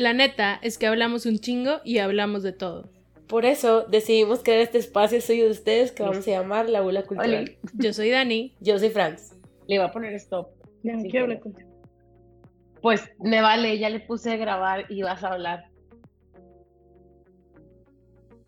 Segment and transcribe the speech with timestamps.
[0.00, 2.88] La neta es que hablamos un chingo y hablamos de todo.
[3.28, 7.02] Por eso decidimos crear este espacio suyo de ustedes que vamos a llamar La Bula
[7.02, 7.58] Cultural.
[7.74, 8.54] Yo soy Dani.
[8.60, 9.34] Yo soy Franz.
[9.68, 10.48] Le iba a poner stop.
[10.82, 11.70] Ya Sí, quiero pero- hablar contigo.
[12.80, 15.66] Pues me vale, ya le puse a grabar y vas a hablar.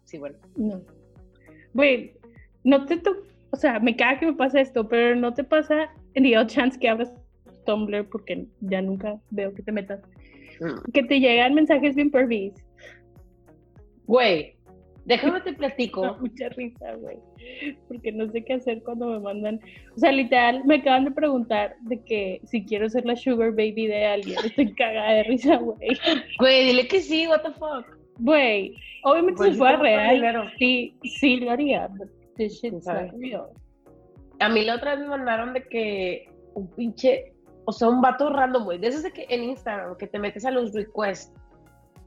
[0.05, 0.39] Sí, bueno.
[0.57, 0.81] No.
[1.75, 2.15] Güey,
[2.65, 5.91] no te to- o sea, me caga que me pasa esto, pero no te pasa
[6.15, 7.13] ni odd chance que abras
[7.67, 10.01] Tumblr porque ya nunca veo que te metas.
[10.61, 10.91] Mm.
[10.93, 12.55] Que te llegan mensajes bien pervis.
[14.07, 14.55] Güey,
[15.05, 16.17] déjame te Me da platico.
[16.21, 17.19] mucha risa, güey.
[17.89, 19.61] Porque no sé qué hacer cuando me mandan.
[19.95, 23.87] O sea, literal, me acaban de preguntar de que si quiero ser la sugar baby
[23.87, 24.39] de alguien.
[24.45, 25.91] Estoy cagada de risa, güey.
[26.39, 27.87] Güey, dile que sí, what the fuck.
[28.19, 28.75] Güey,
[29.05, 31.89] obviamente Pues si fuera yo tengo real, sí, sí lo haría.
[31.89, 33.49] But this shit's not real.
[34.39, 37.32] A mí la otra vez me mandaron de que un pinche,
[37.65, 38.79] o sea, un vato random, güey.
[38.79, 41.33] De esos de que en Instagram, que te metes a los requests.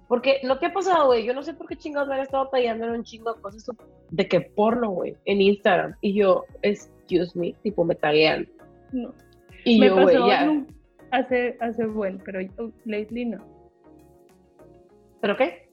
[0.08, 1.26] Porque no te ha pasado, güey.
[1.26, 3.66] Yo no sé por qué chingados me han estado pidiendo un chingo de cosas
[4.12, 5.96] de que porno, güey, en Instagram.
[6.02, 8.48] Y yo, excuse me, tipo, me taguean.
[8.92, 9.14] No.
[9.64, 10.64] Y me yo, güey, ya.
[11.12, 13.44] hace, hace buen, pero yo- lately no.
[15.22, 15.70] ¿Pero qué?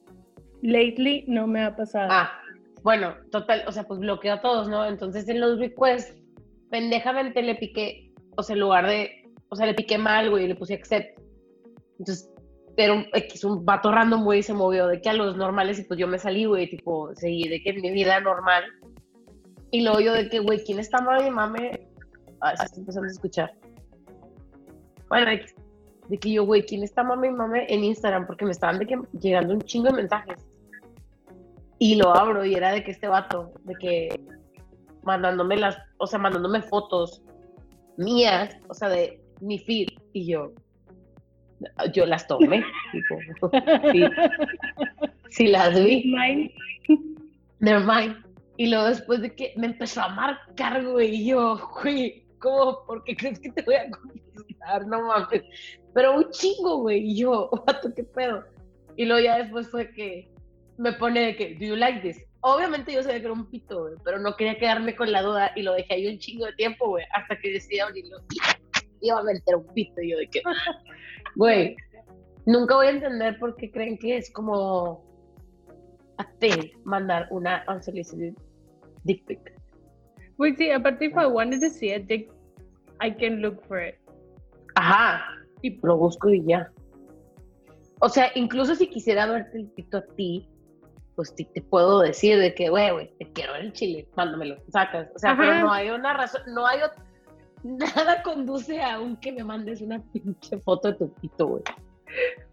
[0.63, 2.07] Lately no me ha pasado.
[2.09, 2.31] Ah,
[2.81, 4.85] bueno, total, o sea, pues bloqueo a todos, ¿no?
[4.85, 6.15] Entonces en los requests,
[6.71, 9.22] pendejamente le piqué, o sea, en lugar de,
[9.53, 11.19] o sea, le piqué mal, güey, y le puse accept.
[11.99, 12.27] Entonces,
[12.75, 15.83] era un, X, un vato random, güey, se movió de que a los normales y
[15.83, 18.63] pues yo me salí, güey, tipo, seguí de que mi vida normal.
[19.69, 21.87] Y luego yo de que, güey, ¿quién está mami mame?
[22.41, 23.53] Ah, se está empezando a escuchar.
[25.07, 25.53] Bueno, X,
[26.09, 28.25] de que yo, güey, ¿quién está mame mame en Instagram?
[28.25, 30.43] Porque me estaban de que llegando un chingo de mensajes.
[31.77, 34.25] Y lo abro y era de que este vato, de que
[35.03, 37.21] mandándome las, o sea, mandándome fotos
[37.97, 39.89] mías, o sea, de mi feed.
[40.13, 40.53] Y yo,
[41.93, 43.19] yo las tomé, tipo,
[43.91, 44.03] sí,
[45.29, 46.15] sí las vi,
[47.59, 48.23] never mind.
[48.57, 52.85] Y luego después de que me empezó a marcar, güey, y yo, güey, ¿cómo?
[52.85, 54.85] ¿Por qué crees que te voy a contestar?
[54.87, 55.43] No mames.
[55.93, 58.43] Pero un chingo, güey, y yo, vato, ¿qué pedo?
[58.95, 60.29] Y luego ya después fue que
[60.77, 62.21] me pone de que, ¿do you like this?
[62.41, 65.51] Obviamente yo sabía que era un pito, güey, pero no quería quedarme con la duda
[65.55, 68.17] y lo dejé ahí un chingo de tiempo, güey, hasta que decidí abrirlo.
[69.03, 70.41] Iba a meter un pito y yo de que,
[71.35, 71.75] güey,
[72.45, 75.03] nunca voy a entender por qué creen que es como
[76.17, 78.33] a thing mandar una unsolicited
[79.03, 79.39] dick pic.
[80.37, 82.31] Pues sí, aparte, if I wanted to see a dick,
[83.01, 83.95] I can look for it.
[84.75, 85.23] Ajá,
[85.61, 86.71] y lo busco y ya.
[87.99, 90.49] O sea, incluso si quisiera verte el pito a ti,
[91.15, 94.57] pues te, te puedo decir de que, güey, güey, te quiero ver el chile, mándamelo,
[94.69, 95.09] sacas.
[95.15, 95.41] O sea, Ajá.
[95.41, 97.03] pero no hay una razón, no hay ot-
[97.63, 101.63] nada conduce a un que me mandes una pinche foto de tu pito, güey.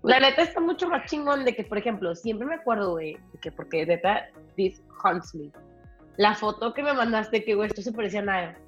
[0.03, 3.38] La neta está mucho más chingón de que, por ejemplo, siempre me acuerdo, güey, de
[3.41, 5.50] que porque neta, this haunts me.
[6.16, 8.59] La foto que me mandaste, que, güey, esto se parecía a nada.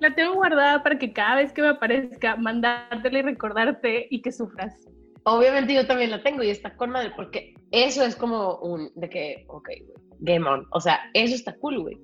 [0.00, 4.32] La tengo guardada para que cada vez que me aparezca, mandártela y recordarte y que
[4.32, 4.88] sufras.
[5.24, 9.08] Obviamente yo también la tengo y está con madre, porque eso es como un, de
[9.08, 10.66] que, ok, güey, game on.
[10.72, 12.00] O sea, eso está cool, güey.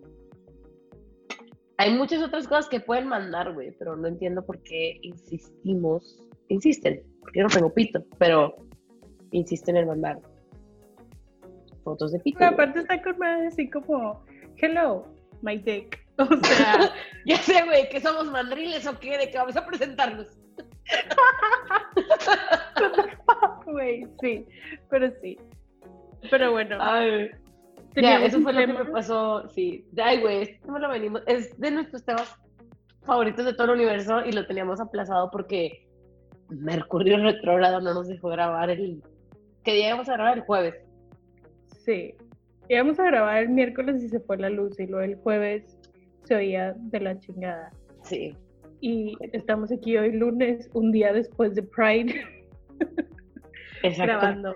[1.78, 7.02] Hay muchas otras cosas que pueden mandar, güey, pero no entiendo por qué insistimos, insisten,
[7.20, 8.56] porque yo no tengo pito, pero
[9.30, 10.18] insisten en mandar
[11.84, 12.44] fotos de pito.
[12.44, 14.24] Aparte está con madre así como,
[14.56, 15.06] hello,
[15.42, 15.98] my dick.
[16.18, 16.92] O sea,
[17.26, 20.26] Ya sé, güey, que somos mandriles o qué, de que vamos a presentarnos.
[23.66, 24.44] güey, sí,
[24.90, 25.38] pero sí.
[26.28, 27.30] Pero bueno, Ay,
[28.00, 29.86] eso fue lo que me pasó, sí.
[29.96, 32.36] Ay, güey, este lo venimos, es de nuestros temas
[33.02, 35.88] favoritos de todo el universo y lo teníamos aplazado porque
[36.50, 39.02] Mercurio retrógrado no nos dejó grabar el...
[39.64, 40.38] ¿Qué día íbamos a grabar?
[40.38, 40.74] El jueves.
[41.84, 42.14] Sí.
[42.68, 45.78] Íbamos a grabar el miércoles y se fue la luz y luego el jueves
[46.24, 47.70] se oía de la chingada.
[48.02, 48.34] Sí.
[48.80, 52.14] Y estamos aquí hoy lunes, un día después de Pride,
[53.82, 54.02] Exacto.
[54.02, 54.54] grabando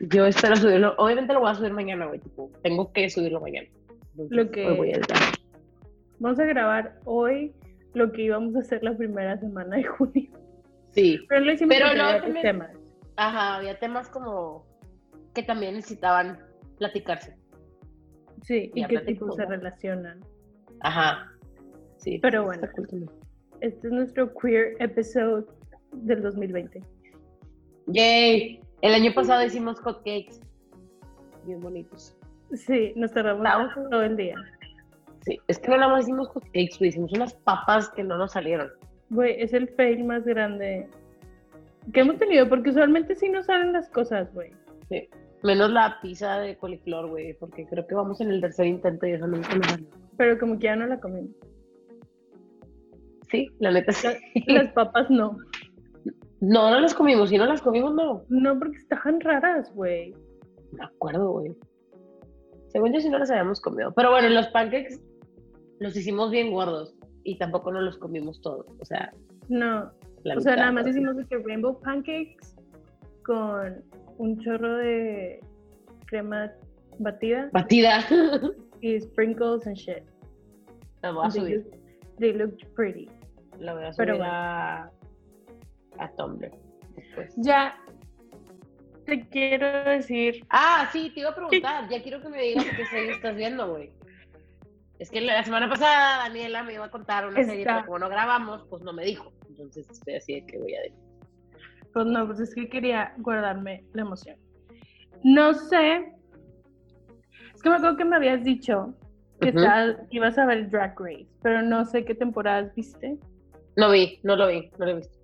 [0.00, 3.68] Yo espero subirlo, obviamente lo voy a subir mañana, güey, tipo, tengo que subirlo mañana.
[4.12, 5.00] Entonces, Lo que- voy a.
[6.18, 7.52] Vamos a grabar hoy
[7.94, 10.30] lo que íbamos a hacer la primera semana de junio.
[10.90, 11.18] Sí.
[11.28, 12.70] Pero lo hicimos Pero no, también- temas.
[13.16, 14.64] Ajá, había temas como
[15.34, 16.38] que también necesitaban
[16.78, 17.36] platicarse.
[18.42, 20.20] Sí, y Ya qué tipos se relacionan.
[20.80, 21.32] Ajá.
[21.96, 22.18] Sí.
[22.22, 22.62] Pero bueno.
[23.60, 25.44] Este es nuestro queer episode
[25.92, 26.80] del 2020.
[27.88, 28.60] Yay.
[28.82, 30.40] El año pasado hicimos hotcakes.
[31.44, 32.16] Bien bonitos.
[32.54, 34.34] Sí, nos tardamos Estaba- todo el día.
[35.22, 38.32] Sí, es que no nada más hicimos hotcakes, güey, hicimos unas papas que no nos
[38.32, 38.70] salieron.
[39.10, 40.88] Güey, es el fail más grande
[41.92, 44.52] que hemos tenido, porque usualmente sí nos salen las cosas, güey.
[44.88, 45.08] Sí.
[45.42, 49.12] Menos la pizza de coliflor, güey, porque creo que vamos en el tercer intento y
[49.12, 49.86] eso nunca nos salió.
[50.16, 51.30] Pero como que ya no la comimos.
[53.30, 54.08] Sí, la neta sí.
[54.46, 55.36] Las papas no.
[56.40, 57.30] No, no las comimos.
[57.30, 58.22] Si no las comimos, no.
[58.28, 60.14] No, porque estaban raras, güey.
[60.72, 61.52] Me acuerdo, güey.
[62.68, 63.92] Según yo, sí no las habíamos comido.
[63.92, 65.00] Pero bueno, los pancakes
[65.80, 66.94] los hicimos bien gordos
[67.24, 68.66] y tampoco no los comimos todos.
[68.80, 69.12] O sea,
[69.48, 69.90] No.
[70.24, 72.54] la O sea, nada más hicimos de que rainbow pancakes
[73.24, 73.82] con
[74.18, 75.40] un chorro de
[76.06, 76.52] crema
[76.98, 78.00] batida Batida.
[78.80, 80.04] y sprinkles and shit.
[81.02, 81.56] La voy a They, subir.
[81.64, 83.08] look- they looked pretty.
[83.58, 84.32] La voy a Pero subir bueno.
[84.34, 84.90] a,
[85.98, 86.50] a Tumblr.
[86.96, 87.32] después.
[87.36, 87.76] Ya
[89.06, 91.88] te quiero decir, Ah, sí, te iba a preguntar.
[91.88, 93.90] Ya quiero que me digas qué serie estás viendo, güey.
[94.98, 97.98] Es que la semana pasada Daniela me iba a contar una serie, Está- pero como
[98.00, 99.32] no grabamos, pues no me dijo.
[99.48, 100.98] Entonces estoy así de que voy a decir.
[101.94, 104.36] pues no, pues es que quería guardarme la emoción.
[105.24, 106.12] No sé,
[107.54, 108.94] es que me acuerdo que me habías dicho
[109.40, 109.58] que Ujú.
[109.60, 113.16] estabas- que ibas a ver Drag Race, pero no sé qué temporadas viste.
[113.76, 115.17] No vi, no lo vi, no lo he visto.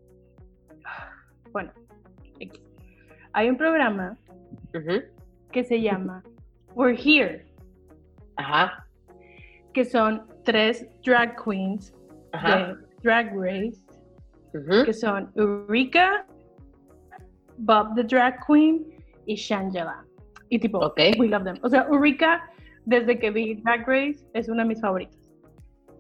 [1.53, 1.73] Bueno,
[3.33, 4.17] hay un programa
[5.53, 6.23] que se llama
[6.75, 7.45] We're Here,
[8.37, 8.87] Ajá,
[9.73, 11.95] que son tres drag queens
[12.33, 12.75] ajá.
[12.75, 13.81] de Drag Race,
[14.85, 16.27] que son Eureka,
[17.59, 18.85] Bob the Drag Queen
[19.27, 20.05] y Shangela.
[20.49, 20.99] Y tipo, Ok.
[21.19, 21.57] we love them.
[21.63, 22.43] O sea, Eureka,
[22.87, 25.17] desde que vi Drag Race, es una de mis favoritas.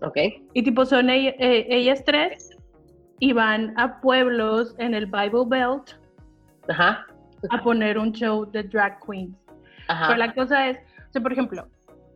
[0.02, 0.18] Ok,
[0.52, 2.50] Y tipo, son eh, ellas tres
[3.20, 5.92] y van a pueblos en el Bible Belt
[6.68, 7.06] ajá,
[7.50, 9.36] a poner un show de drag queens.
[9.88, 10.08] ajá.
[10.08, 11.66] Pero la cosa es, o sea, por ejemplo,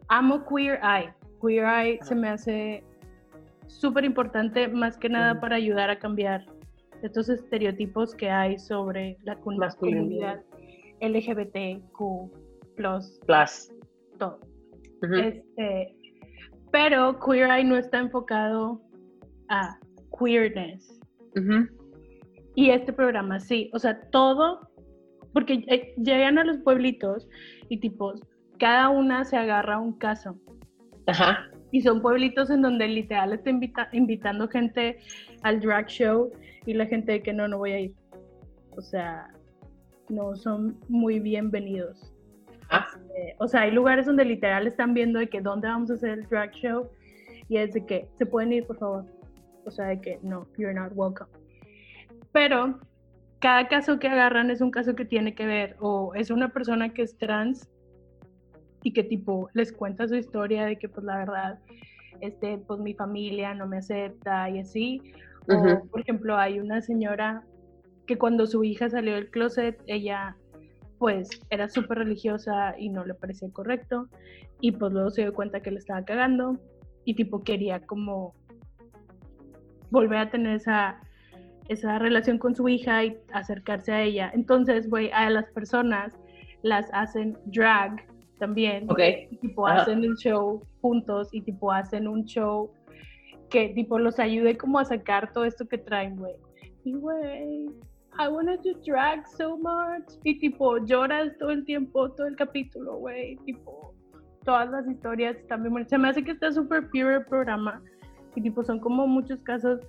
[0.08, 1.12] amo Queer Eye.
[1.40, 2.84] Queer Eye se me hace
[3.66, 6.44] súper importante, más que nada para ayudar a cambiar
[7.02, 10.40] estos estereotipos que hay sobre la Masculinidad.
[10.40, 10.44] comunidad
[11.00, 12.30] LGBTQ,
[12.76, 13.70] plus, Plus.
[14.18, 14.40] todo.
[15.00, 15.94] Este,
[16.72, 18.80] pero Queer Eye no está enfocado
[19.48, 19.78] a
[20.16, 21.00] queerness.
[22.54, 24.68] Y este programa sí, o sea, todo,
[25.32, 27.28] porque eh, llegan a los pueblitos
[27.68, 28.12] y tipo,
[28.58, 30.36] cada una se agarra a un caso.
[31.06, 34.98] Ajá, Y son pueblitos en donde literal está invita- invitando gente
[35.42, 36.30] al drag show
[36.66, 37.94] y la gente de que no, no voy a ir.
[38.76, 39.28] O sea,
[40.08, 42.12] no son muy bienvenidos.
[42.70, 42.98] ajá.
[43.16, 46.10] Eh, o sea, hay lugares donde literal están viendo de que dónde vamos a hacer
[46.10, 46.88] el drag show
[47.48, 49.04] y es de que se pueden ir, por favor.
[49.68, 51.30] O sea, de que no, you're not welcome.
[52.32, 52.80] Pero
[53.38, 56.92] cada caso que agarran es un caso que tiene que ver o es una persona
[56.92, 57.68] que es trans
[58.82, 61.58] y que tipo les cuenta su historia de que pues la verdad
[62.20, 65.12] este pues mi familia no me acepta y así
[65.48, 67.42] o por ejemplo hay una señora
[68.06, 70.36] que cuando su hija salió del closet ella
[70.98, 74.08] pues era súper religiosa y no le parecía correcto
[74.60, 76.58] y pues luego se dio cuenta que le estaba cagando
[77.04, 78.34] y tipo quería como
[79.90, 81.00] volver a tener esa
[81.68, 84.30] esa relación con su hija y acercarse a ella.
[84.34, 86.14] Entonces, güey, a las personas
[86.62, 88.06] las hacen drag
[88.38, 88.90] también.
[88.90, 89.00] Ok.
[89.30, 89.82] Y, tipo, Ajá.
[89.82, 92.70] hacen el show juntos y tipo hacen un show
[93.50, 96.34] que tipo los ayude como a sacar todo esto que traen, güey.
[96.84, 97.66] Y güey,
[98.18, 100.18] I wanted to drag so much.
[100.24, 103.36] Y tipo, lloras todo el tiempo, todo el capítulo, güey.
[103.44, 103.94] Tipo,
[104.44, 105.90] todas las historias bonitas.
[105.90, 107.82] Se me hace que está súper pure el programa.
[108.38, 109.80] Y tipo, son como muchos casos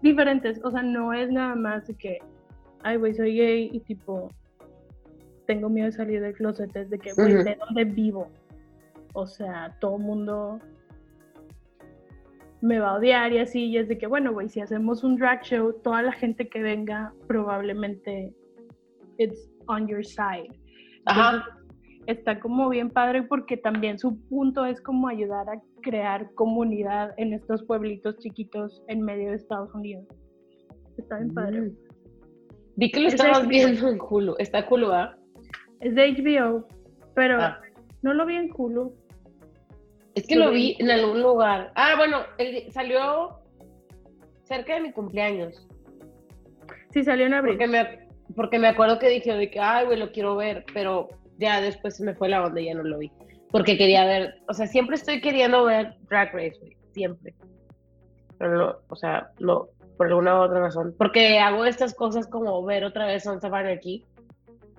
[0.00, 0.60] diferentes.
[0.64, 2.20] O sea, no es nada más que,
[2.84, 4.30] ay, güey, soy gay y tipo,
[5.46, 6.74] tengo miedo de salir del closet.
[6.76, 7.42] Es de que, güey.
[7.42, 8.30] ¿de dónde vivo?
[9.12, 10.60] O sea, todo el mundo
[12.60, 13.64] me va a odiar y así.
[13.64, 16.62] Y es de que, bueno, güey, si hacemos un drag show, toda la gente que
[16.62, 18.32] venga probablemente
[19.18, 20.52] it's on your side.
[21.06, 21.55] Ajá.
[22.06, 27.32] Está como bien padre porque también su punto es como ayudar a crear comunidad en
[27.32, 30.04] estos pueblitos chiquitos en medio de Estados Unidos.
[30.96, 31.60] Está bien padre.
[31.62, 31.76] Mm.
[32.76, 34.34] Vi que lo Es estabas viendo en Hulu.
[34.38, 35.16] Está Hulu, ¿ah?
[35.80, 36.66] Es de HBO,
[37.14, 37.60] pero Ah.
[38.02, 38.94] no lo vi en Hulu.
[40.14, 41.72] Es que lo vi en algún lugar.
[41.74, 43.40] Ah, bueno, el- salió
[44.44, 45.66] cerca de mi cumpleaños.
[46.90, 47.54] Sí, salió en abril.
[47.58, 51.08] Porque me, porque me acuerdo que dije de que, ay, güey, lo quiero ver, pero
[51.38, 53.10] ya después se me fue la onda y ya no lo vi.
[53.50, 57.34] Porque quería ver, o sea, siempre estoy queriendo ver Drag Race, güey, siempre.
[58.38, 60.94] Pero no, o sea, no, por alguna u otra razón.
[60.98, 64.04] Porque hago estas cosas como ver otra vez Sons of Anarchy,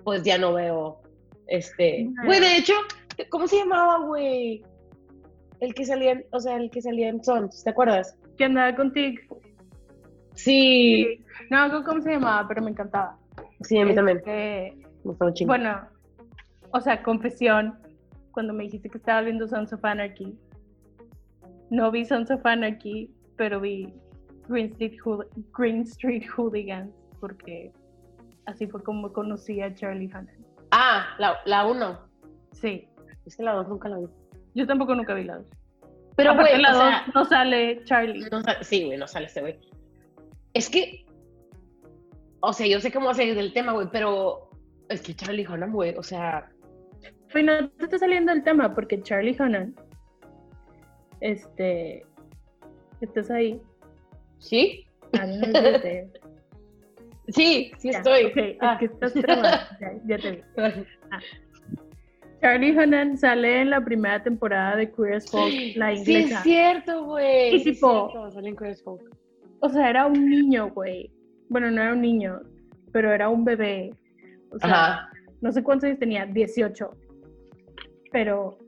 [0.04, 1.00] pues ya no veo,
[1.48, 2.08] este...
[2.24, 2.74] Güey, de hecho,
[3.30, 4.62] ¿cómo se llamaba, güey?
[5.60, 8.16] El que salía, en- o sea, el que salía en Sons, ¿te acuerdas?
[8.36, 9.20] Que andaba contigo.
[10.34, 13.16] Sí, No, no cómo se llamaba, pero me encantaba.
[13.62, 14.18] Sí, a mí también.
[14.18, 15.48] Este, Me gustó un chingo.
[15.48, 15.80] Bueno,
[16.72, 17.78] o sea, confesión,
[18.32, 20.38] cuando me dijiste que estaba viendo Sons of Anarchy,
[21.70, 23.92] no vi Sons of Anarchy, pero vi
[24.48, 27.72] Green Street, Hool- Green Street Hooligans, porque
[28.46, 30.36] así fue como conocí a Charlie Hannan.
[30.70, 31.98] Ah, la, la uno.
[32.52, 32.88] Sí,
[33.26, 34.06] Es que la dos nunca la vi.
[34.54, 35.46] yo tampoco nunca vi la dos.
[36.16, 38.28] Pero, Aparte, güey, la o dos sea, no sale Charlie.
[38.30, 39.58] no sale- sí, güey, no sale ese güey.
[40.54, 41.04] Es que,
[42.40, 44.50] o sea, yo sé cómo seguir del tema, güey, pero
[44.88, 46.50] es que Charlie Hunnam, güey, o sea,
[47.32, 49.74] Pero no te está saliendo el tema, porque Charlie Hannan,
[51.20, 52.04] este,
[53.00, 53.60] estás ahí.
[54.38, 54.86] ¿sí?
[55.18, 55.26] Ah.
[57.30, 58.24] Sí, sí Ya, estoy.
[58.24, 58.76] ok, es Ah.
[58.78, 59.12] que estás.
[59.80, 60.42] Ya, ya te vi.
[62.40, 66.36] Charlie Hunnam sale en la primera temporada de Queer as Folk, la Sí, inglesa.
[66.38, 67.56] es cierto, güey.
[67.56, 69.02] Y sí es tipo- cierto, sale en Queer as Folk.
[69.60, 71.10] O sea, era un niño, güey.
[71.50, 72.40] Bueno, no era un niño,
[72.92, 73.90] pero era un bebé.
[74.50, 75.10] O sea, Ajá.
[75.42, 76.92] no sé cuántos años tenía, 18.
[78.12, 78.58] Pero,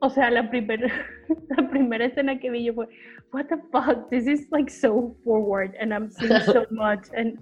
[0.00, 0.88] o sea, la primera,
[1.56, 2.88] la primera escena que vi yo fue,
[3.32, 7.38] what the fuck, this is like so forward and I'm seeing so much and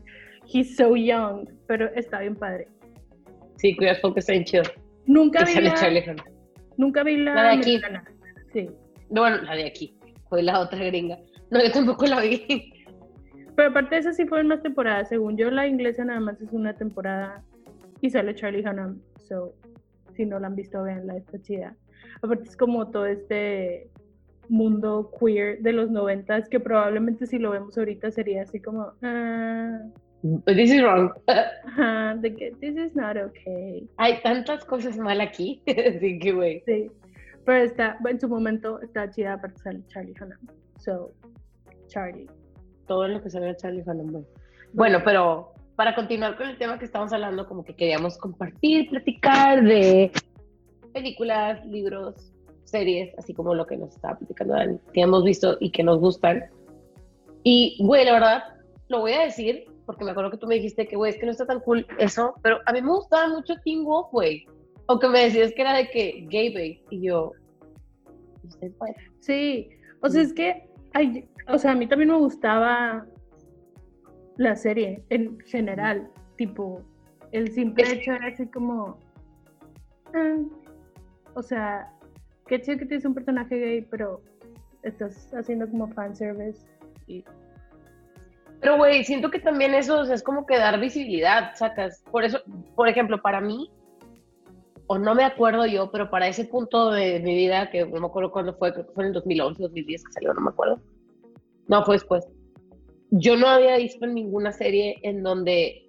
[0.46, 2.68] he's so young, pero está bien padre.
[3.56, 4.64] Sí, Queer Folk está bien chido.
[5.06, 5.74] Nunca vi la,
[6.76, 7.76] nunca vi la, La de aquí.
[7.76, 8.04] americana.
[8.52, 8.70] Sí.
[9.10, 9.94] No, bueno, la de aquí.
[10.28, 11.18] Fue la otra gringa.
[11.50, 12.72] No, yo tampoco la vi.
[13.54, 15.08] Pero aparte de eso sí fueron más temporadas.
[15.10, 17.42] Según yo, la inglesa nada más es una temporada
[18.00, 19.00] y sale Charlie Hunnam.
[19.28, 19.54] So,
[20.12, 21.76] si no la han visto, veanla, está chida.
[22.22, 23.88] Aparte es como todo este
[24.48, 29.78] mundo queer de los noventas que probablemente si lo vemos ahorita sería así como, ah,
[30.46, 31.10] This is wrong.
[31.26, 33.88] ajá, de que this is not okay.
[33.96, 35.60] Hay tantas cosas mal aquí.
[35.66, 36.62] Así que, güey.
[36.64, 36.90] Sí.
[37.44, 40.38] Pero está, en su momento está chida, aparte sale Charlie Hunnam.
[40.78, 41.12] So,
[41.88, 42.28] Charlie.
[42.86, 44.24] Todo lo que sale de Charlie Hunnam, güey.
[44.74, 49.62] Bueno, pero para continuar con el tema que estamos hablando, como que queríamos compartir, platicar
[49.62, 50.12] de
[50.92, 52.32] películas, libros,
[52.64, 56.44] series, así como lo que nos estaba platicando que hemos visto y que nos gustan.
[57.42, 58.42] Y, güey, la verdad,
[58.88, 61.26] lo voy a decir, porque me acuerdo que tú me dijiste que, güey, es que
[61.26, 64.46] no está tan cool eso, pero a mí me gustaba mucho Teen Wolf, güey.
[64.86, 67.32] O que me decías que era de que gay y yo,
[68.44, 68.94] "Usted, pues".
[69.20, 73.06] Sí, o sea, es que, ay, o sea, a mí también me gustaba
[74.36, 76.82] la serie en general, tipo,
[77.32, 78.98] el simple Es- hecho era así como,
[80.14, 80.36] ah,
[81.34, 81.92] o sea,
[82.46, 84.20] qué chido que tienes un personaje gay, pero
[84.82, 86.66] estás haciendo como fanservice
[87.06, 87.24] y
[88.60, 92.04] Pero, güey, siento que también eso o sea, es como que dar visibilidad, sacas.
[92.12, 92.38] Por eso,
[92.76, 93.70] por ejemplo, para mí,
[94.86, 98.06] o no me acuerdo yo, pero para ese punto de mi vida, que no me
[98.06, 100.80] acuerdo cuándo fue, creo que fue en el 2011, 2010 que salió, no me acuerdo.
[101.66, 102.24] No, fue después.
[103.14, 105.86] Yo no había visto en ninguna serie en donde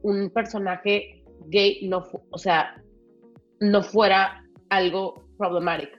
[0.00, 2.82] un personaje gay no, o sea,
[3.60, 5.98] no fuera algo problemático.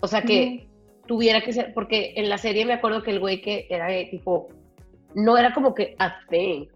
[0.00, 0.68] O sea, que
[1.06, 4.08] tuviera que ser, porque en la serie me acuerdo que el güey que era gay,
[4.08, 4.46] tipo,
[5.16, 6.66] no era como que a thing.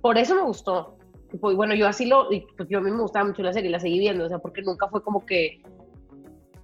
[0.00, 0.96] Por eso me gustó.
[1.32, 3.52] Tipo, y bueno, yo así lo, y pues yo a mí me gustaba mucho la
[3.52, 5.60] serie, la seguí viendo, o sea, porque nunca fue como que,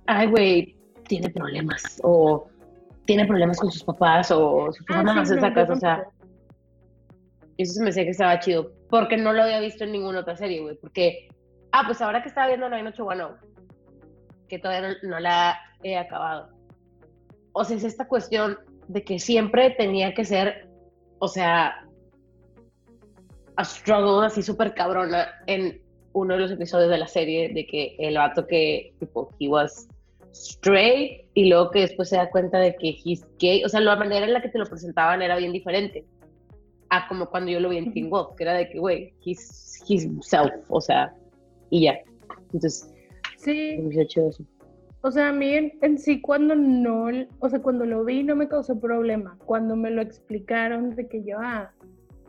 [0.06, 0.76] ay, güey,
[1.08, 2.48] tiene problemas, o
[3.06, 6.04] tiene problemas con sus papás, o sus Ah, mamás sí, no, sacas, yo o sea,
[7.56, 10.36] eso se me decía que estaba chido, porque no lo había visto en ninguna otra
[10.36, 11.28] serie, güey, porque,
[11.72, 13.36] ah, pues ahora que estaba viendo 981,
[14.48, 16.50] que todavía no, no la he acabado.
[17.52, 18.58] O sea, es esta cuestión
[18.88, 20.68] de que siempre tenía que ser,
[21.18, 21.86] o sea,
[23.56, 25.80] a struggle así súper cabrona en
[26.12, 29.88] uno de los episodios de la serie, de que el vato que, tipo, he was
[30.37, 33.97] straight, y luego que después se da cuenta de que he's gay, o sea, la
[33.97, 36.05] manera en la que te lo presentaban era bien diferente
[36.90, 39.83] a como cuando yo lo vi en Teen Wolf, que era de que, güey, he's,
[39.88, 41.12] he's himself, o sea,
[41.71, 41.99] y ya.
[42.52, 42.93] Entonces,
[43.38, 43.78] Sí,
[44.16, 44.45] eso.
[45.02, 48.35] o sea, a mí en, en sí cuando no, o sea, cuando lo vi no
[48.35, 51.71] me causó problema, cuando me lo explicaron de que yo, ah,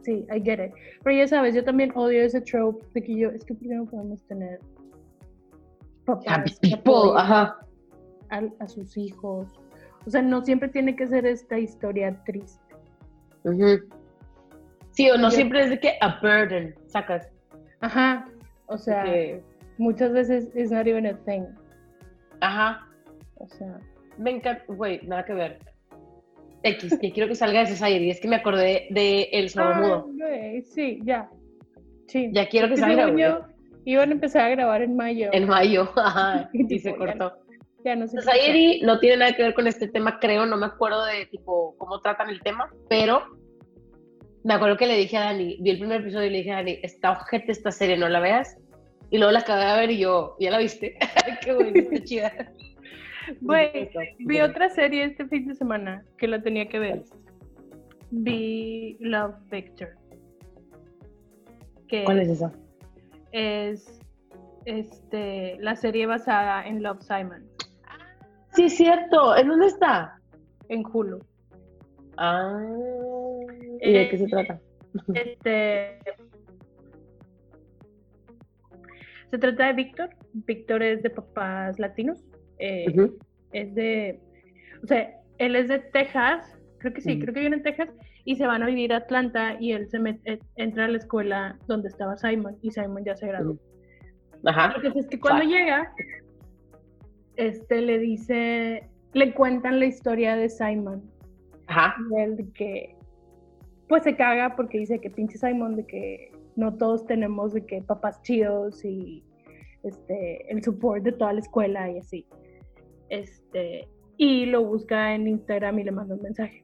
[0.04, 0.74] sí, I get it.
[1.04, 3.76] Pero ya sabes, yo también odio ese trope de que yo, es que ¿por qué
[3.76, 4.60] no podemos tener
[6.06, 7.66] papás Happy people, apoyen ajá.
[8.29, 9.48] A, a sus hijos?
[10.05, 12.75] O sea, no siempre tiene que ser esta historia triste.
[13.43, 13.79] Ujú.
[14.91, 17.27] Sí, o no Yo- siempre es de que a burden, sacas.
[17.81, 18.27] Ajá,
[18.67, 19.05] o sea,
[19.77, 21.43] muchas veces it's not even a thing.
[22.41, 22.84] ajá.
[23.36, 23.79] O sea,
[24.17, 25.60] Me encanta, güey, nada que ver.
[26.63, 30.07] X, que quiero que salga de Society, es que me acordé de El Sordomudo.
[30.24, 31.29] ah, sí, ya.
[32.07, 32.31] Sí.
[32.34, 33.46] Ya quiero que salga, yo,
[33.86, 35.29] iban a empezar a grabar en mayo.
[35.34, 37.38] En mayo, ajá, Y y se cortó.
[37.96, 38.22] No sé.
[38.22, 41.75] Society no tiene nada que ver con este tema, creo, no me acuerdo de tipo
[41.77, 43.24] cómo tratan el tema, pero
[44.44, 46.56] me acuerdo que le dije a Dani, vi el primer episodio y le dije a
[46.58, 48.58] Dani, está ojete esta serie, no la veas.
[49.10, 50.98] Y luego la acabé de ver y yo, ¿ya la viste?
[51.41, 52.53] Qué bueno, está chida.
[53.41, 53.89] Güey,
[54.20, 57.03] vi otra serie este fin de semana que la tenía que ver.
[58.12, 59.89] Vi Love Victor.
[61.88, 62.51] Que ¿Cuál es esa?
[63.32, 64.00] es
[64.65, 67.47] este, la serie basada en Love Simon,
[68.58, 69.36] Sí, es cierto.
[69.38, 70.20] ¿En dónde está?
[70.70, 71.20] en Hulu.
[72.18, 72.60] Ah,
[73.82, 74.60] ¿y de qué se Eh, trata?
[75.14, 76.00] Este.
[79.32, 80.10] Se trata de Víctor.
[80.34, 82.26] Víctor es de papás latinos.
[82.60, 82.86] eh.
[83.54, 84.20] Es de.
[84.84, 86.58] O sea, él es de Texas.
[86.80, 87.22] Creo que sí, Ujú.
[87.22, 87.90] creo que viene en Texas.
[88.26, 89.56] Y se van a vivir a Atlanta.
[89.60, 92.58] Y él se met- eh, entra a la escuela donde estaba Simon.
[92.62, 93.58] Y Simon ya se graduó.
[94.46, 94.74] Ajá.
[94.76, 95.94] Lo que es que cuando llega,
[97.38, 98.84] este le dice.
[99.13, 101.01] Le cuentan la historia de Simon.
[101.67, 101.96] Ajá.
[102.53, 102.96] Que
[103.88, 107.82] pues se caga porque dice que pinche Simon de que no todos tenemos de que
[107.82, 109.24] papás chidos y
[109.84, 112.25] este el support de toda la escuela y así.
[113.10, 116.63] Este y lo busca en Instagram y le manda un mensaje.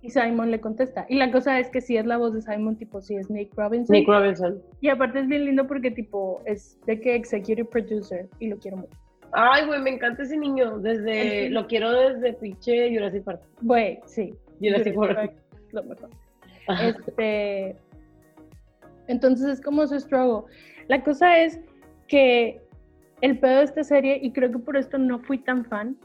[0.00, 1.06] Y Simon le contesta.
[1.08, 3.52] Y la cosa es que sí es la voz de Simon, tipo, sí es Nick
[3.56, 3.92] Robinson.
[3.92, 4.62] Nick Robinson.
[4.80, 8.76] Y aparte es bien lindo porque, tipo, es de que executive producer y lo quiero
[8.76, 8.96] mucho.
[9.32, 10.78] Ay, güey, me encanta ese niño.
[10.78, 13.42] Desde, lo quiero desde pinche Jurassic Park.
[13.62, 14.34] Güey, sí.
[14.60, 15.16] Jurassic Jurassic Park.
[15.16, 15.34] Park,
[15.72, 16.10] lo mejor.
[16.82, 17.76] Este,
[19.06, 20.50] entonces es como su struggle.
[20.88, 21.60] La cosa es
[22.08, 22.60] que
[23.20, 25.96] el pedo de esta serie, y creo que por esto no fui tan fan,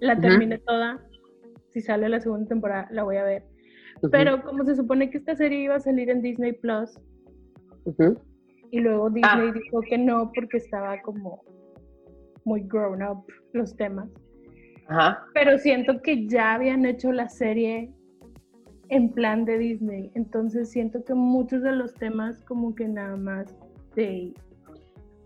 [0.00, 1.00] la terminé toda.
[1.70, 3.44] Si sale la segunda temporada, la voy a ver.
[4.10, 6.98] Pero como se supone que esta serie iba a salir en Disney Plus,
[8.70, 9.52] y luego Disney Ah.
[9.52, 11.42] dijo que no porque estaba como
[12.44, 14.08] muy grown up los temas.
[14.88, 15.24] Ajá.
[15.34, 17.90] Pero siento que ya habían hecho la serie
[18.88, 20.10] en plan de Disney.
[20.14, 23.54] Entonces siento que muchos de los temas como que nada más
[23.94, 24.34] de...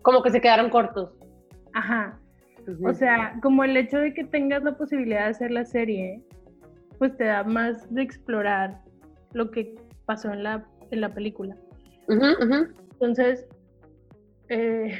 [0.03, 1.11] Como que se quedaron cortos.
[1.73, 2.19] Ajá.
[2.83, 6.21] O sea, como el hecho de que tengas la posibilidad de hacer la serie,
[6.97, 8.81] pues te da más de explorar
[9.33, 11.55] lo que pasó en la, en la película.
[12.07, 13.47] Entonces,
[14.49, 14.99] eh,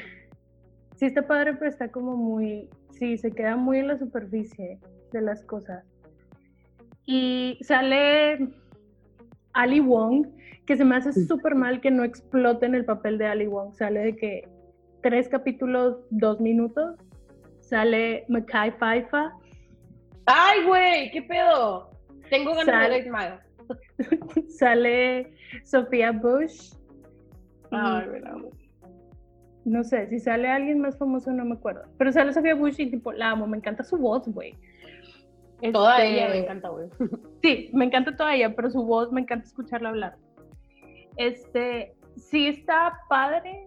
[0.98, 4.78] sí está padre, pero está como muy, sí, se queda muy en la superficie
[5.12, 5.84] de las cosas.
[7.06, 8.50] Y sale
[9.54, 10.26] Ali Wong,
[10.66, 13.72] que se me hace súper mal que no explote en el papel de Ali Wong.
[13.74, 14.48] Sale de que
[15.02, 16.96] tres capítulos, dos minutos.
[17.60, 19.30] Sale Mackay Pfeiffer,
[20.30, 21.90] Ay, güey, ¿qué pedo?
[22.28, 23.40] Tengo ganas Sal- de ver
[24.50, 25.32] sale
[25.64, 26.72] Sophia Bush.
[26.74, 26.76] y-
[27.70, 28.50] Ay, me la amo.
[29.64, 31.82] No sé, si sale alguien más famoso no me acuerdo.
[31.98, 34.54] Pero sale Sofía Bush y tipo, la amo, me encanta su voz, güey.
[35.72, 36.88] Toda Este, ella me encanta, güey.
[37.42, 40.16] Sí, me encanta toda ella, pero su voz me encanta escucharla hablar.
[41.16, 43.66] Este, sí está padre,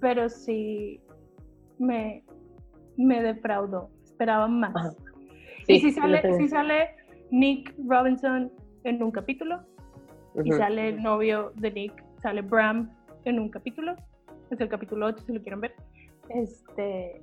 [0.00, 1.00] pero sí
[1.78, 2.22] me,
[2.96, 3.90] me defraudó.
[4.04, 4.96] Esperaba más.
[5.66, 6.90] Y si sale, si sale
[7.30, 8.52] Nick Robinson
[8.84, 9.62] en un capítulo,
[10.44, 12.90] y sale el novio de Nick, sale Bram
[13.24, 13.94] en un capítulo,
[14.50, 15.74] es el capítulo 8 si lo quieren ver.
[16.30, 17.20] Este,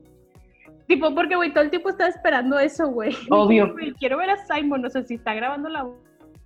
[0.87, 3.11] tipo, porque güey, todo el tiempo estaba esperando eso, güey.
[3.29, 3.71] Obvio.
[3.73, 5.87] Güey, Quiero ver a Simon, no sé si está grabando la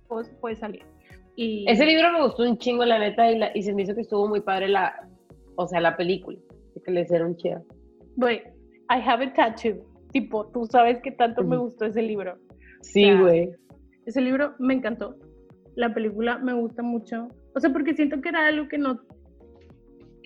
[0.08, 0.82] voz, puede salir.
[1.36, 3.94] Y Ese libro me gustó un chingo, la neta, y, la- y se me hizo
[3.94, 5.06] que estuvo muy padre la,
[5.56, 6.38] o sea, la película.
[6.84, 7.62] Que le hicieron chida.
[8.16, 8.36] güey,
[8.90, 9.82] I have a tattoo.
[10.12, 12.38] Tipo, tú sabes que tanto me gustó ese libro.
[12.82, 13.50] Sí, sea, güey.
[14.06, 15.16] Ese libro me encantó.
[15.74, 17.28] La película me gusta mucho.
[17.54, 19.00] O sea, porque siento que era algo que no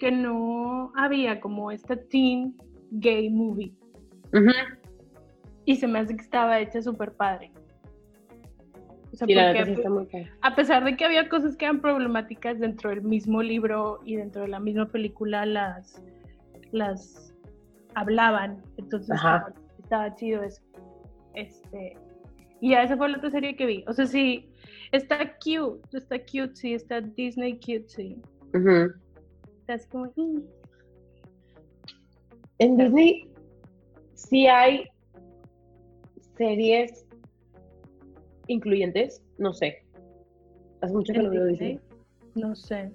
[0.01, 2.57] que no había como esta teen
[2.91, 3.73] gay movie.
[5.67, 7.53] Y se me hace que estaba hecha súper padre.
[9.13, 10.33] O sea, Sí, porque neta sí está muy padre.
[10.41, 14.43] a pesar de que había cosas que eran problemáticas dentro del mismo libro y dentro
[14.43, 16.03] de la misma película, las,
[16.73, 17.35] las
[17.95, 18.63] hablaban.
[18.79, 20.63] Entonces estaba, estaba chido eso.
[21.35, 21.97] Este,
[22.61, 23.85] y ya esa fue la otra serie que vi.
[23.87, 24.49] O sea, sí,
[24.93, 28.17] está cute, está cute, sí, está Disney cute, sí.
[32.59, 33.29] En Disney
[34.15, 34.89] sí hay
[36.37, 37.07] series
[38.47, 39.85] incluyentes, no sé.
[40.81, 41.81] Hace mucho que ¿En no veo Disney?
[42.35, 42.91] No sé.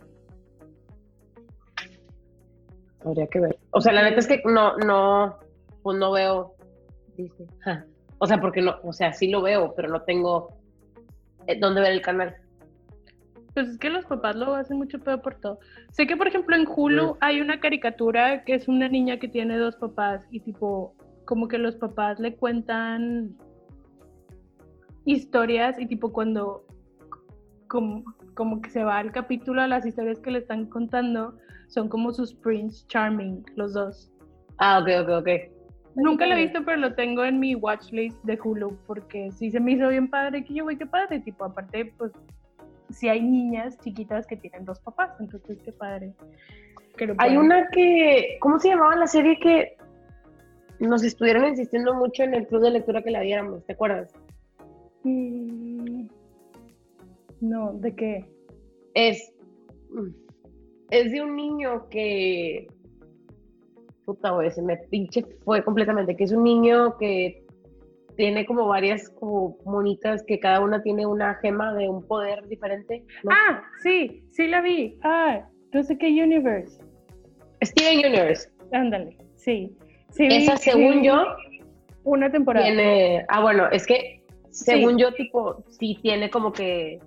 [3.03, 3.57] Habría que ver.
[3.71, 5.37] O sea, la neta es que no, no,
[5.83, 6.55] pues no veo
[7.15, 7.47] Disney.
[7.59, 7.85] Ja.
[8.17, 10.49] O sea, porque no, o sea, sí lo veo, pero no tengo
[11.47, 12.35] eh, dónde ver el canal.
[13.55, 15.59] Pues es que los papás lo hacen mucho peor por todo.
[15.91, 19.57] Sé que, por ejemplo, en Hulu hay una caricatura que es una niña que tiene
[19.57, 23.33] dos papás y tipo, como que los papás le cuentan
[25.05, 26.65] historias y tipo cuando
[27.69, 31.37] como, como que se va el capítulo a las historias que le están contando,
[31.69, 34.11] son como sus Prince Charming, los dos.
[34.57, 35.29] Ah, ok, ok, ok.
[35.95, 39.61] Nunca lo he visto, pero lo tengo en mi watchlist de Hulu, porque sí se
[39.61, 42.11] me hizo bien padre, que yo, güey, qué padre, tipo, aparte, pues,
[42.89, 46.13] si hay niñas chiquitas que tienen dos papás, entonces qué padre.
[46.97, 49.77] que lo Hay una que, ¿cómo se llamaba la serie que
[50.79, 53.65] nos estuvieron insistiendo mucho en el club de lectura que la viéramos?
[53.65, 54.13] ¿Te acuerdas?
[55.03, 56.07] Mm,
[57.41, 58.25] No, ¿de qué?
[58.93, 59.33] Es,
[60.89, 62.67] es de un niño que,
[64.05, 67.44] puta, güey, se me pinche fue completamente, que es un niño que
[68.15, 73.03] tiene como varias como monitas que cada una tiene una gema de un poder diferente.
[73.23, 73.31] ¿no?
[73.31, 74.97] Ah, sí, sí la vi.
[75.03, 76.79] Ah, no sé qué Universe.
[77.63, 78.49] Steven Universe.
[78.71, 79.75] Ándale, sí.
[80.17, 81.25] Esa, según vi yo,
[82.03, 82.65] Una temporada.
[82.65, 85.01] Tiene, ah, bueno, es que según Sí.
[85.01, 86.99] yo, tipo, sí tiene como que,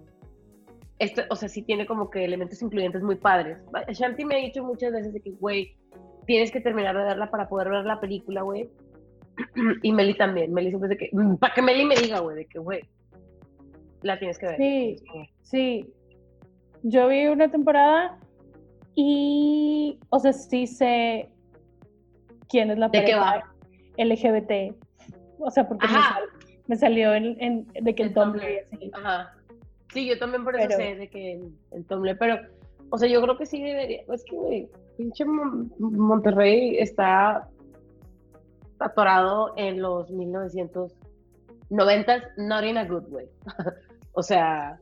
[0.98, 3.58] esto, o sea, sí tiene como que elementos incluyentes muy padres.
[3.88, 5.76] Shanti me ha dicho muchas veces de que, güey,
[6.26, 8.68] tienes que terminar de verla para poder ver la película, güey.
[9.82, 10.52] Y Meli también.
[10.52, 12.80] Meli siempre es de que, para que Meli me diga, güey, de que, güey,
[14.02, 14.56] la tienes que ver.
[14.56, 14.96] Sí.
[15.42, 15.86] Sí,
[16.82, 18.18] yo vi una temporada
[18.94, 21.28] y, o sea, sí sé
[22.48, 23.52] quién es la ¿De qué pareja
[23.96, 24.74] LGBT.
[25.38, 26.28] O sea, porque me, sal-
[26.66, 28.66] me salió en, en- de que Tumblr Tumblr.
[28.72, 28.90] así.
[28.94, 29.34] Ajá.
[29.92, 31.32] Sí, yo también por eso Pero- sé de que
[31.70, 32.36] en Tumblr, pero,
[32.90, 37.48] o sea, yo creo que sí debería, es que, güey, pinche Mon- Monterrey está
[38.80, 40.92] atorado en los 1990s,
[42.36, 43.26] not in a good way.
[44.12, 44.78] o sea,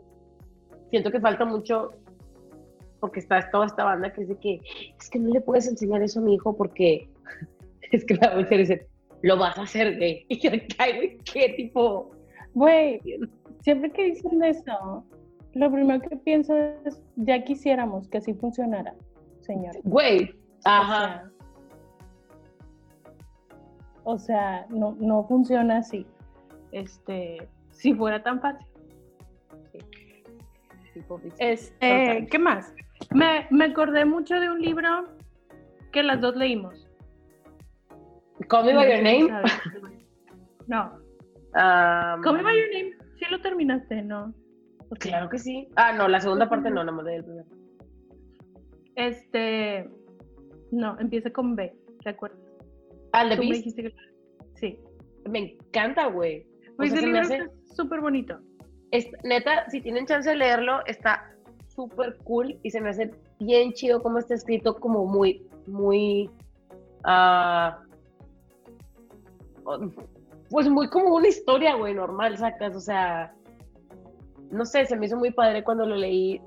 [0.91, 1.91] siento que falta mucho,
[3.01, 4.61] porque está toda esta banda que dice que,
[4.99, 7.09] es que no le puedes enseñar eso a mi hijo porque,
[7.93, 8.87] es que la mujer dice,
[9.23, 10.25] lo vas a hacer gay.
[10.29, 12.11] Y yo, güey, qué tipo...
[12.55, 13.01] Güey,
[13.61, 15.05] siempre que dicen eso,
[15.53, 18.95] lo primero que pienso es, ya quisiéramos que así funcionara,
[19.41, 19.77] señor.
[19.85, 20.99] Güey, O ajá.
[20.99, 21.31] sea,
[24.07, 26.07] o sea, no, no funciona así.
[26.71, 28.67] Este, si fuera tan fácil.
[31.39, 32.27] Este.
[32.31, 32.73] ¿qué más?
[33.13, 35.07] Me, me acordé mucho de un libro
[35.93, 36.89] que las dos leímos.
[38.49, 39.43] Call Me By Your Name.
[40.69, 40.85] No.
[41.55, 44.33] Um, Call Me By Your Name, sí lo terminaste, ¿no?
[45.01, 45.69] Claro que sí.
[45.75, 47.49] Ah, no, la segunda parte no, nada más del primero.
[48.95, 49.91] Este,
[50.71, 52.46] no, empieza con B, ¿te acuerdas?
[53.21, 53.53] Ah, me Beast.
[53.65, 53.95] dijiste que...
[54.55, 54.79] Sí.
[55.29, 56.47] Me encanta, güey.
[56.73, 58.39] O Pues sea, el se me libro hace- está súper bonito.
[58.91, 61.33] es- neta, si tienen chance de leerlo, está
[61.69, 66.31] súper cool y se me hace bien chido cómo está escrito, como muy, muy.
[67.05, 67.81] ah,
[70.51, 72.77] pues muy como una historia, güey, normal, sacas.
[72.77, 73.35] O sea,
[74.51, 76.41] no sé, se me hizo muy padre cuando lo leí.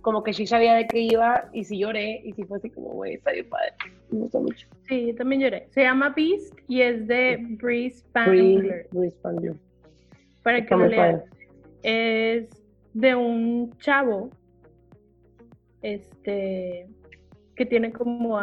[0.00, 2.90] Como que sí sabía de qué iba y sí lloré y sí fue así como,
[2.90, 3.72] güey, está bien padre.
[4.10, 4.66] Me gustó mucho.
[4.88, 5.66] Sí, yo también lloré.
[5.70, 8.88] Se llama Beast y es de Breeze Bree- Spangler.
[8.92, 9.54] Bree Spangler.
[10.42, 11.24] Para Está que lo leas.
[11.82, 12.48] es
[12.94, 14.30] de un chavo
[15.82, 16.88] este
[17.56, 18.38] que tiene como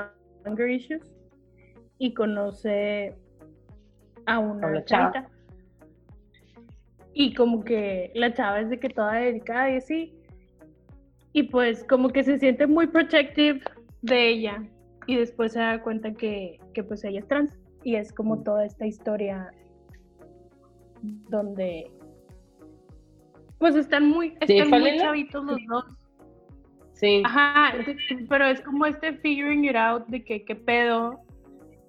[0.46, 1.12] anger issues
[1.98, 3.16] y conoce
[4.26, 5.12] a una una chava.
[5.14, 5.32] chavita
[7.14, 10.15] y como que la chava es de que toda dedicada y así
[11.36, 13.60] y pues como que se siente muy protective
[14.04, 14.64] de ella
[15.06, 18.66] y después se da cuenta que, que pues ella es trans y es como toda
[18.66, 19.52] esta historia
[21.30, 21.92] donde
[23.58, 25.86] pues están muy, están muy chavitos los dos.
[26.94, 27.22] Sí.
[27.26, 27.74] Ajá,
[28.30, 31.20] pero es como este figuring it out de que qué pedo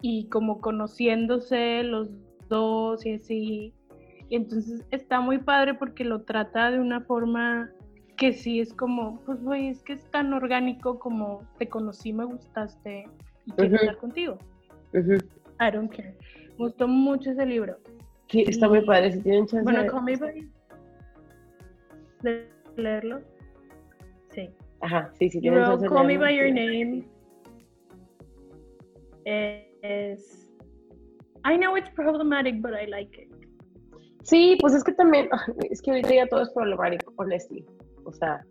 [0.03, 2.09] y como conociéndose los
[2.49, 3.75] dos y así.
[4.29, 7.71] Y entonces está muy padre porque lo trata de una forma
[8.17, 12.25] que sí es como, pues güey, es que es tan orgánico como te conocí, me
[12.25, 13.05] gustaste
[13.47, 13.85] y quiero Ujú.
[13.85, 14.39] estar contigo.
[14.95, 15.15] Ujú.
[15.61, 16.17] I don't care.
[16.59, 17.77] Me gustó mucho ese libro.
[18.29, 19.13] Sí, está muy padre.
[19.13, 20.49] Si tienen chance Bueno, de- Call Me By-
[22.23, 23.21] de leerlo.
[24.31, 24.51] Sí.
[24.81, 26.51] Ajá, sí, sí tienen chance Call Me By Your.
[26.53, 27.05] Name
[29.25, 30.43] es...
[31.45, 33.33] I know it's problematic, but I like it.
[34.23, 35.29] Sí, pues es que también,
[35.71, 37.65] es que ahorita ya todo es problemático, honestly.
[38.07, 38.45] O sea,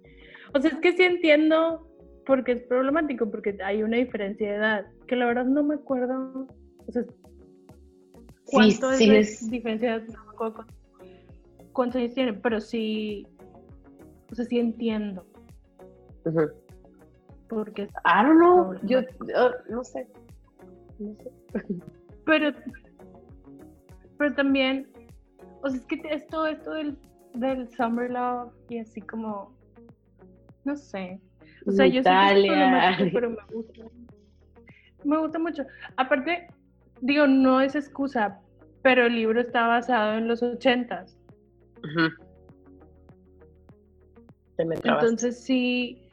[0.54, 1.88] O sea, es que sí entiendo
[2.26, 6.48] porque es problemático, porque hay una diferencia de edad, que la verdad no me acuerdo,
[6.88, 7.10] o sea, sí,
[8.46, 10.64] cuánto sí es es, la diferencia de edad, no me acuerdo cu-
[11.72, 13.28] cuántos años tiene, pero sí,
[14.32, 15.26] o sea, sí entiendo,
[17.48, 19.00] porque es I don't know, yo,
[19.36, 20.08] ah, no sé,
[21.00, 21.32] no sé.
[22.26, 22.52] Pero,
[24.18, 24.88] pero también,
[25.62, 26.98] o sea, es que es todo esto del,
[27.36, 29.56] del Summer Love y así como
[30.66, 31.22] no sé.
[31.66, 32.98] O sea, yo sé que es Italia.
[33.14, 33.84] pero me gusta.
[35.04, 35.64] Me gusta mucho.
[35.96, 36.48] Aparte,
[37.02, 38.40] digo, no es excusa,
[38.82, 41.18] pero el libro está basado en los ochentas.
[44.58, 46.10] Entonces sí,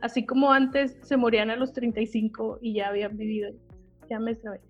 [0.00, 3.52] así como antes se morían a los 35 y ya habían vivido,
[4.08, 4.60] ya me sabe,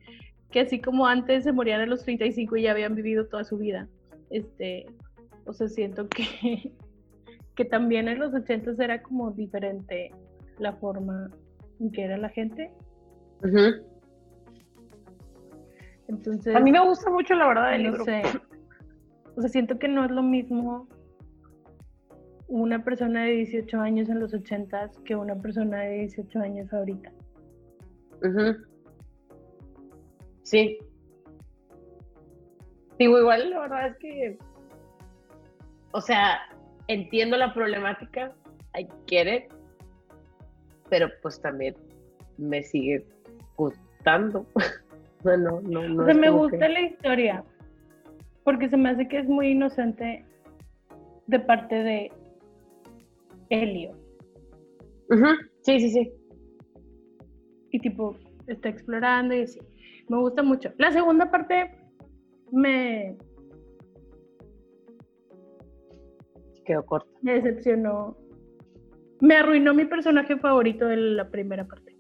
[0.50, 3.58] que así como antes se morían a los 35 y ya habían vivido toda su
[3.58, 3.88] vida,
[4.30, 4.86] este,
[5.46, 6.72] o sea, siento que,
[7.54, 10.10] que también en los 80 era como diferente
[10.58, 11.30] la forma
[11.80, 12.70] en que era la gente.
[13.42, 13.84] Ujú.
[16.08, 18.04] Entonces, A mí me gusta mucho la verdad el no libro.
[18.04, 18.22] sé,
[19.36, 20.88] o sea, siento que no es lo mismo
[22.48, 27.12] una persona de 18 años en los 80 que una persona de 18 años ahorita.
[28.22, 28.56] Ujú.
[30.42, 30.78] Sí.
[32.98, 34.38] Digo, igual la verdad es que,
[35.96, 36.38] o sea,
[36.88, 38.34] entiendo la problemática,
[38.78, 39.44] I get it,
[40.90, 41.74] pero pues también
[42.36, 43.04] me sigue
[43.56, 44.46] gustando.
[45.24, 46.02] No, no.
[46.02, 47.44] O sea, me gusta que- la historia
[48.44, 50.24] porque se me hace que es muy inocente
[51.26, 52.12] de parte de
[53.50, 53.90] Helio
[55.10, 55.26] Ujú,
[55.62, 56.12] Sí, sí, sí.
[57.72, 58.14] y tipo
[58.46, 59.58] está explorando y así.
[60.08, 60.70] Me gusta mucho.
[60.78, 61.74] La segunda parte
[62.52, 63.16] me,
[66.66, 67.08] Quedó corto.
[67.22, 68.16] me decepcionó.
[69.20, 71.96] Me arruinó mi personaje favorito de la primera parte.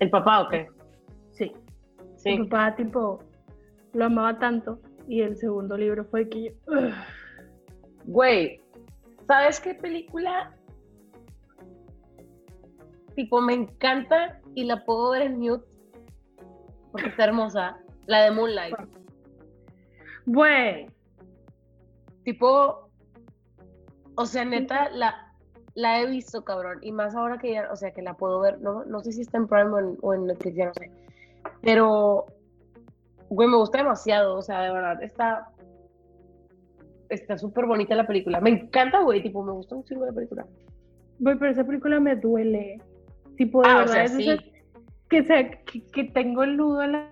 [0.00, 0.68] ¿El papá o qué?
[1.32, 1.52] Sí.
[2.16, 2.38] Sí.
[2.38, 3.18] Mi papá tipo
[3.92, 6.92] lo amaba tanto y el segundo libro fue que yo, ugh,
[8.06, 8.60] Güey,
[9.26, 10.56] ¿sabes qué película?
[13.14, 15.64] Tipo, me encanta y la puedo ver en mute
[16.90, 17.76] porque está hermosa.
[18.06, 18.74] La de Moonlight.
[20.26, 20.86] güey,
[22.24, 22.83] Tipo,
[24.16, 25.32] o sea, neta, la,
[25.74, 26.78] la he visto, cabrón.
[26.82, 28.60] Y más ahora que ya, o sea, que la puedo ver.
[28.60, 30.90] No, no sé si está en Prime o en, o en Netflix, ya no sé.
[31.62, 32.26] Pero,
[33.28, 34.36] güey, me gusta demasiado.
[34.36, 35.48] O sea, de verdad, está.
[37.08, 38.40] Está súper bonita la película.
[38.40, 39.22] Me encanta, güey.
[39.22, 40.46] Tipo, me gusta un chingo la película.
[41.18, 42.80] güey, pero esa película me duele.
[43.36, 44.36] Tipo, de Ah, o verdad, sea, es sí.
[45.08, 47.10] que, se, que, que tengo el nudo en la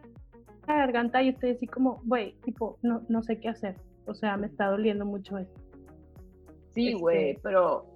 [0.69, 3.75] la garganta y estoy así como, güey, tipo, no, no sé qué hacer.
[4.07, 5.61] O sea, me está doliendo mucho esto.
[6.75, 7.87] Sí, Este- güey, pero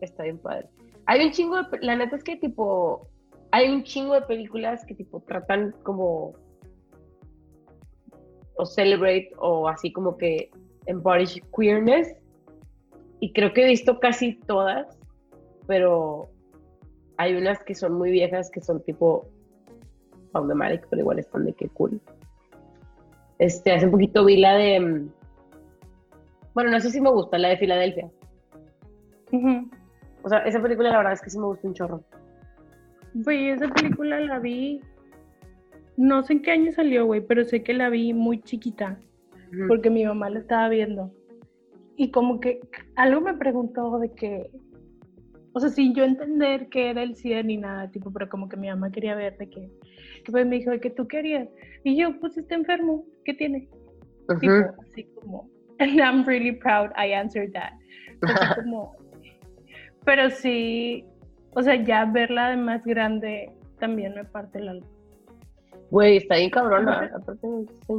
[0.00, 0.68] está bien padre.
[1.06, 3.08] Hay un chingo de, la neta es que tipo,
[3.50, 6.34] hay un chingo de películas que tipo tratan como
[8.56, 10.50] o celebrate o así como que
[10.86, 12.14] embody queerness
[13.20, 14.98] y creo que he visto casi todas,
[15.66, 16.28] pero
[17.16, 19.28] hay unas que son muy viejas que son tipo
[20.32, 22.00] problematic, pero igual están de que cool.
[23.38, 25.10] Este, hace un poquito vi la de mm,
[26.54, 28.10] bueno, no sé si me gusta, la de Filadelfia.
[29.32, 29.70] Ujú.
[30.22, 32.04] O sea, esa película la verdad es que sí me gusta un chorro.
[33.14, 34.80] Güey, esa película la vi,
[35.96, 38.98] no sé en qué año salió, güey, pero sé que la vi muy chiquita.
[39.66, 41.10] porque mi mamá la estaba viendo.
[41.96, 42.60] Y como que
[42.96, 44.50] algo me preguntó de que,
[45.52, 48.56] o sea, sin yo entender que era el SIDA ni nada, tipo, pero como que
[48.56, 49.68] mi mamá quería ver de que,
[50.24, 51.48] que pues me dijo de que tú querías.
[51.82, 53.68] Y yo, pues está enfermo, ¿qué tiene?
[54.28, 54.38] Ujú.
[54.38, 55.48] Tipo, así como,
[55.80, 57.72] and I'm really proud I answered that.
[58.56, 58.96] Como,
[60.04, 61.04] pero sí,
[61.54, 64.86] o sea, ya verla de más grande también me parte el alma.
[65.90, 67.10] Güey, está bien cabrona.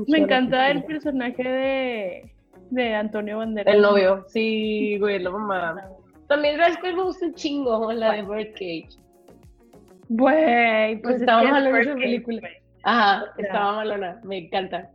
[0.07, 2.33] Me encanta el personaje de,
[2.69, 3.73] de Antonio Banderas.
[3.73, 5.89] El novio, sí, güey, la mamá.
[6.27, 8.99] También que me gusta un chingo la de Birdcage.
[10.09, 12.49] Güey, pues es Estábamos que es hablando de esa película.
[12.83, 14.89] Ajá, estaba malona, me encanta.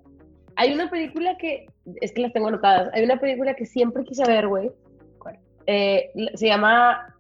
[0.57, 1.67] Hay una película que,
[2.01, 4.71] es que las tengo anotadas, hay una película que siempre quise ver, güey.
[5.67, 7.15] Eh, se llama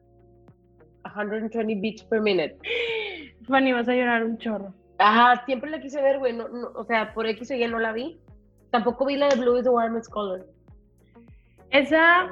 [1.15, 2.59] 120 Beats per Minute.
[3.49, 4.75] Fanny, vas a llorar un chorro.
[4.99, 6.35] Ajá, siempre la quise ver, güey.
[6.35, 8.19] No, no, o sea, por X o Y no la vi.
[8.71, 10.47] Tampoco vi la de Blue is the Warmest Color.
[11.71, 12.29] Esa,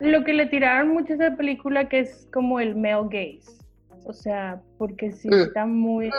[0.00, 3.62] lo que le tiraron mucho a esa película que es como el male gaze.
[4.04, 5.40] O sea, porque sí Mm.
[5.42, 6.10] está muy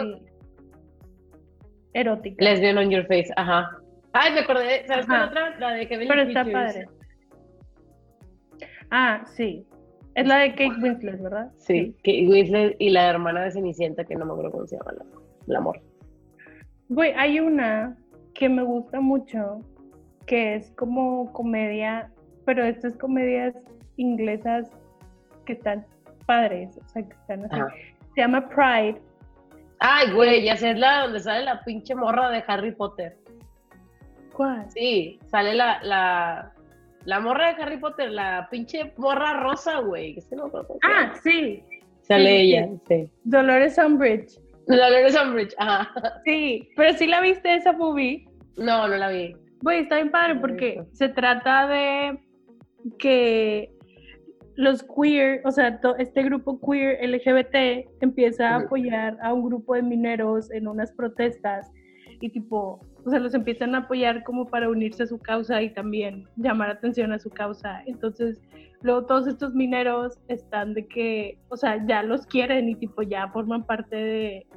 [2.00, 2.44] erótica.
[2.44, 3.70] Lesbian on your face, ajá.
[4.14, 5.58] Ay, me acordé, ¿sabes cuál otra?
[5.60, 6.74] La de Kevin Pero está Features.
[6.74, 6.90] padre.
[8.92, 9.66] Ah, sí.
[10.16, 11.52] Es la de Kate Winslet, ¿verdad?
[11.58, 14.94] Sí, que Winslet y la hermana de Cenicienta, que no me acuerdo cómo se llama,
[14.94, 15.06] la,
[15.46, 15.80] la amor.
[16.90, 17.96] Güey, hay una
[18.34, 19.62] que me gusta mucho,
[20.26, 22.12] que es como comedia,
[22.46, 23.54] pero estas comedias
[23.98, 24.72] inglesas
[25.46, 25.86] que están
[26.26, 27.60] padres, o sea, que están así.
[27.60, 27.68] Ajá.
[28.16, 29.00] Se llama Pride.
[29.80, 33.18] Ay, güey, ya sé, es la donde sale la pinche morra de Harry Potter.
[34.34, 34.70] ¿Cuál?
[34.72, 36.52] Sí, sale la, la,
[37.06, 40.16] La morra de Harry Potter, la pinche morra rosa, güey.
[40.16, 40.42] que se se
[40.84, 41.64] Ah, sí.
[42.02, 43.12] Sale sí, ella, sí.
[43.24, 44.40] Dolores Umbridge.
[44.68, 45.92] Dolores Umbridge, ajá.
[46.26, 48.28] Sí, pero sí la viste esa movie.
[48.58, 49.36] No, no la vi.
[49.62, 52.20] Güey, está bien padre No, porque se trata de
[53.00, 53.72] que
[54.58, 59.76] los queer, o sea, to- este grupo queer LGBT empieza a apoyar a un grupo
[59.76, 61.72] de mineros en unas protestas
[62.20, 65.70] y tipo, o sea, los empiezan a apoyar como para unirse a su causa y
[65.74, 67.84] también llamar atención a su causa.
[67.86, 68.42] Entonces,
[68.82, 73.28] luego todos estos mineros están de que, o sea, ya los quieren y tipo ya
[73.28, 74.48] forman parte de,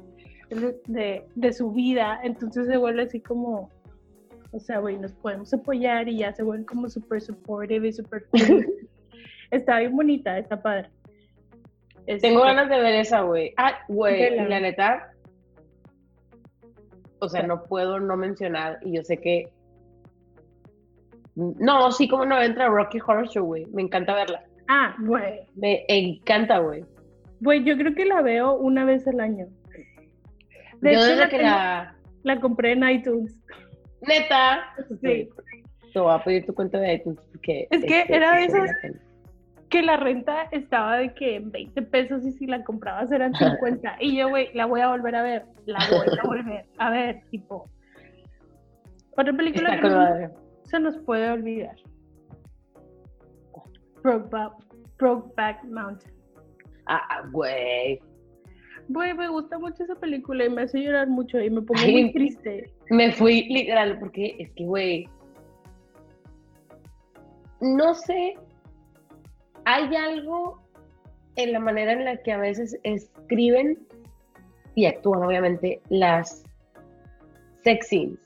[0.87, 2.19] de, de su vida.
[2.23, 3.69] Entonces se vuelve así como,
[4.51, 8.25] o sea, güey, nos podemos apoyar y ya se vuelven como súper supportive y súper
[8.31, 8.65] cool.
[9.51, 10.89] Está bien bonita, está padre.
[12.21, 13.53] Tengo ganas de ver esa, güey.
[13.57, 15.11] Ah, güey, la neta.
[17.19, 19.49] O sea, no puedo no mencionar, y yo sé que.
[21.35, 23.65] No, sí, como no entra Rocky Horror Show, güey.
[23.67, 24.43] Me encanta verla.
[24.67, 25.41] Ah, güey.
[25.55, 26.83] Me encanta, güey.
[27.39, 29.47] Güey, yo creo que la veo una vez al año.
[30.81, 31.95] De Yo hecho, desde la, que tengo- la.
[32.23, 33.37] la compré en iTunes.
[34.01, 34.73] Neta.
[35.01, 35.29] Sí.
[35.93, 37.67] Te voy a pedir tu cuenta de iTunes porque.
[37.69, 38.71] Es que este, era de esas-.
[39.71, 43.95] Que la renta estaba de que en 20 pesos y si la comprabas eran 50.
[44.01, 45.45] y yo, güey, la voy a volver a ver.
[45.65, 47.69] La voy a volver a ver, tipo.
[49.17, 50.29] Otra película Está que con no madre.
[50.63, 51.75] se nos puede olvidar.
[54.03, 54.53] Brokeback,
[54.97, 56.13] Brokeback Mountain.
[56.87, 57.99] Ah, güey.
[58.89, 61.93] Güey, me gusta mucho esa película y me hace llorar mucho y me pongo Ay,
[61.93, 62.73] muy triste.
[62.89, 65.07] Me fui literal, porque es que, güey.
[67.61, 68.35] No sé.
[69.65, 70.61] Hay algo
[71.35, 73.77] en la manera en la que a veces escriben
[74.75, 76.43] y actúan, obviamente, las
[77.63, 78.19] sex scenes.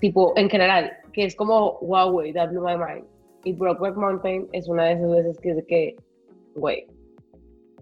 [0.00, 3.04] Tipo, en general, que es como, wow, güey, that blew my mind.
[3.44, 5.96] Y Brokeback Mountain es una de esas veces que es que,
[6.56, 6.86] güey,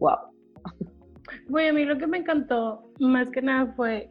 [0.01, 0.19] wow.
[1.49, 4.11] Güey, a mí lo que me encantó más que nada fue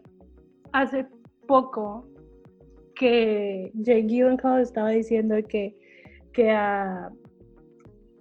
[0.71, 1.05] hace
[1.47, 2.07] poco
[2.95, 5.75] que Jake Gyllenhaal estaba diciendo que,
[6.33, 7.11] que a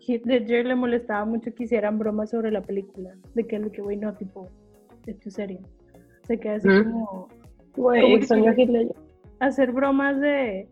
[0.07, 3.15] Heath Ledger le molestaba mucho que hicieran bromas sobre la película.
[3.35, 4.49] De que, de que güey, no, tipo,
[5.07, 5.61] esto es serio.
[6.27, 7.29] Se queda así como
[7.77, 8.95] Güey, soñó Hitler.
[9.41, 10.69] hacer bromas de,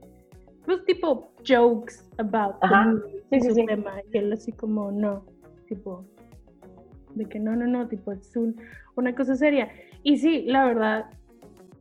[0.64, 2.84] pues tipo, jokes about the Ajá.
[2.86, 3.66] movie Sí, y sí, sí.
[3.66, 3.94] tema.
[4.12, 5.24] Que él así como, no,
[5.68, 6.04] tipo,
[7.14, 8.56] de que no, no, no, tipo, es un-
[8.96, 9.68] una cosa seria.
[10.02, 11.06] Y sí, la verdad,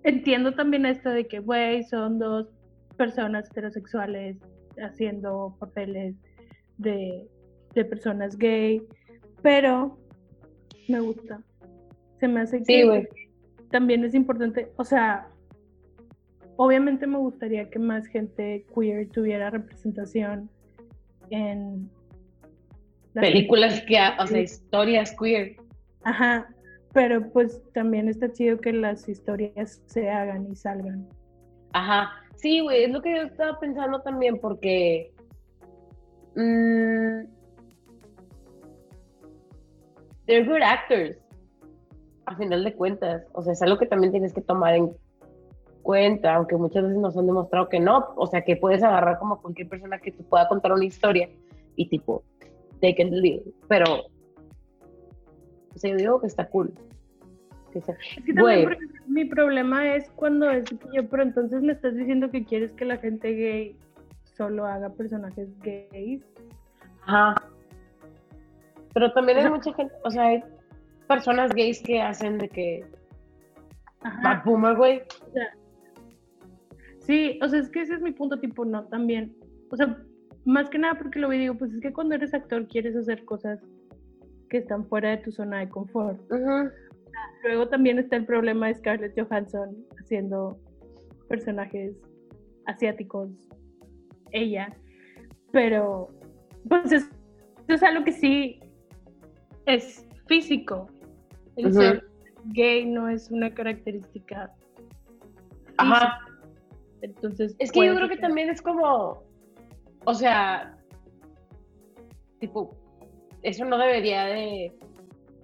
[0.04, 2.48] entiendo también esto de que, güey, son dos
[2.98, 4.38] personas heterosexuales
[4.82, 6.16] haciendo papeles
[6.78, 7.28] de,
[7.82, 8.82] de personas gay,
[9.42, 9.98] pero
[10.88, 11.42] me gusta.
[12.20, 13.10] Se me hace Sí, que
[13.70, 15.28] también es importante, o sea,
[16.56, 20.50] obviamente me gustaría que más gente queer tuviera representación
[21.30, 21.90] en
[23.14, 25.58] las Películas que, o sea, historias queer.
[26.04, 26.48] Ajá,
[26.94, 31.08] pero pues también está chido que las historias se hagan y salgan.
[31.74, 35.12] Ajá, sí, güey, es lo que yo estaba pensando también porque
[36.36, 37.37] mm,
[40.28, 41.18] they're good actors,
[42.26, 44.92] a final de cuentas, o sea, es algo que también tienes que tomar en
[45.82, 49.42] cuenta, aunque muchas veces nos han demostrado que no, o sea, que puedes agarrar como
[49.42, 51.30] cualquier persona que te pueda contar una historia
[51.78, 52.24] y tipo,
[52.82, 53.86] take it lead, pero,
[55.74, 56.74] o sea, yo digo que está cool.
[57.72, 58.78] Que sea- Es que también, Güey.
[59.08, 62.86] mi problema es cuando es que yo, pero entonces me estás diciendo que quieres que
[62.86, 63.76] la gente gay
[64.36, 66.24] solo haga personajes gays.
[67.06, 67.36] Ajá.
[68.98, 70.44] Pero también hay mucha gente, o sea, hay
[71.08, 72.84] personas gays que hacen de que
[74.02, 74.20] Ajá.
[74.24, 75.02] bad boomer, güey.
[75.28, 75.54] O sea,
[77.02, 79.38] sí, o sea, es que ese es mi punto, tipo, no, también.
[79.70, 80.04] O sea,
[80.46, 83.24] más que nada porque lo veo digo, pues es que cuando eres actor quieres hacer
[83.24, 83.60] cosas
[84.50, 86.20] que están fuera de tu zona de confort.
[87.44, 90.58] Luego también está el problema de Scarlett Johansson haciendo
[91.30, 91.96] personajes
[92.66, 93.30] asiáticos,
[94.32, 94.76] ella,
[95.52, 96.10] pero
[96.68, 97.08] pues es,
[97.68, 98.60] es algo que sí
[99.68, 100.90] es físico.
[101.56, 102.04] El ser
[102.46, 104.52] gay no es una característica.
[105.78, 106.20] Ajá.
[106.20, 106.28] física.
[107.02, 107.56] Entonces.
[107.60, 109.24] Es que yo creo que sea- también es como,
[110.06, 110.76] o sea,
[112.40, 112.76] tipo,
[113.44, 114.74] eso no debería de,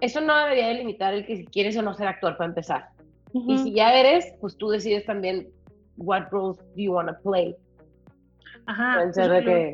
[0.02, 2.90] eso no debería de limitar el que si quieres o no ser actor para empezar.
[3.48, 5.50] Y si ya eres, pues tú decides también
[5.98, 7.56] what roles do you want to play.
[8.68, 9.74] Ajá, de que,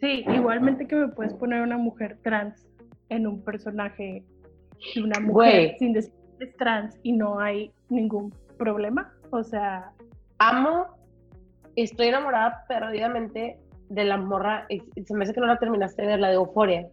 [0.00, 2.68] Sí, igualmente que me puedes poner una mujer trans
[3.08, 4.24] en un personaje
[4.94, 9.12] de una mujer sin decir es trans y no hay ningún problema.
[9.30, 9.92] O sea,
[10.38, 10.86] amo,
[11.76, 16.20] estoy enamorada perdidamente de la morra, se me hace que no la terminaste de ver,
[16.20, 16.88] la de Euforia.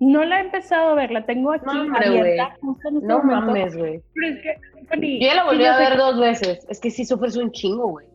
[0.00, 3.06] No la he empezado a ver, la tengo aquí No, hombre, abierta justo en este
[3.06, 3.46] No momento.
[3.46, 4.02] mames, güey.
[4.14, 6.66] Pero es que, Yo ya la volví a ver dos veces.
[6.68, 8.06] Es que sí sufres un chingo, güey.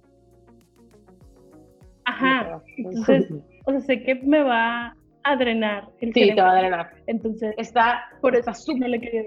[2.04, 3.32] Ajá, entonces,
[3.66, 4.97] o sea, sé que me va
[5.32, 6.92] a drenar el Sí, te va a drenar.
[7.08, 9.24] Entonces, Está, por eso súper no le quería.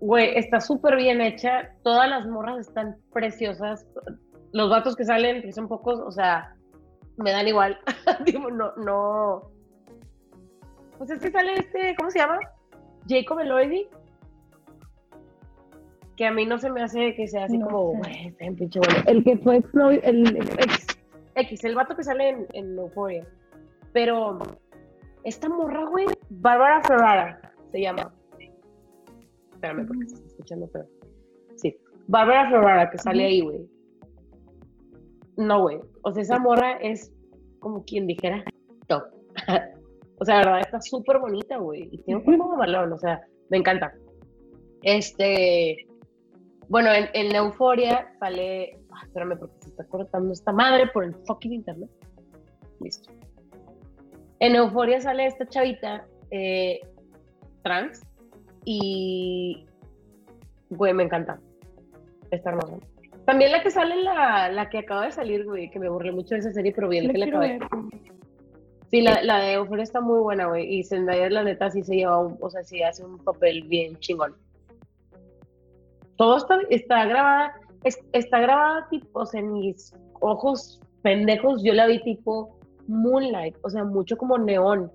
[0.00, 1.70] Güey, está súper bien hecha.
[1.82, 3.86] Todas las morras están preciosas.
[4.52, 6.54] Los vatos que salen, que son pocos, o sea,
[7.16, 7.78] me dan igual.
[8.24, 9.50] Digo, no, no.
[10.96, 12.38] Pues es que sale este, ¿cómo se llama?
[13.08, 13.88] Jacob Elordi.
[16.16, 18.80] Que a mí no se me hace que sea así No como, güey, está pinche
[18.80, 19.02] bueno.
[19.06, 20.86] El que fue el, el ex,
[21.36, 23.24] X, el vato que sale en, en Euphoria.
[23.92, 24.38] Pero
[25.28, 28.12] esta morra, güey, Bárbara Ferrara se llama.
[29.52, 30.86] Espérame, porque se está escuchando, pero.
[31.56, 31.76] Sí.
[32.06, 33.68] Bárbara Ferrara, que sale ahí, güey.
[35.36, 35.80] No, güey.
[36.02, 37.12] O sea, esa morra es
[37.60, 38.44] como quien dijera
[38.86, 39.04] top.
[40.18, 41.88] o sea, la verdad, está súper bonita, güey.
[41.92, 43.20] Y tiene un cuerpo de balón, o sea,
[43.50, 43.92] me encanta.
[44.82, 45.86] Este.
[46.68, 48.78] Bueno, en, en Euforia sale.
[48.92, 51.90] ah, espérame, porque se está cortando esta madre por el fucking internet.
[52.80, 53.10] Listo.
[54.40, 56.80] En Euforia sale esta chavita eh,
[57.62, 58.02] trans
[58.64, 59.66] y,
[60.70, 61.40] güey, me encanta.
[62.30, 62.76] Está hermosa.
[63.24, 66.34] También la que sale, la, la que acaba de salir, güey, que me burlé mucho
[66.34, 67.58] de esa serie, pero bien La que la acabé.
[67.58, 67.68] ver.
[68.90, 70.76] Sí, la, la de Euforia está muy buena, güey.
[70.76, 73.98] Y Zendaya, la neta, sí se lleva, un, o sea, sí hace un papel bien
[73.98, 74.34] chingón.
[76.16, 81.86] Todo está, está grabada, es- está grabada, tipo, o sea, mis ojos pendejos, yo la
[81.86, 82.57] vi tipo
[82.88, 84.90] Moonlight, o sea, mucho como neón,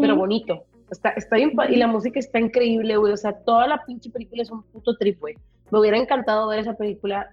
[0.00, 0.64] pero bonito.
[0.90, 3.12] Está, está bien, y la música está increíble, güey.
[3.12, 5.34] O sea, toda la pinche película es un puto trip, güey.
[5.70, 7.30] Me hubiera encantado ver esa película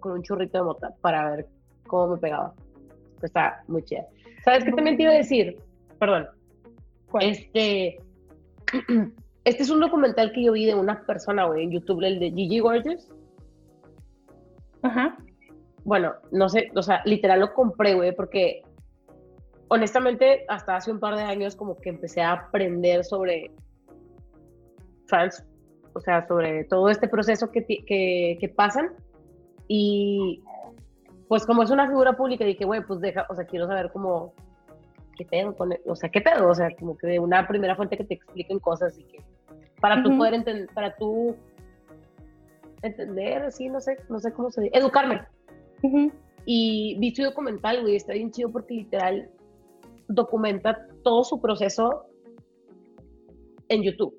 [0.00, 1.46] con un churrito de mota para ver
[1.86, 2.52] cómo me pegaba.
[3.22, 4.04] Está muy chida.
[4.44, 5.56] ¿Sabes qué también te iba a decir?
[5.98, 6.26] Perdón.
[7.10, 7.26] ¿Cuál?
[7.26, 7.96] Este,
[9.44, 12.32] este es un documental que yo vi de una persona, güey, en YouTube, el de
[12.32, 13.08] Gigi Gorgeous.
[14.82, 15.16] Ajá.
[15.84, 18.62] Bueno, no sé, o sea, literal lo compré, güey, porque
[19.68, 23.50] honestamente hasta hace un par de años como que empecé a aprender sobre
[25.06, 25.44] trans,
[25.92, 28.90] o sea, sobre todo este proceso que, que, que pasan
[29.68, 30.42] y
[31.28, 34.32] pues como es una figura pública dije, güey, pues deja, o sea, quiero saber cómo,
[35.16, 37.76] qué pedo con, e- o sea, qué pedo, o sea, como que de una primera
[37.76, 39.18] fuente que te expliquen cosas y que
[39.80, 40.18] para tú Ujú.
[40.18, 41.36] poder entender, para tú
[42.82, 45.22] entender, así, no sé, no sé cómo se dice, educarme.
[45.84, 46.10] Ujú.
[46.46, 49.30] Y vi su documental, güey, está bien chido porque literal
[50.08, 52.06] documenta todo su proceso
[53.68, 54.14] en YouTube.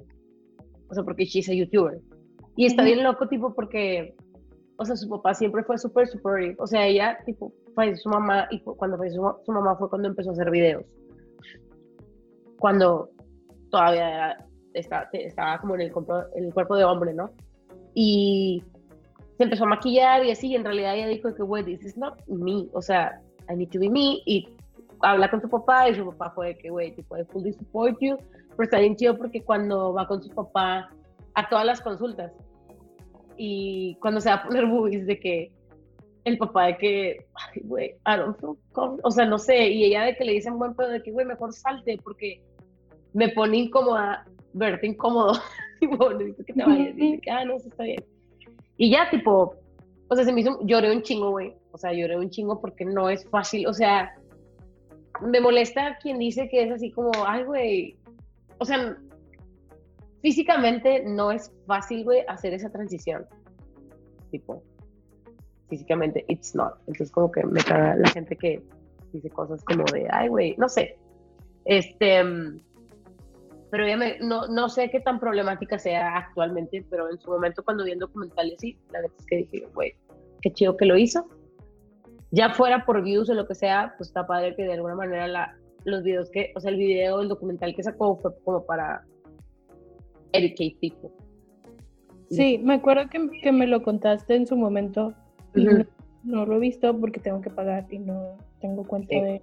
[0.90, 2.00] O sea, porque she's a YouTuber.
[2.56, 2.92] Y está Ujú.
[2.94, 4.16] bien loco, tipo, porque,
[4.78, 6.56] o sea, su papá siempre fue súper supportive.
[6.60, 10.08] O sea, ella, tipo, falleció su mamá y cuando falleció su, su mamá fue cuando
[10.08, 10.86] empezó a hacer videos.
[12.60, 13.10] Cuando
[13.70, 15.92] todavía era- estaba, estaba como en el,
[16.36, 17.30] en el cuerpo de hombre, ¿no?
[17.94, 18.64] Y
[19.38, 21.98] se empezó a maquillar y así, y en realidad ella dijo que, güey, this is
[21.98, 24.48] not me, o sea, I need to be me, y
[25.02, 27.98] habla con su papá, y su papá fue de que, güey, tipo, I fully support
[28.00, 28.18] you,
[28.52, 30.90] pero está bien chido porque cuando va con su papá
[31.34, 32.32] a todas las consultas,
[33.38, 35.52] y cuando se va a poner boobies, de que
[36.24, 39.84] el papá de que, ay, güey, I don't feel com-", o sea, no sé, y
[39.84, 42.42] ella de que le dicen buen pedo, de que, güey, mejor salte, porque
[43.14, 45.34] me pone incómoda verte incómodo,
[45.82, 48.04] tipo, necesito que te vayas, y dice que, ah, no, eso está bien.
[48.78, 49.56] Y ya, tipo,
[50.08, 51.54] o sea, se me hizo, lloré un chingo, güey.
[51.72, 53.68] O sea, lloré un chingo porque no es fácil.
[53.68, 54.16] O sea,
[55.22, 57.98] me molesta quien dice que es así como, ay, güey.
[58.60, 58.98] O sea,
[60.22, 63.26] físicamente no es fácil, güey, hacer esa transición.
[64.32, 64.64] Tipo,
[65.70, 66.76] físicamente, it's not.
[66.82, 68.62] Entonces, como que me caga la gente que
[69.12, 70.98] dice cosas como de, ay, güey, no sé.
[71.66, 72.24] Este.
[72.24, 72.60] mm,
[73.72, 77.64] Pero ya me, no, no sé qué tan problemática sea actualmente, pero en su momento
[77.64, 79.94] cuando vi el documental y así, la verdad es que dije, güey,
[80.42, 81.28] qué chido que lo hizo.
[82.32, 85.28] Ya fuera por views o lo que sea, pues está padre que de alguna manera
[85.28, 89.04] la, los videos que, o sea, el video, el documental que sacó fue como para
[90.34, 91.10] educate people.
[92.30, 95.14] Sí, me acuerdo que, que me lo contaste en su momento
[95.54, 95.78] y Ujú.
[95.78, 95.86] no,
[96.24, 99.22] no lo he visto porque tengo que pagar y no tengo cuenta Sí.
[99.22, 99.42] de,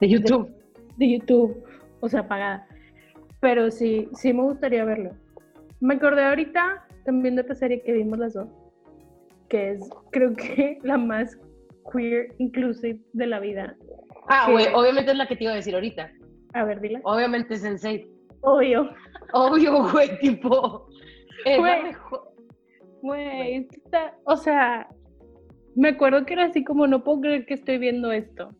[0.00, 0.50] De YouTube.
[0.96, 1.64] de YouTube,
[2.00, 2.66] o sea, pagada.
[3.46, 5.12] Pero sí, sí me gustaría verlo.
[5.78, 8.48] Me acordé ahorita también de otra serie que vimos las dos,
[9.48, 11.38] que es creo que la más
[11.92, 13.76] queer inclusive de la vida.
[14.26, 16.10] Ah, güey, obviamente es la que te iba a decir ahorita.
[16.54, 17.00] A ver, dile.
[17.04, 18.10] Obviamente es Sensei.
[18.40, 18.90] Obvio.
[19.32, 20.88] Obvio, güey, tipo.
[23.00, 23.68] Güey.
[23.70, 24.88] está, o sea,
[25.76, 28.50] me acuerdo que era así como, no puedo creer que estoy viendo esto.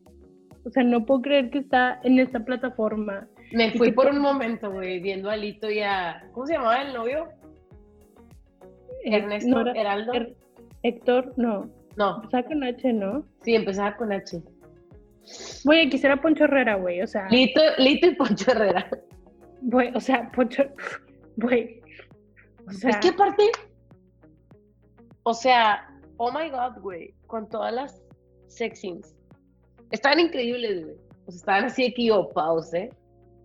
[0.63, 3.27] O sea, no puedo creer que está en esta plataforma.
[3.51, 6.23] Me fui por un momento, güey, viendo a Lito y a.
[6.33, 7.27] ¿Cómo se llamaba el novio?
[9.05, 10.13] Eh, Ernesto, no era- Heraldo.
[10.13, 10.35] Her-
[10.83, 11.69] Héctor, no.
[11.95, 13.25] No, Empezaba con H, ¿no?
[13.41, 14.41] sí, empezaba con H.
[15.65, 17.01] Güey, quisiera Poncho Herrera, güey.
[17.01, 18.87] O sea, Lito, Lito y Poncho Herrera.
[19.61, 20.63] güey, o sea, Poncho.
[21.37, 21.81] Güey.
[22.67, 23.43] O sea, es que aparte.
[25.23, 28.01] O sea, oh my god, güey, con todas las
[28.47, 29.15] sex scenes.
[29.91, 30.95] Estaban increíbles, güey.
[31.25, 32.89] O sea, estaban así de que yo, pause,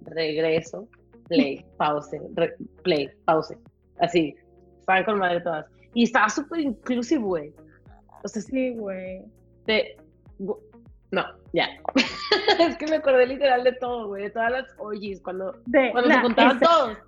[0.05, 0.89] regreso,
[1.29, 3.57] play, pause, re- play, pause.
[3.99, 4.35] Así.
[4.81, 5.67] Estaban con madre todas.
[5.95, 7.53] Y estaba súper inclusive, güey.
[8.25, 9.23] O sea, sí, güey.
[9.67, 9.97] Te-
[11.11, 11.69] No, ya.
[12.61, 16.09] es que me acordé literal de todo, güey, de todas las orgies, cuando, De cuando
[16.09, 16.99] la- se juntaban esa- todos.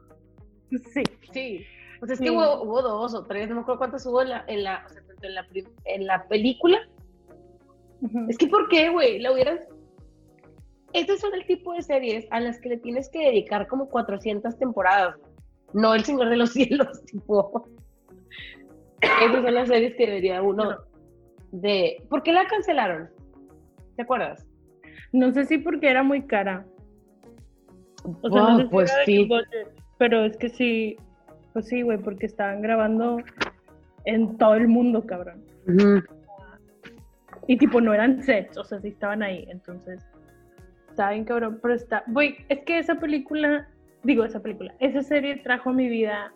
[0.92, 1.02] Sí.
[1.32, 1.66] Sí.
[2.00, 4.44] Pues es que hubo, hubo dos o tres, no me acuerdo cuántas hubo en la,
[4.46, 5.46] en la, o sea, en la,
[5.84, 6.78] en la película.
[8.28, 9.18] Es que, ¿por qué, güey?
[9.20, 9.60] La hubieran...
[10.94, 14.56] Estos son el tipo de series a las que le tienes que dedicar como 400
[14.58, 15.16] temporadas.
[15.72, 17.68] No El Señor de los Cielos, tipo.
[19.00, 20.78] Esas son las series que debería uno
[21.52, 22.02] de...
[22.08, 23.10] ¿Por qué la cancelaron?
[23.96, 24.46] ¿Te acuerdas?
[25.12, 26.64] No sé si porque era muy cara.
[28.22, 29.24] O sea, Wow, no sé si pues sí.
[29.26, 29.68] budget,
[29.98, 30.96] pero es que sí,
[31.52, 33.18] pues sí, güey, porque estaban grabando
[34.04, 35.42] en todo el mundo, cabrón.
[37.46, 40.04] Y tipo, no eran sets, o sea, sí estaban ahí, entonces,
[40.94, 43.68] está bien, cabrón, pero está, güey, es que esa película,
[44.04, 46.32] digo, esa película, esa serie trajo a mi vida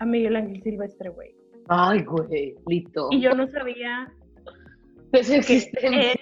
[0.00, 1.32] a Miguel Ángel Silvestre, güey.
[1.68, 3.06] Ay, güey, Lito.
[3.12, 4.12] Y yo no sabía
[5.22, 6.18] su que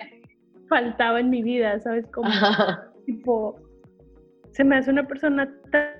[0.68, 2.06] faltaba en mi vida, ¿sabes?
[2.08, 2.92] Como, Ajá.
[3.06, 3.58] tipo,
[4.50, 5.94] se me hace una persona tan,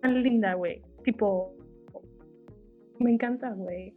[0.00, 0.80] tan linda, güey.
[1.04, 1.54] Tipo,
[3.00, 3.94] me encanta, güey.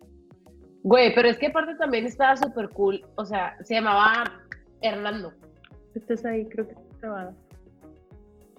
[0.84, 3.06] Güey, pero es que aparte también estaba súper cool.
[3.16, 4.26] O sea, se llamaba
[4.82, 5.32] Hernando.
[5.98, 7.36] Estás ahí, creo que está grabada.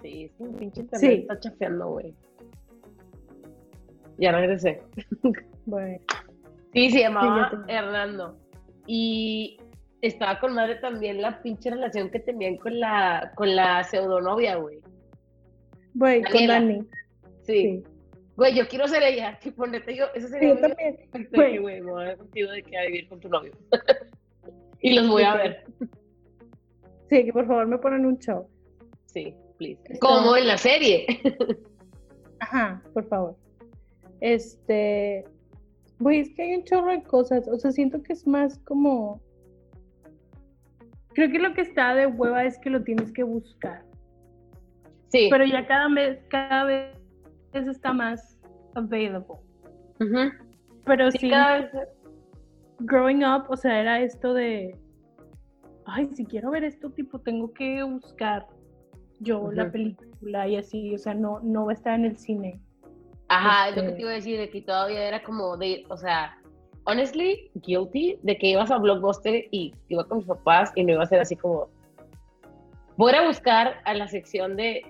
[0.01, 1.17] Sí, es un pinche internet Sí.
[1.21, 2.13] está chafeando, güey.
[4.17, 4.81] Ya regresé.
[5.65, 5.99] Güey.
[6.73, 8.37] Sí, se llamaba Sí, te- Hernando.
[8.87, 9.57] Y
[10.01, 14.79] estaba con madre también la pinche relación que tenían con la, con la pseudonovia, güey.
[15.93, 16.47] Güey, con.
[16.47, 16.79] Dani.
[17.43, 17.53] Sí.
[17.53, 17.83] Sí.
[18.35, 19.37] Güey, yo quiero ser ella.
[19.39, 20.97] Tipo, neta, yo, eso Sí, sería yo mi también.
[21.33, 21.57] Güey.
[21.59, 23.51] güey, me voy a de que a vivir con tu novio.
[24.81, 25.65] y los voy a ver.
[27.09, 28.47] Sí, que por favor me ponen un show.
[29.05, 29.79] Sí, please.
[29.85, 31.05] Está- Como en la serie.
[32.39, 33.35] Ajá, por favor.
[34.21, 35.25] Este.
[35.99, 37.47] Güey, es que hay un chorro de cosas.
[37.47, 39.21] O sea, siento que es más como.
[41.13, 43.83] Creo que lo que está de hueva es que lo tienes que buscar.
[45.09, 45.27] Sí.
[45.31, 46.93] Pero ya cada vez, cada vez
[47.53, 48.37] está más
[48.75, 49.37] available.
[49.99, 50.31] Ujú.
[50.85, 51.71] Pero Sí, sí, cada vez-
[52.79, 54.77] growing up, o sea, era esto de.
[55.91, 58.45] Ay, si quiero ver esto, tipo, tengo que buscar
[59.19, 60.93] yo la película y así.
[60.95, 62.59] O sea, no, no va a estar en el cine.
[63.27, 65.85] Ajá, es lo que Este- te iba a decir, de que todavía era como de,
[65.89, 66.37] o sea,
[66.85, 71.03] honestly, guilty de que ibas a Blockbuster y iba con mis papás y no iba
[71.03, 71.69] a ser así como,
[72.97, 74.81] voy a ir a buscar a la sección de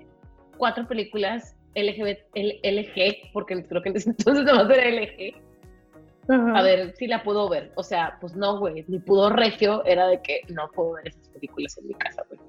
[0.57, 2.19] cuatro películas LGBT,
[2.63, 5.35] LG, porque creo que en ese entonces no era LG,
[6.29, 7.71] A ver si la puedo ver.
[7.75, 11.27] O sea, pues no, güey, mi pudor regio era de que no puedo ver esas
[11.29, 12.39] películas en mi casa, güey.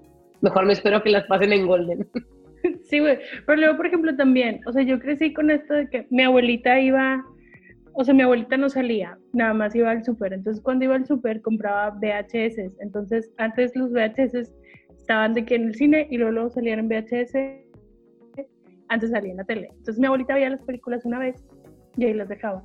[0.42, 2.08] Mejor me espero que las pasen en Golden.
[2.84, 3.18] Sí, güey.
[3.46, 6.78] Pero luego, por ejemplo, también, o sea, yo crecí con esto de que mi abuelita
[6.78, 7.24] iba,
[7.94, 10.34] o sea, mi abuelita no salía, nada más iba al súper.
[10.34, 12.58] Entonces, cuando iba al súper, compraba VHS.
[12.80, 14.52] Entonces, antes los VHS
[14.98, 17.32] estaban de que en el cine y luego, luego salían en VHS,
[18.88, 19.68] antes salía en la tele.
[19.70, 21.42] Entonces, mi abuelita veía las películas una vez
[21.96, 22.62] y ahí las dejaba.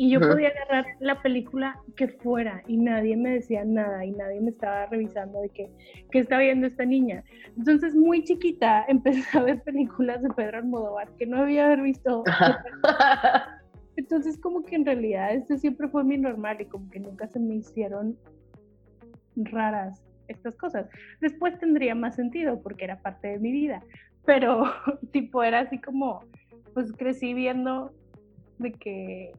[0.00, 4.40] Y yo podía agarrar la película que fuera y nadie me decía nada y nadie
[4.40, 5.70] me estaba revisando de que,
[6.10, 7.22] ¿qué está viendo esta niña?
[7.54, 12.24] Entonces, muy chiquita, empecé a ver películas de Pedro Almodóvar que no había haber visto.
[13.96, 17.38] Entonces, como que en realidad esto siempre fue mi normal y como que nunca se
[17.38, 18.16] me hicieron
[19.36, 20.88] raras estas cosas.
[21.20, 23.82] Después tendría más sentido porque era parte de mi vida,
[24.24, 24.64] pero
[25.12, 26.24] tipo era así como,
[26.72, 27.92] pues crecí viendo
[28.56, 29.32] de que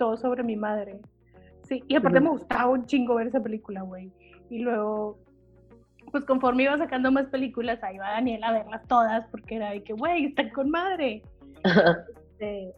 [0.00, 0.98] todo sobre mi madre.
[1.68, 4.10] Sí, y aparte me gustaba un chingo ver esa película, güey.
[4.48, 5.18] Y luego,
[6.10, 9.82] pues conforme iba sacando más películas, ahí va Daniela a verlas todas porque era de
[9.84, 11.22] que, güey, están con madre.
[12.40, 12.74] Este,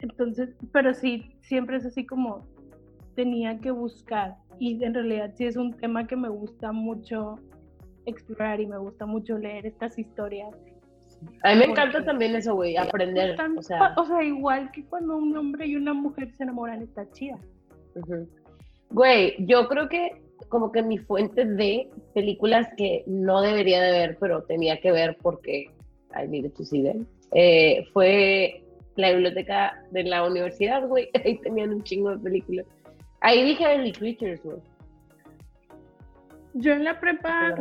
[0.00, 2.46] entonces, pero sí, siempre es así como
[3.14, 4.36] tenía que buscar.
[4.58, 7.40] Y en realidad sí es un tema que me gusta mucho
[8.04, 10.54] explorar y me gusta mucho leer estas historias.
[11.42, 13.36] A mí me encanta también eso, güey, aprender.
[13.56, 16.82] O sea, pa- o sea, igual que cuando un hombre y una mujer se enamoran,
[16.82, 17.38] está chida.
[18.90, 24.16] Güey, yo creo que como que mi fuente de películas que no debería de ver,
[24.20, 25.70] pero tenía que ver porque
[26.14, 28.62] I needed to see them, eh, fue
[28.96, 31.08] la biblioteca de la universidad, güey.
[31.24, 32.66] Ahí tenían un chingo de películas.
[33.20, 34.58] Ahí dije Early Creatures, güey.
[36.54, 37.54] Yo en la prepa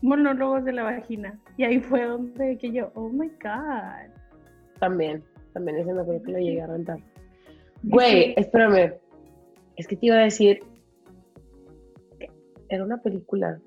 [0.00, 1.38] monólogos de la vagina.
[1.58, 4.10] Y ahí fue donde que yo, oh my god.
[4.80, 5.22] También,
[5.52, 6.98] también ese me acuerdo que lo llegué a rentar.
[7.82, 8.94] Güey, espérame.
[9.76, 10.60] Es que te iba a decir.
[12.68, 13.60] Era una película.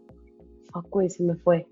[0.73, 1.67] Fuck, güey, se me fue.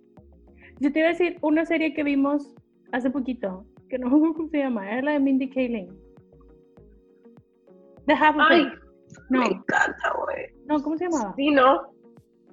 [0.80, 2.54] Yo te iba a decir una serie que vimos
[2.92, 5.90] hace poquito, que no acuerdo cómo se llama, era la de Mindy Kaling.
[8.06, 8.68] The Half of Ay, It.
[9.30, 10.46] No, me encanta, güey.
[10.66, 11.34] no, ¿cómo se llamaba?
[11.36, 11.94] Sí, ¿no?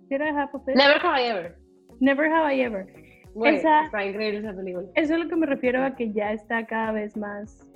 [0.08, 0.76] ¿Sí era The Half of It?
[0.76, 1.56] Never Have I Ever.
[2.00, 2.99] Never Have I Ever.
[3.44, 4.86] Esa- está increíble esa película.
[4.94, 7.68] Eso es lo que me refiero a que ya está cada vez más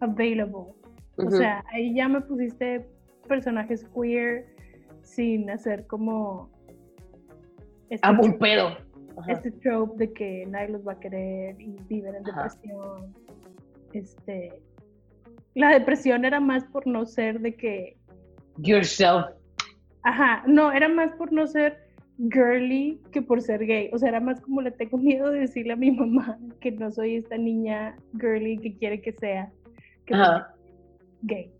[0.00, 0.72] available.
[1.16, 2.86] O sea, ahí ya me pusiste
[3.28, 4.46] personajes queer
[5.02, 6.50] sin hacer como
[7.90, 8.76] este, Ah, un pedo.
[9.16, 9.30] Ajá.
[9.32, 12.42] este trope de que nadie los va a querer y viven en Ajá.
[12.48, 13.14] depresión.
[13.92, 14.60] Este,
[15.54, 17.96] la depresión era más por no ser de que,
[18.58, 19.26] Yourself.
[20.02, 21.83] ajá, no, era más por no ser
[22.18, 23.90] girly que por ser gay.
[23.92, 26.90] O sea, era más como le tengo miedo de decirle a mi mamá que no
[26.90, 29.50] soy esta niña girly que quiere que sea,
[30.06, 30.54] que Ajá.
[31.22, 31.50] gay.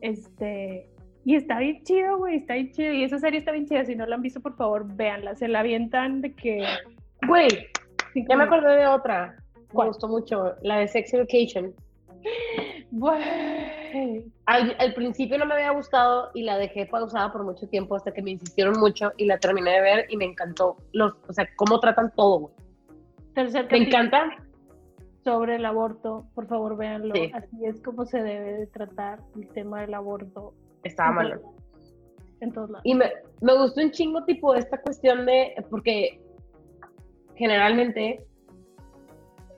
[0.00, 0.86] Este,
[1.24, 2.92] y está bien chido, güey, está bien chido.
[2.92, 3.84] Y esa serie está bien chida.
[3.84, 5.34] Si no la han visto, por favor, véanla.
[5.36, 6.64] Se la avientan de que.
[7.26, 7.48] Güey,
[8.28, 9.34] ya me acordé de otra.
[9.56, 9.88] Me ¿Cuál?
[9.88, 10.54] gustó mucho.
[10.62, 11.72] La de Sex Education.
[12.90, 14.32] Güey.
[14.46, 18.12] Al, al principio no me había gustado y la dejé pausada por mucho tiempo hasta
[18.12, 20.76] que me insistieron mucho y la terminé de ver y me encantó.
[20.92, 22.54] Los, o sea, cómo tratan todo, güey.
[23.34, 24.30] Tercer Me encanta.
[25.24, 26.26] sobre el aborto.
[26.34, 27.14] Por favor, véanlo.
[27.14, 27.30] Sí.
[27.34, 30.54] Así es como se debe de tratar el tema del aborto.
[30.84, 31.40] Estaba malo.
[32.40, 32.82] En todos lados.
[32.84, 33.10] Y me,
[33.40, 35.54] me gustó un chingo, tipo, esta cuestión de.
[35.70, 36.20] Porque
[37.36, 38.24] generalmente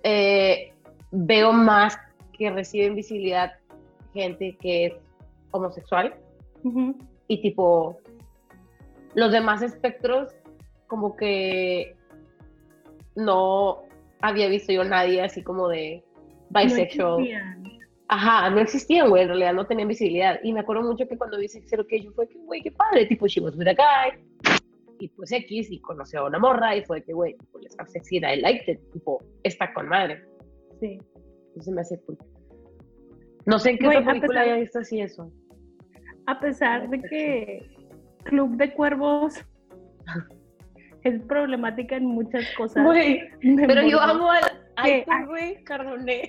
[0.05, 0.73] eh,
[1.11, 1.99] veo más
[2.37, 3.53] que reciben visibilidad
[4.13, 4.95] gente que es
[5.51, 6.15] homosexual
[7.29, 7.99] y, tipo,
[9.15, 10.35] los demás espectros,
[10.89, 11.95] como que
[13.15, 13.83] no
[14.21, 16.03] había visto yo nadie así como de
[16.51, 17.21] No bisexual.
[17.21, 17.63] existían.
[18.09, 20.39] Ajá, no existían, güey, en realidad no tenían visibilidad.
[20.43, 23.27] Y me acuerdo mucho que cuando vi Sex Education fue que, güey, qué padre, tipo,
[23.27, 24.19] she was with a guy,
[24.99, 28.19] y pues X, y conoció a una morra, y fue que, güey, tipo, les sexy,
[28.19, 30.25] I liked it, tipo, está con madre.
[30.81, 30.99] Sí.
[31.57, 32.19] Entonces me hace cool.
[33.47, 35.33] No sé en qué Güey, otra a película pesar- haya visto así eso.
[36.27, 37.71] A pesar de que
[38.25, 39.35] Club de Cuervos
[41.03, 42.85] es problemática en muchas cosas.
[42.85, 43.21] Güey,
[43.67, 44.43] pero yo amo al.
[44.77, 46.29] Aitor, güey, Cardoné.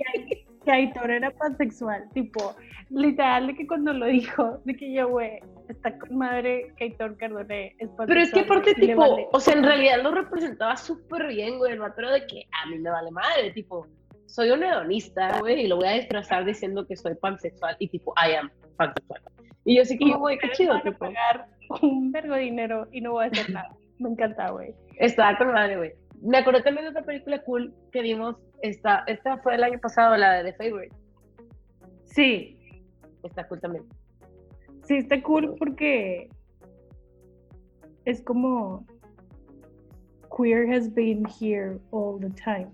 [0.64, 2.08] que Aitor era pansexual.
[2.14, 2.56] Tipo,
[2.90, 7.18] literal, de que cuando lo dijo, de que yo, güey, está con madre que Aitor
[7.18, 8.08] Cardoné es pansexual.
[8.08, 9.28] Pero es que aparte, tipo, vale.
[9.34, 12.80] o sea, en realidad lo representaba súper bien, güey, el vato de que a mí
[12.80, 13.86] me vale madre, tipo,
[14.28, 18.14] soy un hedonista, güey, y lo voy a disfrazar diciendo que soy pansexual, y tipo,
[18.16, 19.22] I am pansexual.
[19.66, 21.48] Y yo Y como, güey, qué chido, tipo, pagar
[21.82, 23.76] un vergo de dinero y no voy a hacer nada.
[24.00, 24.76] Me encanta, güey.
[25.00, 25.94] estaba con madre, güey.
[26.22, 30.16] Me acordé también de otra película cool que vimos, esta, esta fue el año pasado,
[30.18, 30.96] la de The Favorite,
[32.06, 32.58] Sí,
[33.24, 33.84] está cool también.
[34.84, 36.30] sí, está cool porque
[38.06, 38.86] es como
[40.36, 42.70] queer has been here all the time.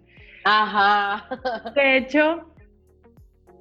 [0.46, 1.28] Ajá.
[1.76, 2.54] De hecho,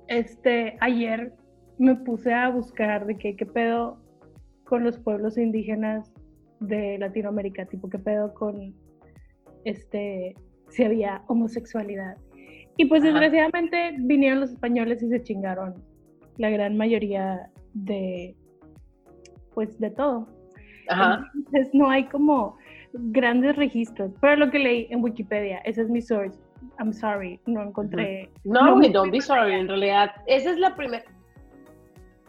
[0.08, 1.32] este, ayer
[1.78, 4.00] me puse a buscar de qué, qué pedo
[4.64, 6.12] con los pueblos indígenas
[6.60, 8.74] de Latinoamérica, tipo qué pedo con
[9.64, 10.34] este,
[10.68, 12.16] si había homosexualidad.
[12.76, 13.10] Y pues Ajá.
[13.10, 15.74] desgraciadamente vinieron los españoles y se chingaron
[16.38, 18.34] la gran mayoría de,
[19.54, 20.26] pues de todo.
[20.88, 21.30] Ajá.
[21.34, 22.56] Entonces no hay como
[22.92, 26.38] grandes registros, pero lo que leí en Wikipedia, ese es mi source.
[26.78, 28.30] I'm sorry, no encontré.
[28.44, 31.04] No, No me don't be sorry, en realidad, esa es la primera.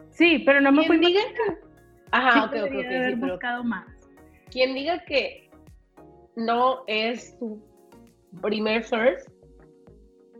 [0.09, 1.57] Sí, pero no me fui diga que...
[2.11, 3.87] Ajá, sí ok, ok, ok, haber sí, pero buscado más.
[4.51, 5.49] quien diga que
[6.35, 7.61] no es tu
[8.41, 9.25] primer source,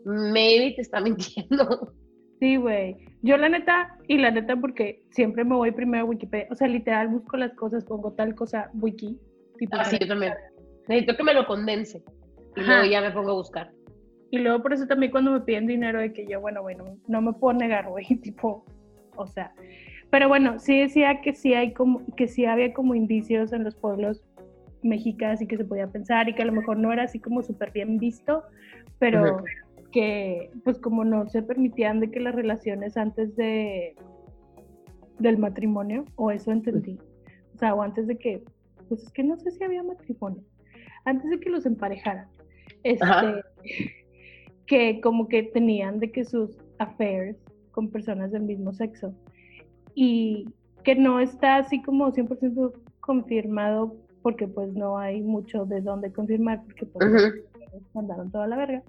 [0.06, 1.94] maybe te está mintiendo.
[2.40, 2.96] Sí, güey.
[3.22, 6.68] Yo la neta, y la neta porque siempre me voy primero a Wikipedia, o sea,
[6.68, 9.18] literal busco las cosas, pongo tal cosa, wiki.
[9.58, 10.34] Tipo, Así yo también.
[10.88, 12.04] Necesito que me lo condense.
[12.58, 12.74] Y Ajá.
[12.74, 13.72] luego ya me pongo a buscar.
[14.34, 17.22] Y luego por eso también cuando me piden dinero de que yo, bueno, bueno, no
[17.22, 18.66] me puedo negar, güey, tipo,
[19.16, 19.54] o sea.
[20.10, 23.76] Pero bueno, sí decía que sí hay como, que sí había como indicios en los
[23.76, 24.24] pueblos
[24.82, 27.44] mexicas y que se podía pensar y que a lo mejor no era así como
[27.44, 28.42] súper bien visto,
[28.98, 29.44] pero
[29.92, 33.96] que pues como no se permitían de que las relaciones antes de
[35.20, 36.98] del matrimonio, o eso entendí.
[37.54, 38.44] O sea, o antes de que,
[38.90, 40.42] pues es que no sé si había matrimonio,
[41.06, 42.28] antes de que los emparejaran,
[42.82, 43.44] este.
[44.66, 47.38] Que como que tenían de que sus affairs
[47.72, 49.14] con personas del mismo sexo
[49.96, 50.48] y
[50.84, 56.64] que no está así como 100% confirmado porque pues no hay mucho de dónde confirmar
[56.64, 57.82] porque pues Ujú.
[57.94, 58.84] mandaron toda la verga.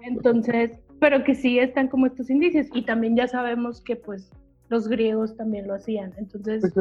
[0.00, 4.30] Entonces, pero que sí están como estos indicios y también ya sabemos que pues
[4.68, 6.12] los griegos también lo hacían.
[6.18, 6.72] Entonces,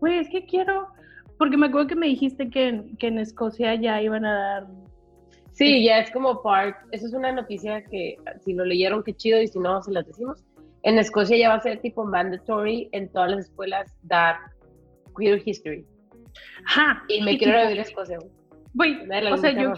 [0.00, 0.88] güey, es que quiero,
[1.38, 4.66] porque me acuerdo que me dijiste que que en Escocia ya iban a dar,
[5.52, 9.40] Sí, ya es como part, eso es una noticia que si lo leyeron, qué chido,
[9.40, 10.42] y si no, se las decimos.
[10.82, 14.36] En Escocia ya va a ser tipo mandatory en todas las escuelas dar
[15.16, 15.84] queer history.
[16.66, 18.18] ajá, Y me quiero vivir a Escocia.
[18.74, 19.74] las o sea, yo,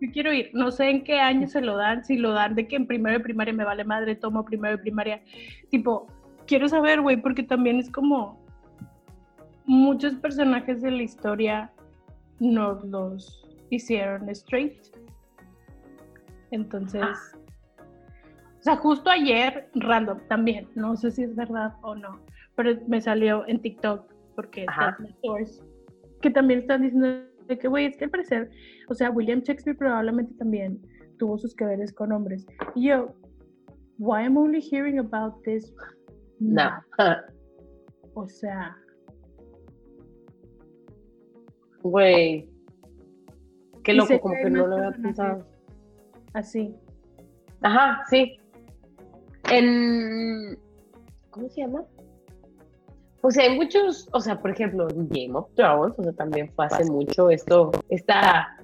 [0.00, 2.66] yo quiero ir, no sé en qué año se lo dan, si lo dan de
[2.66, 5.22] que en primero de primaria me vale madre, tomo primero de primaria,
[5.70, 6.08] tipo,
[6.46, 8.44] quiero saber, güey, porque también es como
[9.64, 11.70] muchos personajes de la historia
[12.40, 14.76] nos los hicieron straight.
[16.54, 17.38] Entonces, Ah.
[18.58, 22.20] o sea, justo ayer, random, también, no sé si es verdad o no,
[22.54, 25.62] pero me salió en TikTok, porque está en source,
[26.22, 27.08] que también están diciendo
[27.48, 28.50] de que, güey, es que al parecer,
[28.88, 30.80] o sea, William Shakespeare probablemente también
[31.18, 32.46] tuvo sus que veres con hombres.
[32.74, 33.14] Y yo,
[33.98, 35.74] why am I only hearing about this?
[36.38, 36.70] No.
[38.16, 38.76] O sea,
[41.82, 42.48] Güey.
[43.82, 45.44] Qué loco, como que no lo había pensado.
[46.34, 46.74] Así.
[47.62, 48.36] Ajá, sí.
[49.50, 50.58] En.
[51.30, 51.84] ¿Cómo se llama?
[53.22, 56.66] O sea, hay muchos, o sea, por ejemplo, Game of Thrones, o sea, también fue
[56.66, 58.54] hace mucho esto, esta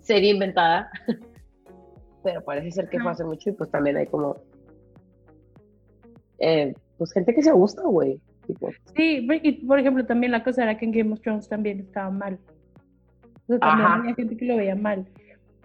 [0.00, 0.90] serie inventada,
[2.24, 4.36] pero parece ser que fue hace mucho y pues también hay como,
[6.38, 8.18] eh, pues gente que se gusta, güey,
[8.96, 12.10] Sí, y por ejemplo, también la cosa era que en Game of Thrones también estaba
[12.10, 12.38] mal.
[13.46, 13.94] O sea, también Ajá.
[14.00, 15.06] había gente que lo veía mal.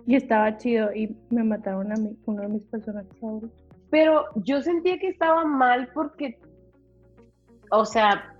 [0.08, 3.64] Y estaba chido y me mataron a mí, uno de mis personajes favoritos.
[3.90, 6.40] Pero yo sentía que estaba mal porque,
[7.72, 8.34] o sea,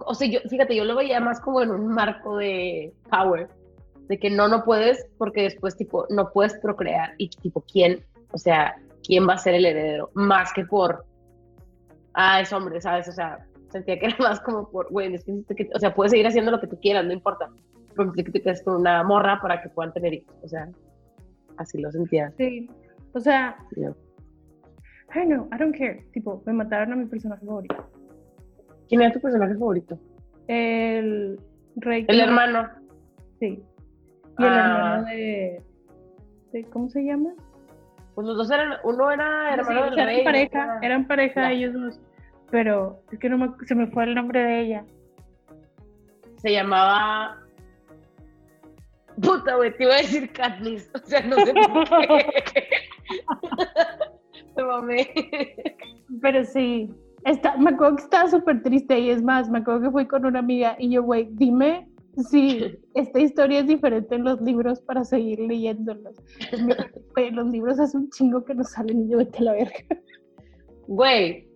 [0.00, 3.48] o sea, yo, fíjate, yo lo veía más como en un marco de power,
[4.08, 8.38] de que no, no puedes porque después, tipo, no puedes procrear y, tipo, ¿quién, o
[8.38, 8.74] sea,
[9.06, 10.10] quién va a ser el heredero?
[10.14, 11.04] Más que por,
[12.14, 13.08] ah, es hombre, ¿sabes?
[13.08, 16.26] O sea, sentía que era más como por, güey, necesito que- o sea, puedes seguir
[16.26, 17.50] haciendo lo que tú quieras, no importa,
[17.94, 20.68] pero necesito que te quedes con una morra para que puedan tener hijos, o sea,
[21.58, 22.32] así lo sentía.
[22.36, 22.68] Sí,
[23.12, 23.94] o sea, yo.
[25.14, 26.04] I don't know, I don't care.
[26.12, 27.88] Tipo, me mataron a mi personaje favorito.
[28.88, 29.98] ¿Quién era tu personaje favorito?
[30.48, 31.38] El
[31.76, 32.04] rey.
[32.08, 32.68] El hermano.
[33.40, 33.62] Sí.
[34.38, 34.74] Y el Ah.
[34.74, 35.62] hermano de,
[36.52, 37.30] de- ¿Cómo se llama?
[38.14, 40.20] Pues los dos eran, uno era Sí, hermano o del rey.
[40.20, 41.52] eran pareja, era- eran pareja Ya.
[41.52, 42.00] ellos dos.
[42.50, 44.84] Pero es que no me, se me fue el nombre de ella.
[46.36, 47.38] Se llamaba.
[49.22, 50.90] Puta, güey, te iba a decir Katniss.
[50.94, 52.08] O sea, no sé por
[52.52, 52.66] qué.
[54.56, 55.10] Me mamé.
[56.20, 56.90] Pero sí,
[57.24, 60.24] está, me acuerdo que estaba súper triste y es más, me acuerdo que fui con
[60.24, 61.88] una amiga y yo, güey, dime
[62.30, 66.16] si esta historia es diferente en los libros para seguir leyéndolos.
[67.14, 69.78] Güey, los libros hace un chingo que no salen y yo vete a la verga.
[70.86, 71.48] Güey,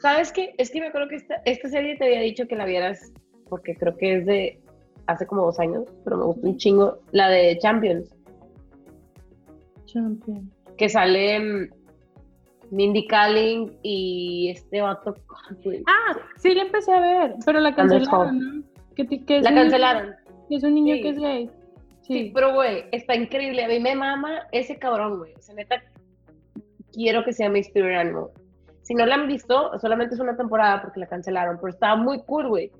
[0.00, 0.54] ¿sabes qué?
[0.58, 3.12] Es que me acuerdo que esta, esta serie te había dicho que la vieras
[3.48, 4.61] porque creo que es de
[5.06, 6.98] hace como dos años, pero me gustó un chingo.
[7.12, 8.14] La de Champions,
[9.86, 10.50] Champion.
[10.76, 11.70] que sale mm,
[12.70, 15.14] Mindy Kaling y este vato.
[15.86, 18.62] Ah, sí la empecé a ver, pero la cancelaron, ¿no?
[18.94, 20.14] Que, La cancelaron.
[20.48, 21.02] que es un niño Sí.
[21.02, 21.50] que es gay.
[22.02, 22.30] Sí, Sí.
[22.34, 23.64] pero güey, está increíble.
[23.64, 25.34] A mí me mama ese cabrón, güey.
[25.34, 25.82] O sea, neta,
[26.92, 28.26] quiero que sea mi Spirit Animal.
[28.82, 32.20] Si no la han visto, solamente es una temporada porque la cancelaron, pero estaba muy
[32.24, 32.72] cool, güey.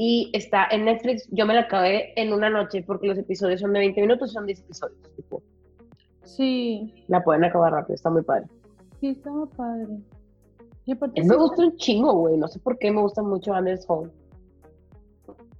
[0.00, 3.72] Y está en Netflix, yo me la acabé en una noche porque los episodios son
[3.72, 4.96] de 20 minutos, son 10 episodios.
[5.16, 5.42] Tipo,
[6.22, 8.46] Sí, la pueden acabar rápido, está muy padre.
[9.00, 9.98] sí, estaba padre.
[10.84, 12.36] Y aparte me está- gusta un chingo, güey.
[12.36, 14.12] No sé por qué me gusta mucho Anders Hall.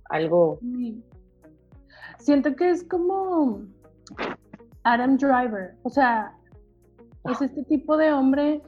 [0.09, 0.59] Algo.
[0.61, 1.03] Sí.
[2.19, 3.63] Siento que es como
[4.85, 5.75] Adam Driver.
[5.83, 6.33] O sea,
[7.25, 8.63] es este tipo de hombre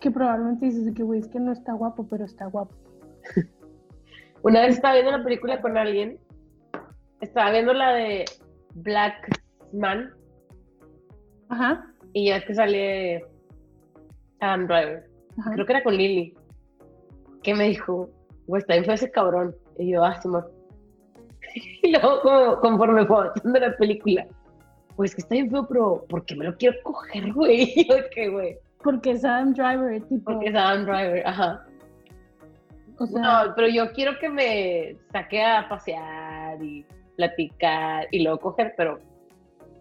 [0.00, 2.74] que probablemente dices que, güey, es que no está guapo, pero está guapo.
[4.46, 6.20] Una vez estaba viendo una película con alguien.
[7.20, 8.24] Estaba viendo la de
[8.74, 9.42] Black
[9.72, 10.14] Man.
[11.48, 11.84] Ajá.
[12.12, 13.26] Y ya es que sale
[14.38, 15.04] Adam Driver.
[15.40, 15.50] ajá.
[15.50, 16.32] Creo que era con Lily.
[17.42, 18.08] Que me dijo,
[18.46, 19.52] güey, está bien feo ese cabrón.
[19.80, 20.46] Y yo, ah, Simón.
[21.82, 24.28] Y luego, como, conforme fue avanzando la película,
[24.94, 27.84] pues que está bien feo, pero ¿por qué me lo quiero coger, güey?
[27.88, 28.56] Yo, ¿qué, güey?
[28.84, 30.24] Porque es Adam Driver, tipo.
[30.30, 31.66] Porque es Adam Driver, ajá.
[32.98, 36.84] O sea, No, pero yo quiero que me saque a pasear y
[37.16, 38.98] platicar y luego coger, pero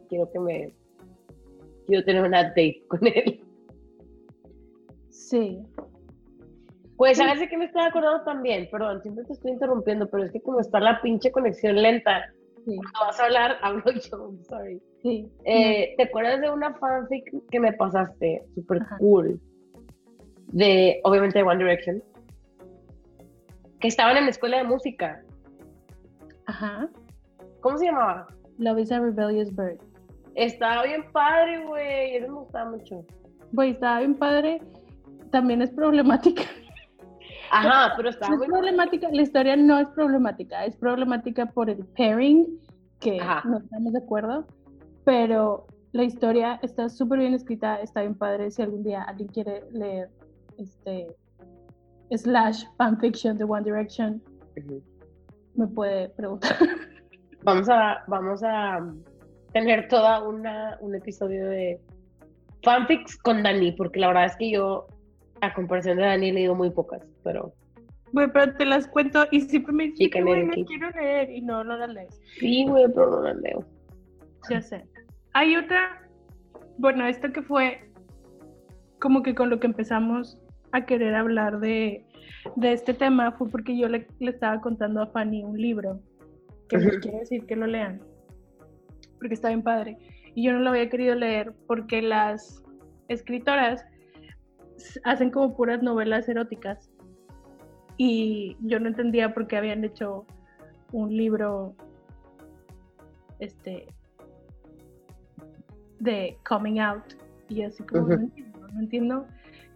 [0.09, 0.73] quiero que me.
[1.87, 3.41] Quiero tener una date con él.
[5.09, 5.59] sí.
[6.97, 8.69] Pues, ¿sabes de qué me estaba acordando también?
[8.71, 12.31] Perdón, siempre te estoy interrumpiendo, pero es que como está la pinche conexión lenta,
[12.63, 14.81] Sí, cuando vas a hablar, hablo yo, I'm sorry.
[15.03, 15.29] sí.
[15.43, 18.43] Eh, ¿Te acuerdas de una fanfic que me pasaste?
[18.55, 19.39] Súper cool.
[20.53, 22.01] De, obviamente, de One Direction.
[23.85, 25.21] Que estaban en la escuela de música.
[26.47, 26.89] Ajá.
[27.61, 28.25] ¿Cómo se llamaba?
[28.57, 29.77] Love is a Rebellious Bird.
[30.33, 32.15] Estaba bien padre, güey.
[32.15, 33.05] Eso me gustaba mucho.
[33.51, 34.59] Güey, estaba bien padre.
[35.29, 36.41] También es problemática.
[37.51, 41.69] Ajá, pero estaba No es muy problemática, la historia no es problemática, es problemática por
[41.69, 42.59] el pairing,
[42.99, 43.47] que Ajá.
[43.47, 44.47] no estamos de acuerdo,
[45.03, 48.49] pero la historia está súper bien escrita, está bien padre.
[48.49, 50.09] Si algún día alguien quiere leer
[50.57, 51.15] este
[52.11, 54.21] slash fanfiction de One Direction,
[55.55, 56.55] me puede preguntar.
[57.43, 58.79] Vamos a, vamos a
[59.53, 61.79] tener toda una, un episodio de
[62.63, 64.87] fanfics con Dani, porque la verdad es que yo,
[65.41, 67.53] a comparación de Dani, he leído muy pocas, pero
[68.11, 70.19] Güey, pero te las cuento y siempre me dicen que
[70.51, 70.65] aquí.
[70.65, 72.21] quiero leer y no, no las lees.
[72.39, 73.65] sí, güey, pero no las leo.
[74.49, 74.85] Ya sé.
[75.33, 76.07] Hay otra,
[76.77, 77.91] bueno, esto que fue
[78.99, 80.39] como que con lo que empezamos
[80.75, 82.05] a querer hablar de,
[82.55, 86.01] de este tema fue porque yo le, le estaba contando a Fanny un libro
[86.67, 86.99] que les Ujú.
[87.01, 88.01] quiero decir que lo lean,
[89.19, 89.97] porque está bien padre.
[90.33, 92.63] Y yo no lo había querido leer porque las
[93.07, 93.85] escritoras
[95.03, 96.89] hacen como puras novelas eróticas
[97.97, 100.25] y yo no entendía por qué habían hecho
[100.91, 101.75] un libro
[103.39, 103.87] este
[105.99, 107.03] de coming out
[107.47, 109.27] y así como no entiendo, no entiendo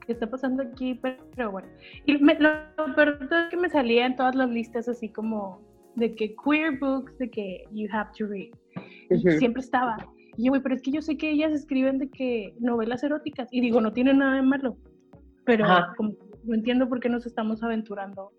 [0.09, 1.67] qué está pasando aquí pero, pero bueno
[2.07, 5.61] y me- lo, lo peor es que me salía en todas las listas así como
[5.95, 8.49] de que queer books de que you have to read
[9.37, 9.97] siempre estaba
[10.35, 13.47] y yo güey pero es que yo sé que ellas escriben de que novelas eróticas
[13.51, 14.75] y digo no tiene nada de malo
[15.45, 15.93] pero Ajá.
[15.95, 18.31] como no entiendo por qué nos estamos aventurando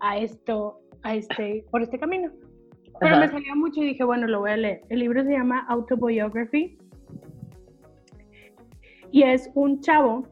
[0.00, 2.30] a esto a este por este camino
[3.00, 3.20] pero Ajá.
[3.26, 4.80] me salió mucho y dije, bueno, lo voy a leer.
[4.88, 6.76] El libro se llama Autobiography
[9.12, 10.26] y es un chavo.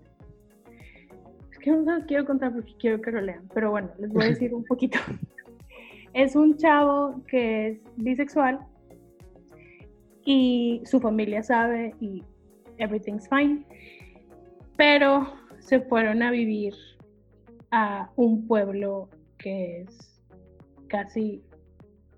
[1.66, 4.22] Que no se los quiero contar porque quiero que lo lean, pero bueno, les voy
[4.22, 5.00] a decir un poquito.
[6.14, 8.60] Es un chavo que es bisexual
[10.24, 12.22] y su familia sabe y
[12.78, 13.66] everything's fine,
[14.76, 15.26] pero
[15.58, 16.72] se fueron a vivir
[17.72, 20.22] a un pueblo que es
[20.86, 21.42] casi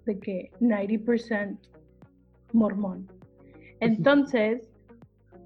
[0.04, 1.56] de que 90%
[2.52, 3.10] mormón.
[3.80, 4.68] Entonces,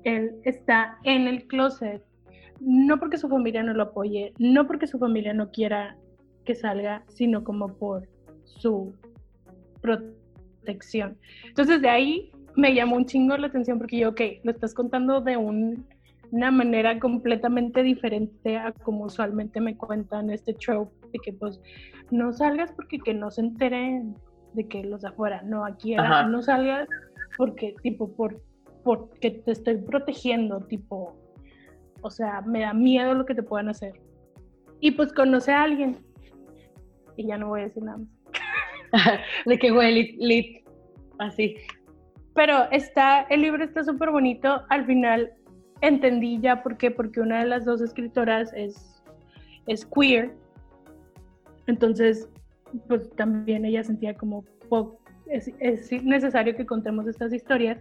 [0.03, 2.03] él está en el closet,
[2.65, 5.97] no porque su familia no lo apoye, no porque su familia no quiera
[6.45, 8.09] que salga, sino como por
[8.45, 8.95] su
[9.81, 11.19] protección.
[11.45, 15.21] Entonces, de ahí me llamó un chingo la atención porque yo, ok, lo estás contando
[15.21, 15.87] de un-
[16.31, 21.61] una manera completamente diferente a como usualmente me cuentan este trope de que pues
[22.11, 24.17] no salgas porque que no se enteren
[24.55, 26.89] de que los de afuera, no, aquí era, no salgas
[27.37, 28.41] porque tipo por
[28.83, 31.15] porque te estoy protegiendo, tipo,
[32.03, 33.93] o sea, me da miedo lo que te puedan hacer.
[34.81, 35.99] Y pues conoce a alguien.
[37.17, 38.09] Y ya no voy a decir nada más.
[39.47, 40.67] de que, güey, lit, lit,
[41.19, 41.57] así.
[42.35, 44.63] Pero está, el libro está súper bonito.
[44.69, 45.33] Al final
[45.81, 49.03] entendí ya por qué, porque una de las dos escritoras es,
[49.67, 50.35] es queer.
[51.67, 52.29] Entonces,
[52.89, 54.45] pues también ella sentía como,
[55.29, 55.51] es
[56.03, 57.79] necesario que contemos estas historias.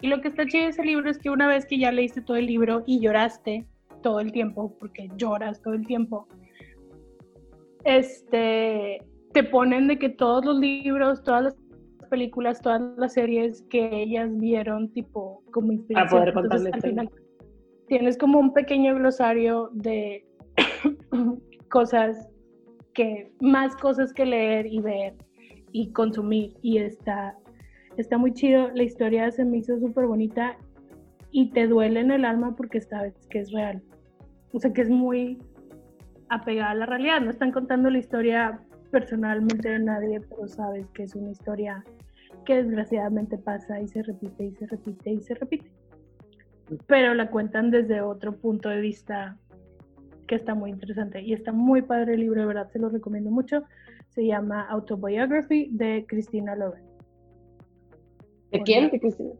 [0.00, 2.20] Y lo que está chido de ese libro es que una vez que ya leíste
[2.20, 3.66] todo el libro y lloraste
[4.02, 6.28] todo el tiempo, porque lloras todo el tiempo,
[7.84, 11.56] este, te ponen de que todos los libros, todas las
[12.10, 16.20] películas, todas las series que ellas vieron, tipo, como inspiración.
[16.20, 17.10] poder contar Entonces, al final
[17.88, 20.24] tienes como un pequeño glosario de
[21.70, 22.28] cosas
[22.94, 25.14] que, más cosas que leer y ver
[25.72, 26.54] y consumir.
[26.62, 27.36] Y está,
[28.02, 28.70] está muy chido.
[28.74, 30.56] La historia se me hizo súper bonita
[31.30, 33.82] y te duele en el alma porque sabes que es real.
[34.52, 35.38] O sea, que es muy
[36.28, 37.20] apegada a la realidad.
[37.20, 41.84] No están contando la historia personalmente de nadie, pero sabes que es una historia
[42.44, 45.70] que desgraciadamente pasa y se repite y se repite y se repite.
[46.86, 49.36] Pero la cuentan desde otro punto de vista
[50.26, 53.30] que está muy interesante y está muy padre el libro, de verdad, se lo recomiendo
[53.30, 53.62] mucho.
[54.08, 56.85] Se llama Autobiography de Christina Lauren.
[58.52, 58.90] ¿De quién?
[58.90, 59.30] ¿De Cristina?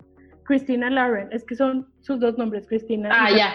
[0.44, 3.10] Christina Lauren, es que son sus dos nombres, Christina.
[3.12, 3.54] Ah, ya.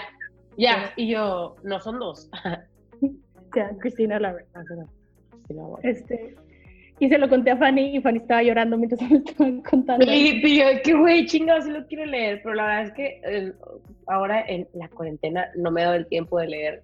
[0.57, 0.91] Ya.
[0.97, 2.29] Y yo, no son dos.
[3.53, 4.45] Ya, Christina Lauren.
[5.45, 5.97] Sí, la voy a ver.
[5.97, 6.37] Este,
[7.01, 10.05] y se lo conté a Fanny y Fanny estaba llorando mientras me estaban contando.
[10.05, 13.21] Y, y yo, que güey, chingado, sí lo quiero leer, pero la verdad es que
[13.25, 13.53] eh,
[14.05, 16.83] ahora en la cuarentena no me he dado el tiempo de leer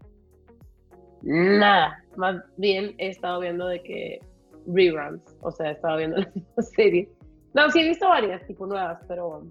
[1.22, 2.04] nada.
[2.16, 4.20] Más bien he estado viendo de que
[4.66, 7.10] reruns, o sea, he estado viendo la misma serie.
[7.58, 9.42] No, sí he visto varias, tipo nuevas, pero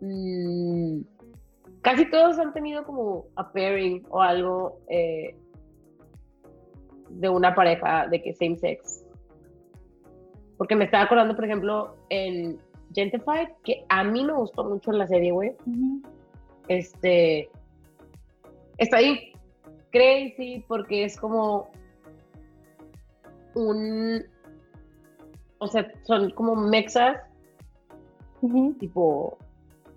[0.00, 1.00] mm,
[1.82, 5.34] casi todos han tenido como a pairing o algo eh,
[7.08, 9.04] de una pareja de que same sex.
[10.56, 12.60] Porque me estaba acordando, por ejemplo, en
[12.94, 15.56] Gentified, que a mí me gustó mucho la serie, güey.
[16.68, 17.50] Este.
[18.78, 19.32] Está ahí
[19.90, 21.72] crazy porque es como
[23.56, 24.24] un.
[25.60, 27.18] O sea, son como mexas,
[28.78, 29.38] tipo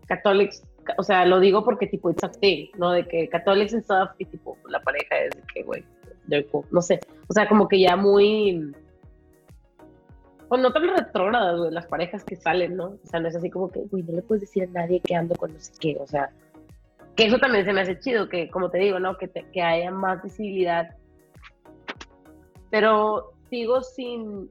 [0.05, 0.61] católicos.
[0.97, 2.91] O sea, lo digo porque, tipo, it's a thing, ¿no?
[2.91, 5.84] De que católicos and stuff y, tipo, la pareja es de que, güey,
[6.51, 6.66] cool.
[6.72, 6.99] No sé.
[7.30, 8.74] O sea, como que ya muy.
[10.49, 12.97] Pues no tan retrógradas, güey, las parejas que salen, ¿no?
[13.01, 15.16] O sea, no es así como que, güey, no le puedes decir a nadie que
[15.16, 15.97] ando con no sé qué.
[15.99, 16.30] O sea,
[17.16, 19.18] que eso también se me hace chido, que como te digo, ¿no?
[19.18, 20.89] Que, te- que haya más visibilidad.
[22.70, 24.49] Pero sigo sin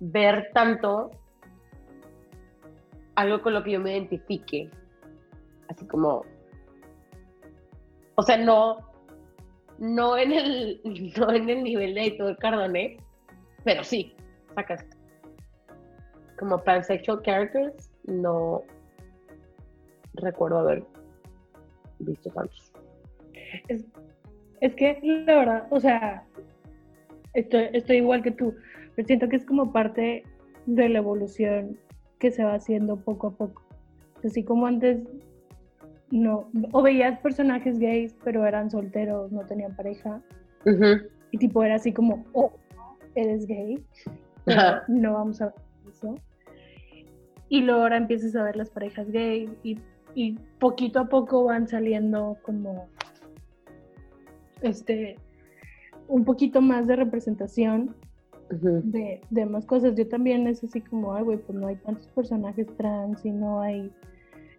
[0.00, 1.10] ver tanto
[3.14, 4.70] algo con lo que yo me identifique.
[5.68, 6.24] Así como.
[8.16, 8.78] O sea, no.
[9.78, 10.80] No en el,
[11.16, 13.00] no en el nivel de Héctor Cardonet,
[13.64, 14.14] pero sí,
[14.54, 14.84] sacas.
[16.38, 18.62] Como pansexual characters, no
[20.14, 20.82] recuerdo haber
[21.98, 22.72] visto tantos.
[23.68, 23.84] Es,
[24.60, 26.24] es que, la verdad, o sea,
[27.34, 28.54] estoy, estoy igual que tú,
[28.94, 30.24] pero siento que es como parte
[30.66, 31.78] de la evolución
[32.18, 33.62] que se va haciendo poco a poco.
[34.24, 35.00] Así como antes,
[36.10, 40.20] no, o veías personajes gays, pero eran solteros, no tenían pareja,
[41.30, 42.52] y tipo era así como, oh,
[43.14, 43.82] eres gay,
[44.44, 45.54] pero no vamos a ver
[45.90, 46.14] eso.
[47.48, 49.78] Y luego ahora empiezas a ver las parejas gay y,
[50.14, 52.88] y poquito a poco van saliendo como
[54.62, 55.16] este
[56.06, 57.94] un poquito más de representación
[58.50, 59.94] De, de más cosas.
[59.94, 63.60] Yo también es así como, ay, güey, pues no hay tantos personajes trans y no
[63.60, 63.92] hay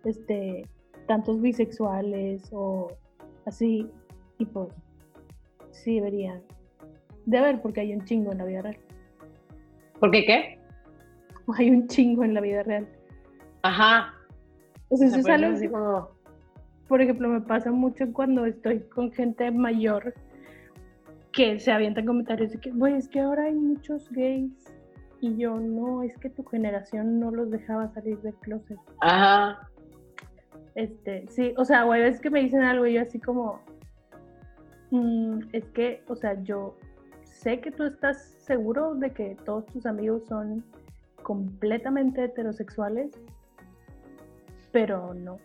[0.05, 0.65] este
[1.07, 2.87] tantos bisexuales o
[3.45, 3.89] así.
[4.37, 4.69] Y pues
[5.71, 6.41] sí deberían
[7.25, 8.77] de haber porque hay un chingo en la vida real.
[9.99, 10.59] ¿Por qué qué?
[11.57, 12.87] Hay un chingo en la vida real.
[13.61, 14.13] Ajá.
[14.89, 16.09] O sea, eso O es algo como,
[16.87, 20.13] por ejemplo, me pasa mucho cuando estoy con gente mayor
[21.31, 24.51] que se avientan comentarios de que, güey, es que ahora hay muchos gays.
[25.21, 28.79] Y yo, no, es que tu generación no los dejaba salir del closet.
[29.01, 29.69] Ajá.
[30.75, 33.61] Este, sí, o sea, güey, es que me dicen algo y yo así como,
[34.89, 36.75] "Mm, es que, o sea, yo
[37.23, 40.63] sé que tú estás seguro de que todos tus amigos son
[41.23, 43.11] completamente heterosexuales,
[44.71, 45.37] pero no.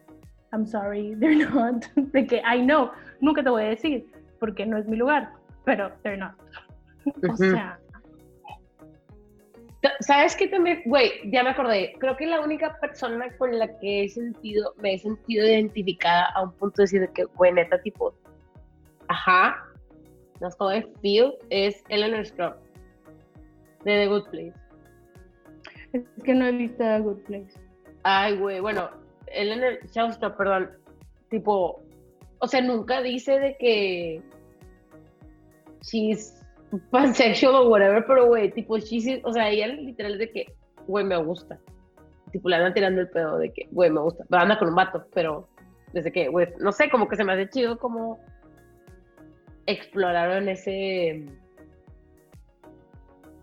[0.52, 1.84] I'm sorry, they're not.
[1.96, 4.06] De que I know, nunca te voy a decir,
[4.38, 5.32] porque no es mi lugar,
[5.66, 6.32] pero they're not.
[7.28, 7.78] O sea,
[10.00, 10.82] ¿Sabes qué también?
[10.86, 11.94] Güey, ya me acordé.
[11.98, 16.44] Creo que la única persona con la que he sentido, me he sentido identificada a
[16.44, 18.14] un punto de decir de que, güey, neta, tipo,
[19.08, 19.56] ajá,
[20.40, 22.54] no es como de feel, es Eleanor Scrub,
[23.84, 24.54] de The Good Place.
[25.92, 27.60] es que no he visto a Good Place.
[28.02, 28.90] Ay, güey, bueno,
[29.28, 30.70] Eleanor Shawstra, perdón,
[31.30, 31.82] tipo,
[32.38, 34.22] o sea, nunca dice de que
[35.82, 36.34] she's
[36.90, 40.54] pansexual o whatever, pero güey, tipo, she's, o sea, ella literal es de que,
[40.86, 41.58] güey, me gusta.
[42.32, 44.24] Tipo, le andan tirando el pedo de que, güey, me gusta.
[44.30, 45.48] Anda con un vato, pero
[45.92, 48.18] desde que, güey, no sé, como que se me hace chido como
[49.66, 51.24] exploraron ese,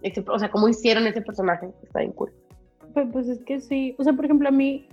[0.01, 2.31] ese o sea, cómo hicieron ese personaje, está bien cool.
[2.93, 4.87] Pues, pues es que sí, o sea, por ejemplo, a mí,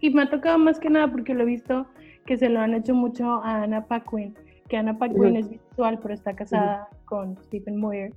[0.00, 1.86] y me ha tocado más que nada porque lo he visto
[2.26, 4.36] que se lo han hecho mucho a Anna Paquin,
[4.68, 8.12] que Anna Paquin es bisexual, pero está casada con Stephen Moyer.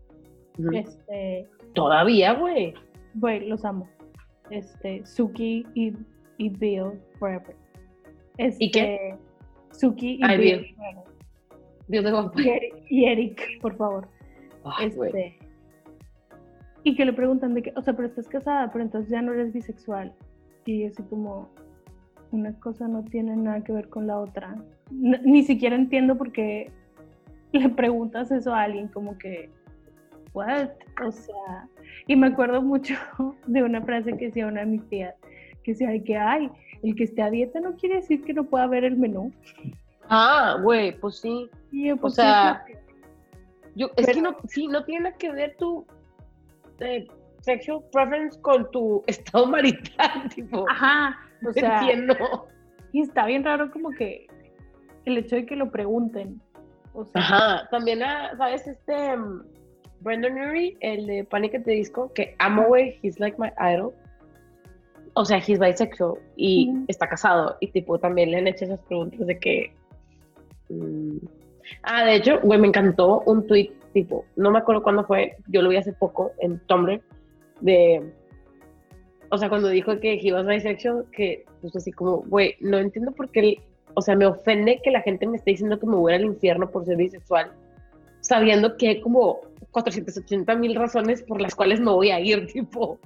[0.74, 2.74] Este, Todavía, güey.
[3.16, 3.88] güey, los amo.
[4.50, 5.94] Este, Suki y,
[6.38, 7.56] y Bill Forever.
[8.38, 9.16] Este, ¿Y qué?
[9.72, 10.60] Suki y Ay, Bill.
[10.60, 10.76] Bill.
[11.88, 12.04] Dios
[12.36, 14.08] de Y Eric, y Eric, por favor.
[14.64, 15.10] Ay, güey.
[15.10, 15.38] Este,
[16.84, 19.34] y que le preguntan de que, o sea, pero estás casada, pero entonces ya no
[19.34, 20.14] eres bisexual.
[20.66, 21.50] Y así como,
[22.32, 24.56] una cosa no tiene nada que ver con la otra.
[24.90, 26.72] Ni siquiera entiendo por qué
[27.52, 29.50] le preguntas eso a alguien, como que,
[30.34, 30.70] ¿what?
[31.06, 31.68] O sea,
[32.08, 32.96] y me acuerdo mucho
[33.48, 35.16] de una frase que decía una de mis tías,
[35.64, 36.50] que decía de que, ay,
[36.84, 39.32] el que esté a dieta no quiere decir que no pueda ver el menú.
[40.10, 41.50] Ah, güey, pues sí.
[41.72, 42.66] Yo, O pues, sea.
[43.76, 45.86] Yo, es que no, sí, no tiene nada que ver tu
[46.80, 47.08] eh,
[47.40, 50.66] sexual preference con tu estado marital, tipo.
[50.70, 51.18] Ajá,
[51.48, 52.48] o sea, entiendo.
[52.92, 54.28] y está bien raro como que
[55.06, 56.42] el hecho de que lo pregunten.
[56.94, 58.68] O sea, Ajá, también, ah, ¿sabes?
[58.68, 59.44] Este mm,
[60.02, 61.56] Brandon Urie, el de Panic!
[61.56, 63.94] at the Disco, que amo, güey, he's like my idol.
[65.14, 67.58] O sea, he's bisexual y está casado.
[67.60, 69.74] Y tipo, también le han hecho esas preguntas de que.
[70.70, 71.18] mm,
[71.84, 75.62] Ah, de hecho, güey, me encantó un tweet, tipo, no me acuerdo cuándo fue, yo
[75.62, 77.02] lo vi hace poco en Tumblr,
[77.62, 78.14] de.
[79.32, 83.14] O sea, cuando dijo que he was bisexual, que pues así como, güey, no entiendo
[83.14, 83.62] por qué,
[83.94, 86.70] o sea, me ofende que la gente me esté diciendo que me voy al infierno
[86.70, 87.52] por ser bisexual,
[88.20, 89.40] sabiendo que hay como
[89.72, 93.00] 480 mil razones por las cuales me voy a ir, tipo,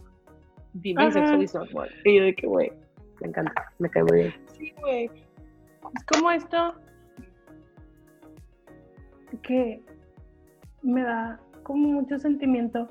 [0.98, 1.06] Ajá.
[1.06, 1.90] bisexual is not one.
[2.04, 2.72] Y yo de que, güey,
[3.22, 4.34] me encanta, me cae muy bien.
[4.58, 5.06] Sí, güey.
[5.06, 6.74] Es como esto
[9.44, 9.80] que
[10.82, 12.90] me da como mucho sentimiento.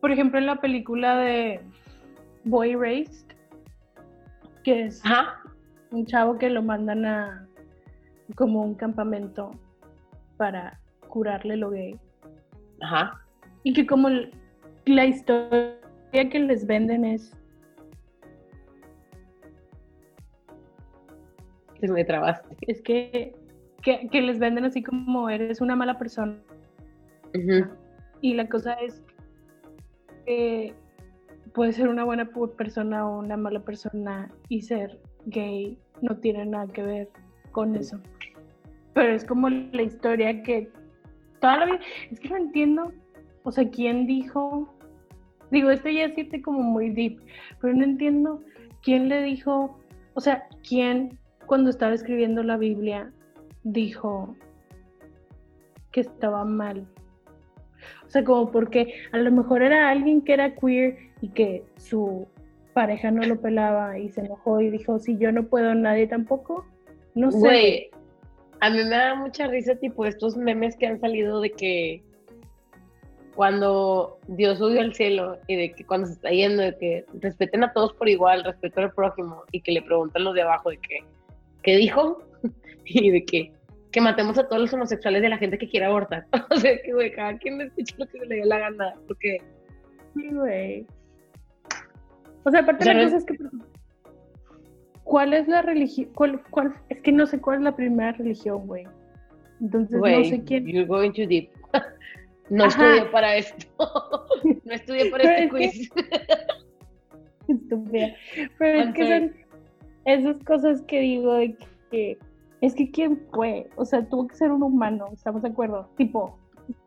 [0.00, 1.60] Por ejemplo, en la película de
[2.48, 3.26] Boy Raised,
[4.64, 5.40] que es Ajá,
[5.90, 7.46] un chavo que lo mandan a
[8.36, 9.50] como un campamento
[10.36, 10.78] para
[11.08, 11.98] curarle lo gay.
[12.80, 13.20] ajá,
[13.64, 14.08] Y que como
[14.86, 15.74] la historia
[16.30, 17.34] que les venden es
[21.80, 22.56] te me trabaste.
[22.62, 23.34] es que,
[23.82, 26.36] que, que les venden así como eres una mala persona.
[27.34, 27.68] Ujú.
[28.20, 29.02] Y la cosa es
[30.26, 30.74] que
[31.58, 34.96] puedes ser una buena persona o una mala persona y ser
[35.26, 37.08] gay no tiene nada que ver
[37.50, 37.98] con eso.
[38.94, 40.70] Pero es como la historia que
[41.40, 41.80] toda la vida,
[42.12, 42.92] es que no entiendo,
[43.42, 44.72] o sea, ¿quién dijo?
[45.50, 47.20] Digo, esto ya es irte como muy deep,
[47.60, 48.40] pero no entiendo
[48.84, 49.80] quién le dijo,
[50.14, 53.12] o sea, quién cuando estaba escribiendo la Biblia
[53.64, 54.36] dijo
[55.90, 56.86] que estaba mal.
[58.08, 62.26] O sea, como porque a lo mejor era alguien que era queer y que su
[62.72, 66.64] pareja no lo pelaba y se enojó y dijo, si yo no puedo, nadie tampoco.
[67.14, 67.38] No sé.
[67.38, 67.90] Güey,
[68.60, 72.02] a mí me da mucha risa, tipo, estos memes que han salido de que
[73.34, 77.62] cuando Dios subió al cielo y de que cuando se está yendo, de que respeten
[77.62, 80.78] a todos por igual, respeto al prójimo, y que le preguntan los de abajo de
[80.78, 81.04] que,
[81.62, 82.22] ¿qué dijo?
[82.86, 83.52] y de que,
[83.92, 86.26] que matemos a todos los homosexuales de la gente que quiere abortar.
[86.50, 89.38] o sea, que, güey, cada quien escucha lo que se le dé la gana, porque,
[90.14, 90.86] Sí, güey.
[92.44, 93.36] O sea, aparte O sea, la no- cosa es que
[95.04, 96.10] ¿cuál es la religión?
[96.14, 96.74] ¿Cuál, cuál?
[96.88, 98.84] Es que no sé cuál es la primera religión, güey.
[99.60, 100.66] Entonces güey, no sé quién.
[100.66, 101.50] you're going too deep.
[102.50, 102.94] no Ajá.
[102.94, 103.66] estudié para esto.
[104.64, 105.90] no estudié para este es que- quiz.
[107.48, 108.14] Estúpida.
[108.58, 109.32] Pero es que son
[110.04, 111.56] esas cosas que digo de
[111.90, 112.18] que
[112.60, 115.88] es que quién fue, o sea, tuvo que ser un humano, ¿estamos de acuerdo?
[115.96, 116.38] Tipo,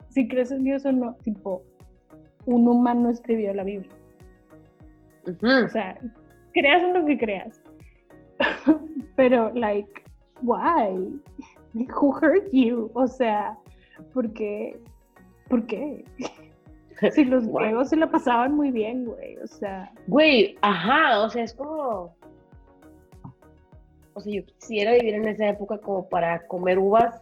[0.09, 1.63] si crees en Dios o no, tipo,
[2.45, 3.91] un humano escribió la Biblia.
[5.25, 5.97] O sea,
[6.53, 7.61] creas en lo que creas.
[9.15, 9.89] Pero, like,
[10.41, 11.19] why?
[11.73, 12.91] Who hurt you?
[12.93, 13.57] O sea,
[14.13, 14.79] ¿por qué?
[15.49, 16.03] ¿Por qué?
[17.13, 19.35] Si los griegos se la pasaban muy bien, güey.
[19.37, 22.15] O sea, Güey, ajá, o sea, es como.
[24.13, 27.19] O sea, yo quisiera vivir en esa época como para comer uvas,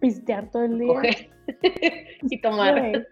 [0.00, 0.88] pistear todo el día.
[0.88, 1.30] coger
[2.22, 3.06] y tomar.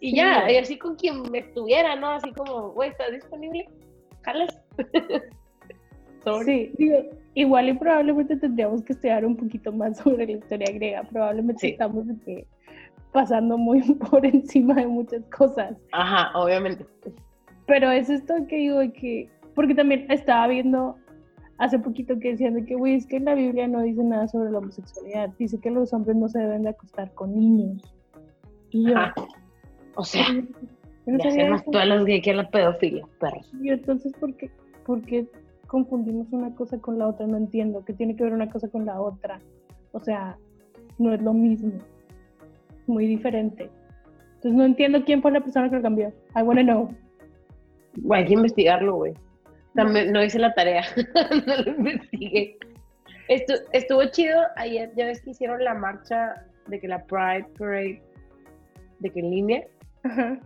[0.00, 2.10] Y sí, ya, y así con quien me estuviera, ¿no?
[2.10, 3.68] Así como, güey, ¿estás disponible?
[4.22, 4.60] ¿Jalas?
[6.46, 6.96] Sí, digo,
[7.34, 11.02] igual y probablemente tendríamos que estudiar un poquito más sobre la historia griega.
[11.02, 11.72] Probablemente Sí.
[11.72, 12.46] estamos que
[13.12, 15.76] pasando muy por encima de muchas cosas.
[15.92, 16.86] Ajá, obviamente.
[17.66, 20.96] Pero es esto que digo que, porque también estaba viendo
[21.58, 24.28] hace poquito que decían de que, güey, es que en la Biblia no dice nada
[24.28, 25.30] sobre la homosexualidad.
[25.38, 27.82] Dice que los hombres no se deben de acostar con niños.
[28.70, 29.14] Y yo, Ajá.
[29.96, 30.26] O sea,
[31.06, 33.50] no las gays que a la pedofilia, perros.
[33.60, 34.50] Y entonces, ¿por qué,
[34.84, 35.26] ¿por qué
[35.66, 37.26] confundimos una cosa con la otra?
[37.26, 37.84] No entiendo.
[37.84, 39.40] ¿Qué tiene que ver una cosa con la otra?
[39.92, 40.36] O sea,
[40.98, 41.72] no es lo mismo.
[42.86, 43.70] Muy diferente.
[44.36, 46.08] Entonces, no entiendo quién fue la persona que lo cambió.
[46.34, 46.88] I wanna know.
[48.10, 49.14] Hay que investigarlo, güey.
[49.74, 50.82] También no hice la tarea,
[51.46, 52.56] no lo investigué.
[53.28, 58.02] Estu- estuvo chido ayer, ya ves que hicieron la marcha de que la Pride Parade,
[59.00, 59.64] de que en línea,
[60.04, 60.38] Ajá.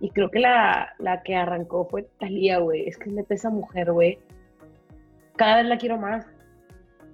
[0.00, 2.86] y creo que la, la que arrancó fue Talía, güey.
[2.88, 4.18] Es que neta esa mujer, güey.
[5.36, 6.26] Cada vez la quiero más.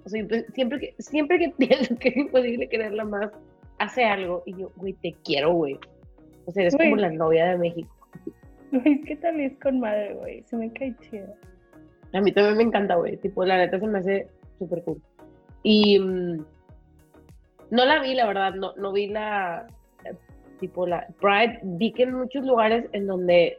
[0.05, 0.23] O sea,
[0.53, 3.31] siempre que, siempre que pienso que es imposible quererla más,
[3.79, 5.79] hace algo y yo, güey, te quiero, güey.
[6.45, 7.95] O sea, eres como la novia de México.
[8.71, 10.43] Güey, ¿qué tal es con madre, güey?
[10.43, 11.27] Se me cae chido.
[12.13, 13.17] A mí también me encanta, güey.
[13.17, 14.27] Tipo, la neta se me hace
[14.57, 15.01] súper cool.
[15.63, 16.45] Y, mm,
[17.71, 19.67] No la vi, la verdad, no, no vi la,
[20.59, 23.57] tipo la Pride, vi que en muchos lugares en donde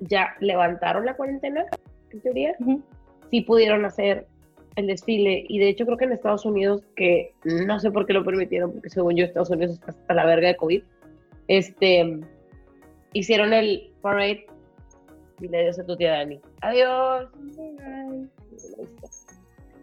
[0.00, 1.64] ya levantaron la cuarentena,
[2.10, 2.82] en teoría, Ujú.
[3.30, 4.26] sí pudieron hacer
[4.76, 5.44] el desfile.
[5.48, 8.72] Y de hecho creo que en Estados Unidos, que no sé por qué lo permitieron,
[8.72, 10.82] porque según yo Estados Unidos está hasta la verga de COVID,
[11.48, 12.20] este,
[13.18, 14.46] hicieron el parade
[15.40, 16.40] y le adiós a tu tía Dani.
[16.62, 17.28] Adiós.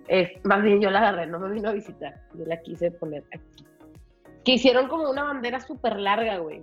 [0.07, 2.13] Es, más bien yo la agarré, no me vino a visitar.
[2.35, 3.65] Yo la quise poner aquí.
[4.43, 6.61] Que hicieron como una bandera súper larga, güey.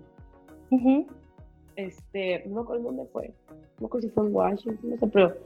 [1.77, 3.29] Este, no me acuerdo dónde fue.
[3.49, 5.37] No me acuerdo si fue en Washington, no sé, pero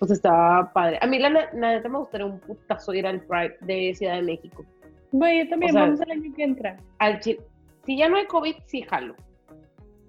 [0.00, 0.98] pues estaba padre.
[1.00, 4.22] A mí la, la neta me gustaría un putazo ir al Pride de Ciudad de
[4.22, 4.64] México.
[5.12, 6.76] Güey, yo también, O sea- vamos al año que entra.
[6.98, 7.38] Al chi-
[7.86, 9.14] si ya no hay COVID, sí jalo.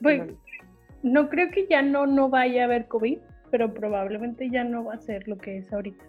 [0.02, 0.36] Güey,
[1.06, 3.20] no creo que ya no, no vaya a haber COVID,
[3.52, 6.04] pero probablemente ya no va a ser lo que es ahorita.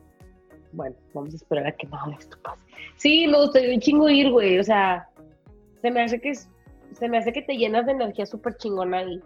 [0.73, 2.63] Bueno, vamos a esperar a que nada de esto pase.
[2.97, 4.59] Sí, me gustaría un chingo ir, güey.
[4.59, 5.09] O sea,
[5.83, 6.49] se me hace que es-
[6.93, 9.21] se me hace que te llenas de energía súper chingona ahí.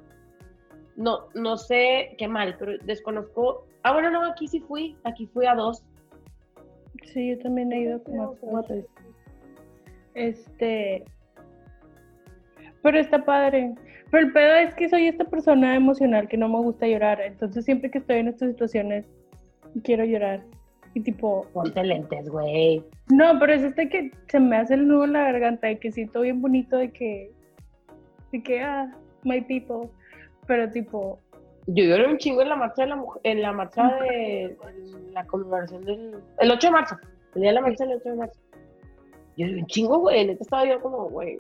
[0.96, 3.64] No, no sé qué mal, pero desconozco.
[3.84, 4.96] Ah, bueno, no, aquí sí fui.
[5.04, 5.84] Aquí fui a dos.
[7.04, 8.84] Sí, yo también he ido como a cuatro.
[10.14, 11.04] Este.
[12.82, 13.74] Pero está padre.
[14.10, 17.20] Pero el pedo es que soy esta persona emocional que no me gusta llorar.
[17.20, 19.06] Entonces, siempre que estoy en estas situaciones,
[19.84, 20.42] quiero llorar.
[20.94, 22.84] Y tipo, Ponte lentes, güey.
[23.10, 25.92] no, pero es este que se me hace el nudo en la garganta y que
[25.92, 27.30] siento bien bonito de que.
[28.32, 28.92] De que, ah,
[29.22, 29.88] my people.
[30.48, 31.20] Pero tipo,
[31.68, 35.14] Yo lloré un chingo en la marcha de la mujer, en la marcha de en
[35.14, 36.96] la conmemoración del el 8 de marzo,
[37.36, 38.40] el día de la marcha del 8 de marzo.
[39.36, 41.38] Yo lloré un chingo, güey, neta estaba yo como, güey,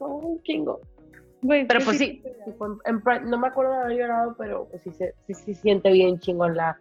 [0.00, 0.80] no, un chingo.
[1.44, 1.66] Güey.
[1.66, 2.22] Pero pues sí,
[2.86, 6.18] en- no me acuerdo de haber llorado, pero pues sí se sí, sí siente bien
[6.18, 6.76] chingón la,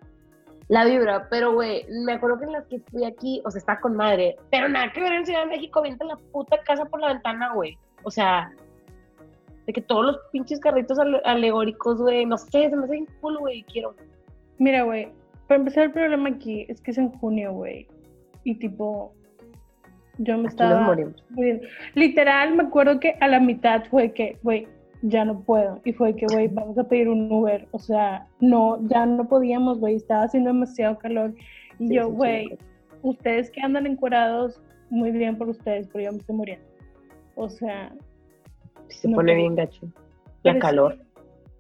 [0.69, 1.27] la vibra.
[1.30, 4.35] Pero, güey, me acuerdo que en las que fui aquí, o sea, está con madre,
[4.49, 7.53] pero nada que ver en Ciudad de México, viendo la puta casa por la ventana,
[7.53, 7.77] güey.
[8.03, 8.52] O sea,
[9.65, 13.07] de que todos los pinches carritos ale- alegóricos, güey, no sé, se me hace bien
[13.22, 13.95] cool, güey, quiero.
[14.57, 15.10] Mira, güey,
[15.48, 17.88] para empezar el problema aquí es que es en junio, güey.
[18.44, 19.14] Y tipo,
[20.18, 21.15] yo me Aquí estaba muriendo.
[21.95, 24.68] Literal, me acuerdo que a la mitad fue que, güey,
[25.02, 25.81] ya no puedo.
[25.84, 27.68] Y fue que, güey, vamos a pedir un Uber.
[27.72, 31.34] O sea, no, ya no podíamos, güey, estaba haciendo demasiado calor.
[31.80, 32.57] Y Sí, yo, sí, sí, güey,
[33.02, 36.65] ustedes que andan encuerados, muy bien por ustedes, pero yo me estoy muriendo.
[37.35, 37.91] O sea,
[38.90, 39.38] se No pone puedo.
[39.41, 39.88] bien gacho.
[40.44, 40.98] La calor.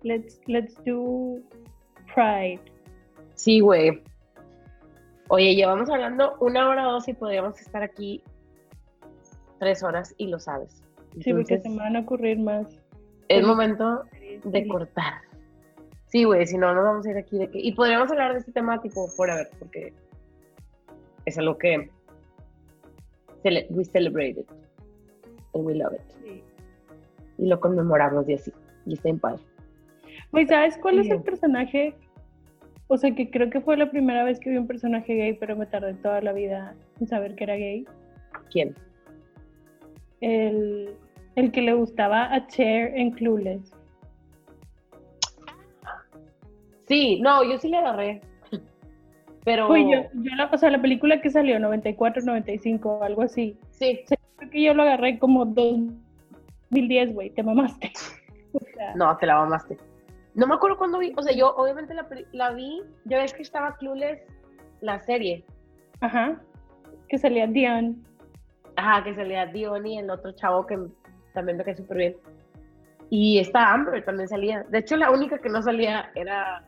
[0.03, 1.39] let's, let's do
[2.13, 2.59] Pride.
[3.33, 4.01] Sí, güey.
[5.29, 8.21] Oye, llevamos hablando una hora o dos y podríamos estar aquí
[9.63, 10.81] tres horas y lo sabes.
[11.21, 12.67] Sí, porque se me van a ocurrir más.
[13.29, 14.03] es momento
[14.43, 15.13] de cortar.
[16.07, 17.59] Sí, güey, si no, nos vamos a ir aquí de que...
[17.59, 19.93] Y podríamos hablar de este tema tipo forever, porque
[21.25, 21.89] es algo que
[23.43, 24.47] cele- we celebrate it
[25.53, 26.01] and we love it.
[26.23, 26.43] Sí.
[27.37, 28.51] Y lo conmemoramos y así.
[28.85, 29.41] Y está en padre.
[30.31, 31.95] Güey, ¿sabes cuál es el personaje?
[32.87, 35.55] O sea, que creo que fue la primera vez que vi un personaje gay, pero
[35.55, 37.85] me tardé toda la vida en saber que era gay.
[38.51, 38.75] ¿Quién?
[40.23, 40.95] El,
[41.35, 43.75] el que le gustaba a Cher en Clueless.
[46.87, 48.21] Sí, no, yo sí le agarré.
[49.43, 49.67] Pero...
[49.67, 53.57] Güey, yo, yo la, o sea, la película que salió, 94, 95, algo así.
[53.71, 53.99] Sí,
[54.37, 57.91] Creo que yo lo agarré como 2010, güey, te mamaste.
[58.55, 59.79] O sea, No, te la mamaste.
[60.35, 61.95] No me acuerdo cuándo vi, o sea, yo obviamente
[62.31, 64.21] la vi, ya ves que estaba Clueless,
[64.79, 65.43] la serie.
[66.01, 66.39] Ajá.
[67.09, 68.03] Que salía Dion.
[68.75, 70.77] Ajá, que salía Dion y el otro chavo que
[71.33, 72.15] también me cae súper bien.
[73.09, 74.63] Y esta Amber también salía.
[74.69, 76.67] De hecho, la única que no salía era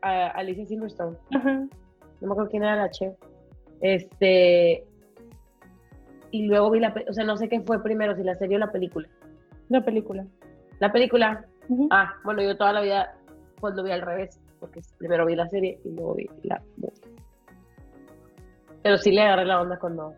[0.00, 1.16] Alicia Silverstone.
[1.34, 1.52] Ajá.
[2.20, 3.14] No me acuerdo quién era la chef.
[3.80, 4.84] Este.
[6.30, 6.94] Y luego vi la.
[7.08, 9.08] O sea, no sé qué fue primero, si la serie o la película.
[9.68, 10.26] La película.
[10.80, 11.44] La película.
[11.90, 13.14] Ah, bueno, yo toda la vida
[13.60, 16.62] pues lo vi al revés, porque primero vi la serie y luego vi la.
[18.82, 20.14] Pero sí le agarré la onda cuando...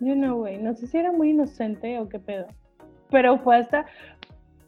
[0.00, 0.58] Yo no, güey.
[0.58, 2.46] No sé si era muy inocente o qué pedo.
[3.10, 3.86] Pero fue hasta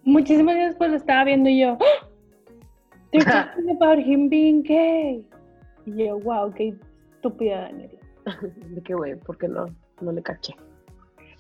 [0.04, 1.78] muchísimos días después lo estaba viendo y yo.
[1.80, 2.09] ¡Ah!
[3.12, 5.24] They're talking about him being gay.
[5.86, 6.74] Y yo, wow, qué
[7.14, 7.98] estúpida Daniela.
[8.70, 9.66] De que, güey, ¿por qué no?
[10.00, 10.54] No le caché.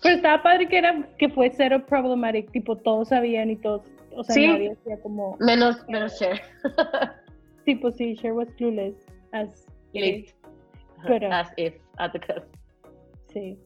[0.02, 3.82] Pero estaba padre que era que fue cero problematic, tipo todos sabían y todos,
[4.16, 4.46] o sea, Sí.
[4.48, 6.40] nadie hacía como Menos, menos Cher.
[7.64, 8.96] tipo sí, Cher was clueless
[9.32, 10.30] as Lit.
[11.06, 12.48] Pero- As if, at the cusp.
[13.28, 13.56] sí.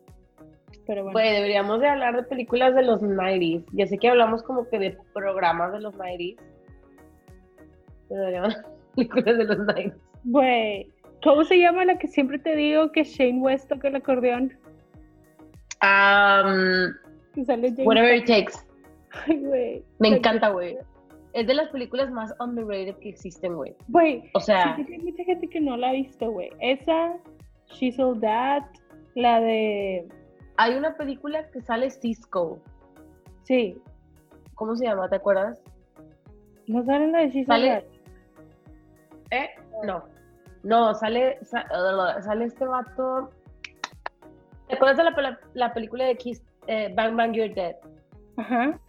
[0.86, 1.18] Pero bueno.
[1.18, 3.64] Deberíamos de hablar de películas de los 90s.
[3.72, 6.36] Ya sé que hablamos como que de programas de los 90s.
[8.08, 8.56] Pero deberíamos
[8.94, 9.94] películas de los 90s.
[10.24, 10.90] Güey,
[11.22, 14.52] ¿cómo se llama la que siempre te digo que Shane West toca el acordeón?
[15.82, 16.94] Um,
[17.34, 18.54] Que sale James whatever it takes.
[19.26, 19.84] Ay, güey.
[19.98, 20.76] Me encanta, güey.
[21.32, 23.74] Es de las películas más underrated que existen, güey.
[23.88, 26.50] Güey, O sea, sí, hay mucha gente que no la ha visto, güey.
[26.60, 27.18] Esa,
[27.68, 28.62] She's All That,
[29.14, 30.08] la de...
[30.56, 32.58] hay una película que sale Cisco.
[33.44, 33.80] Sí,
[34.56, 35.08] ¿Cómo se llama?
[35.08, 35.62] ¿Te acuerdas?
[36.66, 37.84] no sale la de All Sale-.
[39.30, 39.50] ¿Eh?
[39.84, 40.04] No.
[40.64, 41.66] No, sale, sa-
[42.22, 43.30] sale este vato.
[44.66, 47.76] ¿Te acuerdas de la, película de Kiss, eh, Bang Bang You're Dead?
[48.36, 48.80] Ajá.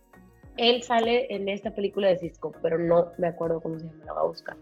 [0.55, 4.13] Él sale en esta película de Cisco, pero no me acuerdo cómo se llama, la
[4.13, 4.57] voy a buscar.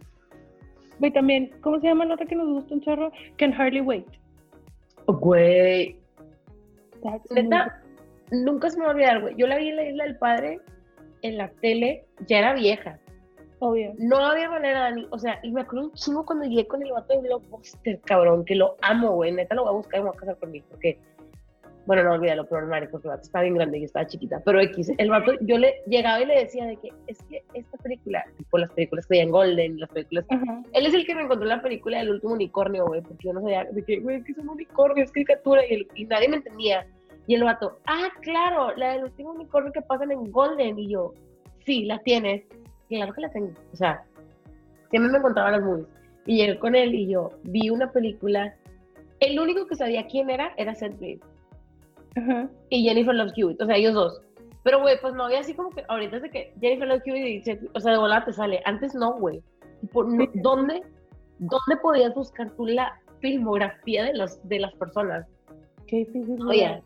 [1.00, 3.12] Güey, también, ¿cómo se llama la otra que nos gusta un chorro?
[3.38, 4.08] Can Hardly Wait.
[5.08, 5.98] Güey,
[7.30, 7.82] neta,
[8.32, 9.36] nunca se me va a olvidar, güey.
[9.38, 10.60] Yo la vi en la Isla del Padre,
[11.22, 13.00] en la tele, ya era vieja.
[13.60, 13.94] Obvio.
[13.98, 15.08] No había manera, Dani.
[15.12, 18.46] O sea, y me acuerdo un chingo cuando llegué con el vato de Blockbuster, cabrón,
[18.46, 19.32] que lo amo, güey.
[19.32, 21.00] Neta lo voy a buscar y me voy a casar conmigo, porque.
[21.86, 24.42] Bueno, no olvídalo, pero el porque el vato estaba bien grande y yo estaba chiquita.
[24.44, 27.78] Pero X, el vato, yo le llegaba y le decía de que es que esta
[27.78, 30.26] película, tipo las películas que hay en Golden, las películas.
[30.74, 33.42] Él es el que me encontró la película del último unicornio, güey, porque yo no
[33.42, 36.38] sabía de que, güey, que es un unicornio, es caricatura, y, el- y nadie me
[36.38, 36.88] entendía.
[37.28, 40.80] Y el vato, ah, claro, la del último unicornio que pasan en Golden.
[40.80, 41.14] Y yo,
[41.66, 42.44] sí, la tienes.
[42.90, 43.52] Claro que la tengo.
[43.74, 44.04] O sea,
[44.90, 45.88] siempre me encontraba las movies.
[46.26, 48.56] Y llegué con él y yo vi una película.
[49.20, 51.20] El único que sabía quién era era Seth Green
[52.16, 52.50] Ajá.
[52.70, 53.62] y Jennifer Love Hewitt.
[53.62, 54.22] O sea, ellos dos.
[54.64, 57.26] Pero, güey, pues no había así como que ahorita es de que Jennifer Love Hewitt
[57.26, 58.62] y Seth- o sea, de volada te sale.
[58.66, 59.42] Antes no, güey.
[59.94, 60.82] No- ¿dónde,
[61.40, 65.26] ¿Dónde podías buscar tú la filmografía de, los, de las personas?
[65.88, 66.08] Qué
[66.50, 66.82] había.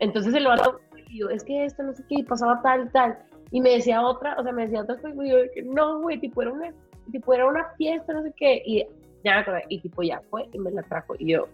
[0.00, 3.18] Entonces el vato, y yo, es que esto no sé qué, y pasaba tal, tal.
[3.50, 6.42] Y me decía otra, o sea, me decía otra cosa, y yo, no, güey, tipo
[6.42, 6.72] era, una,
[7.10, 8.62] tipo, era una fiesta, no sé qué.
[8.66, 8.84] Y
[9.24, 11.14] ya me acordé, y tipo, ya fue, y me la trajo.
[11.18, 11.46] Y yo,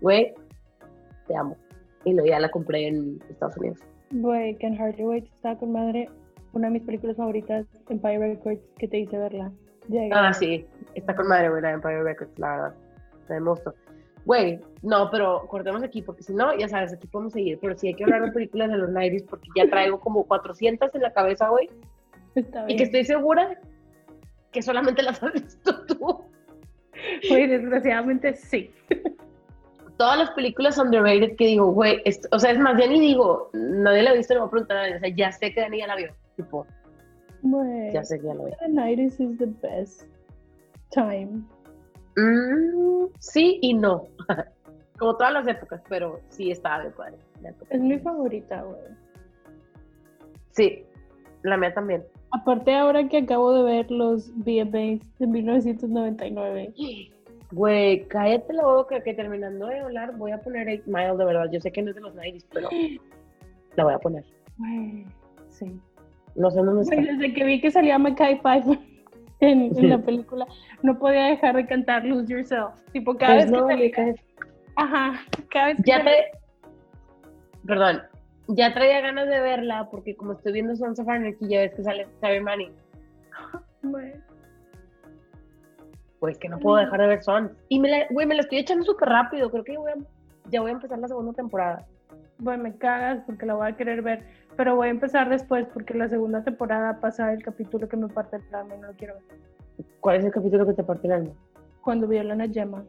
[0.00, 0.34] güey,
[1.26, 1.56] te amo.
[2.04, 3.78] Y luego ya la compré en Estados Unidos.
[4.10, 6.08] Güey, Can Hardly Wait está con madre.
[6.52, 9.50] Una de mis películas favoritas, Empire Records, que te hice verla.
[9.88, 10.10] Llegué.
[10.12, 12.74] Ah, sí, está con madre, güey, la Empire Records, la verdad.
[13.28, 13.74] Me gustó.
[14.24, 17.58] Güey, no, pero cortemos aquí, porque si no, ya sabes, aquí podemos seguir.
[17.60, 20.94] Pero sí hay que hablar de películas de los 90 porque ya traigo como 400
[20.94, 21.68] en la cabeza, güey.
[22.68, 23.58] Y que estoy segura
[24.52, 26.24] que solamente las has visto tú.
[27.28, 28.70] Güey, desgraciadamente sí.
[29.96, 34.02] Todas las películas underrated que digo, güey, o sea, es más, ya ni digo, nadie
[34.02, 34.96] la ha visto, le voy a preguntar a nadie.
[34.96, 36.12] O sea, ya sé que Dani ya la vio.
[36.36, 36.66] Tipo,
[37.42, 37.92] Güey.
[37.92, 38.56] ya sé que ya la vio.
[38.58, 40.04] The 90s is the best
[40.90, 41.42] time.
[42.16, 44.06] Mm, sí y no.
[44.98, 47.18] Como todas las épocas, pero sí estaba de padre.
[47.70, 48.80] Es mi favorita, güey.
[50.50, 50.84] Sí,
[51.42, 52.04] la mía también.
[52.30, 56.72] Aparte, ahora que acabo de ver los VMAs de 1999.
[57.52, 61.50] Güey, cállate la boca que terminando de hablar voy a poner 8 Mile de verdad.
[61.52, 62.68] Yo sé que no es de los 90 pero
[63.76, 64.24] la voy a poner.
[64.58, 65.06] Güey,
[65.48, 65.80] sí.
[66.34, 66.96] No sé dónde está.
[66.96, 68.78] Desde que vi que salía Mackay Piper
[69.40, 70.46] en, en la película,
[70.82, 72.72] no podía dejar de cantar Lose Yourself.
[72.92, 74.14] Tipo, cada Pues vez no, que salía, hija,
[74.76, 75.20] Ajá,
[75.50, 76.38] cada vez que ya salía- te.
[77.66, 78.02] Perdón,
[78.48, 81.82] ya traía ganas de verla porque como estoy viendo Sons of Anarchy, ya ves que
[81.82, 82.72] sale Terry Manning.
[86.22, 87.50] Güey, Pues que no puedo dejar de ver Sons.
[87.68, 89.50] Y me la, güey, me la estoy echando súper rápido.
[89.50, 89.94] Creo que ya voy, a,
[90.50, 91.84] ya voy a empezar la segunda temporada.
[92.38, 94.24] güey, me cagas porque la voy a querer ver,
[94.56, 98.36] pero voy a empezar después porque la segunda temporada pasa el capítulo que me parte
[98.36, 99.86] el alma y no lo quiero ver.
[99.98, 101.32] ¿Cuál es el capítulo que te parte el alma?
[101.80, 102.84] Cuando violan a Gemma.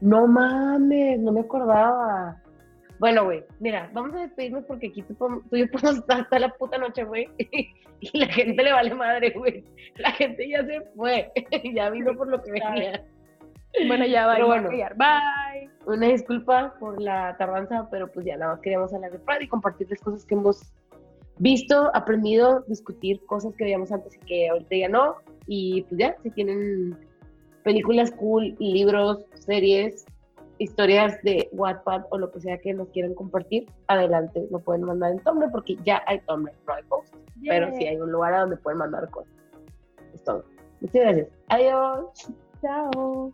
[0.00, 2.42] No mames, no me acordaba.
[2.98, 6.38] Bueno, güey, mira, vamos a despedirnos porque aquí tú, tú y yo podemos estar hasta
[6.38, 7.28] la puta noche, güey.
[7.98, 9.64] Y la gente le vale madre, güey.
[9.96, 11.32] La gente ya se fue.
[11.74, 13.02] Ya vino por lo que venía.
[13.86, 14.68] Bueno, ya va, bueno.
[14.70, 15.70] Bye.
[15.86, 19.48] Una disculpa por la tardanza, pero pues ya nada más queríamos hablar de Pride y
[19.48, 20.74] compartirles cosas que hemos
[21.38, 25.16] visto, aprendido, discutir cosas que veíamos antes y que ahorita ya no.
[25.46, 26.98] Y pues ya, si tienen
[27.64, 30.06] películas cool, libros, series,
[30.58, 35.12] historias de Wattpad o lo que sea que nos quieran compartir, adelante, lo pueden mandar
[35.12, 37.14] en Tumblr porque ya hay Tumblr, no hay post,
[37.46, 39.32] pero sí hay un lugar a donde pueden mandar cosas.
[40.14, 40.44] Es todo.
[40.80, 41.28] Muchas gracias.
[41.48, 42.32] Adiós.
[42.60, 43.32] Chao.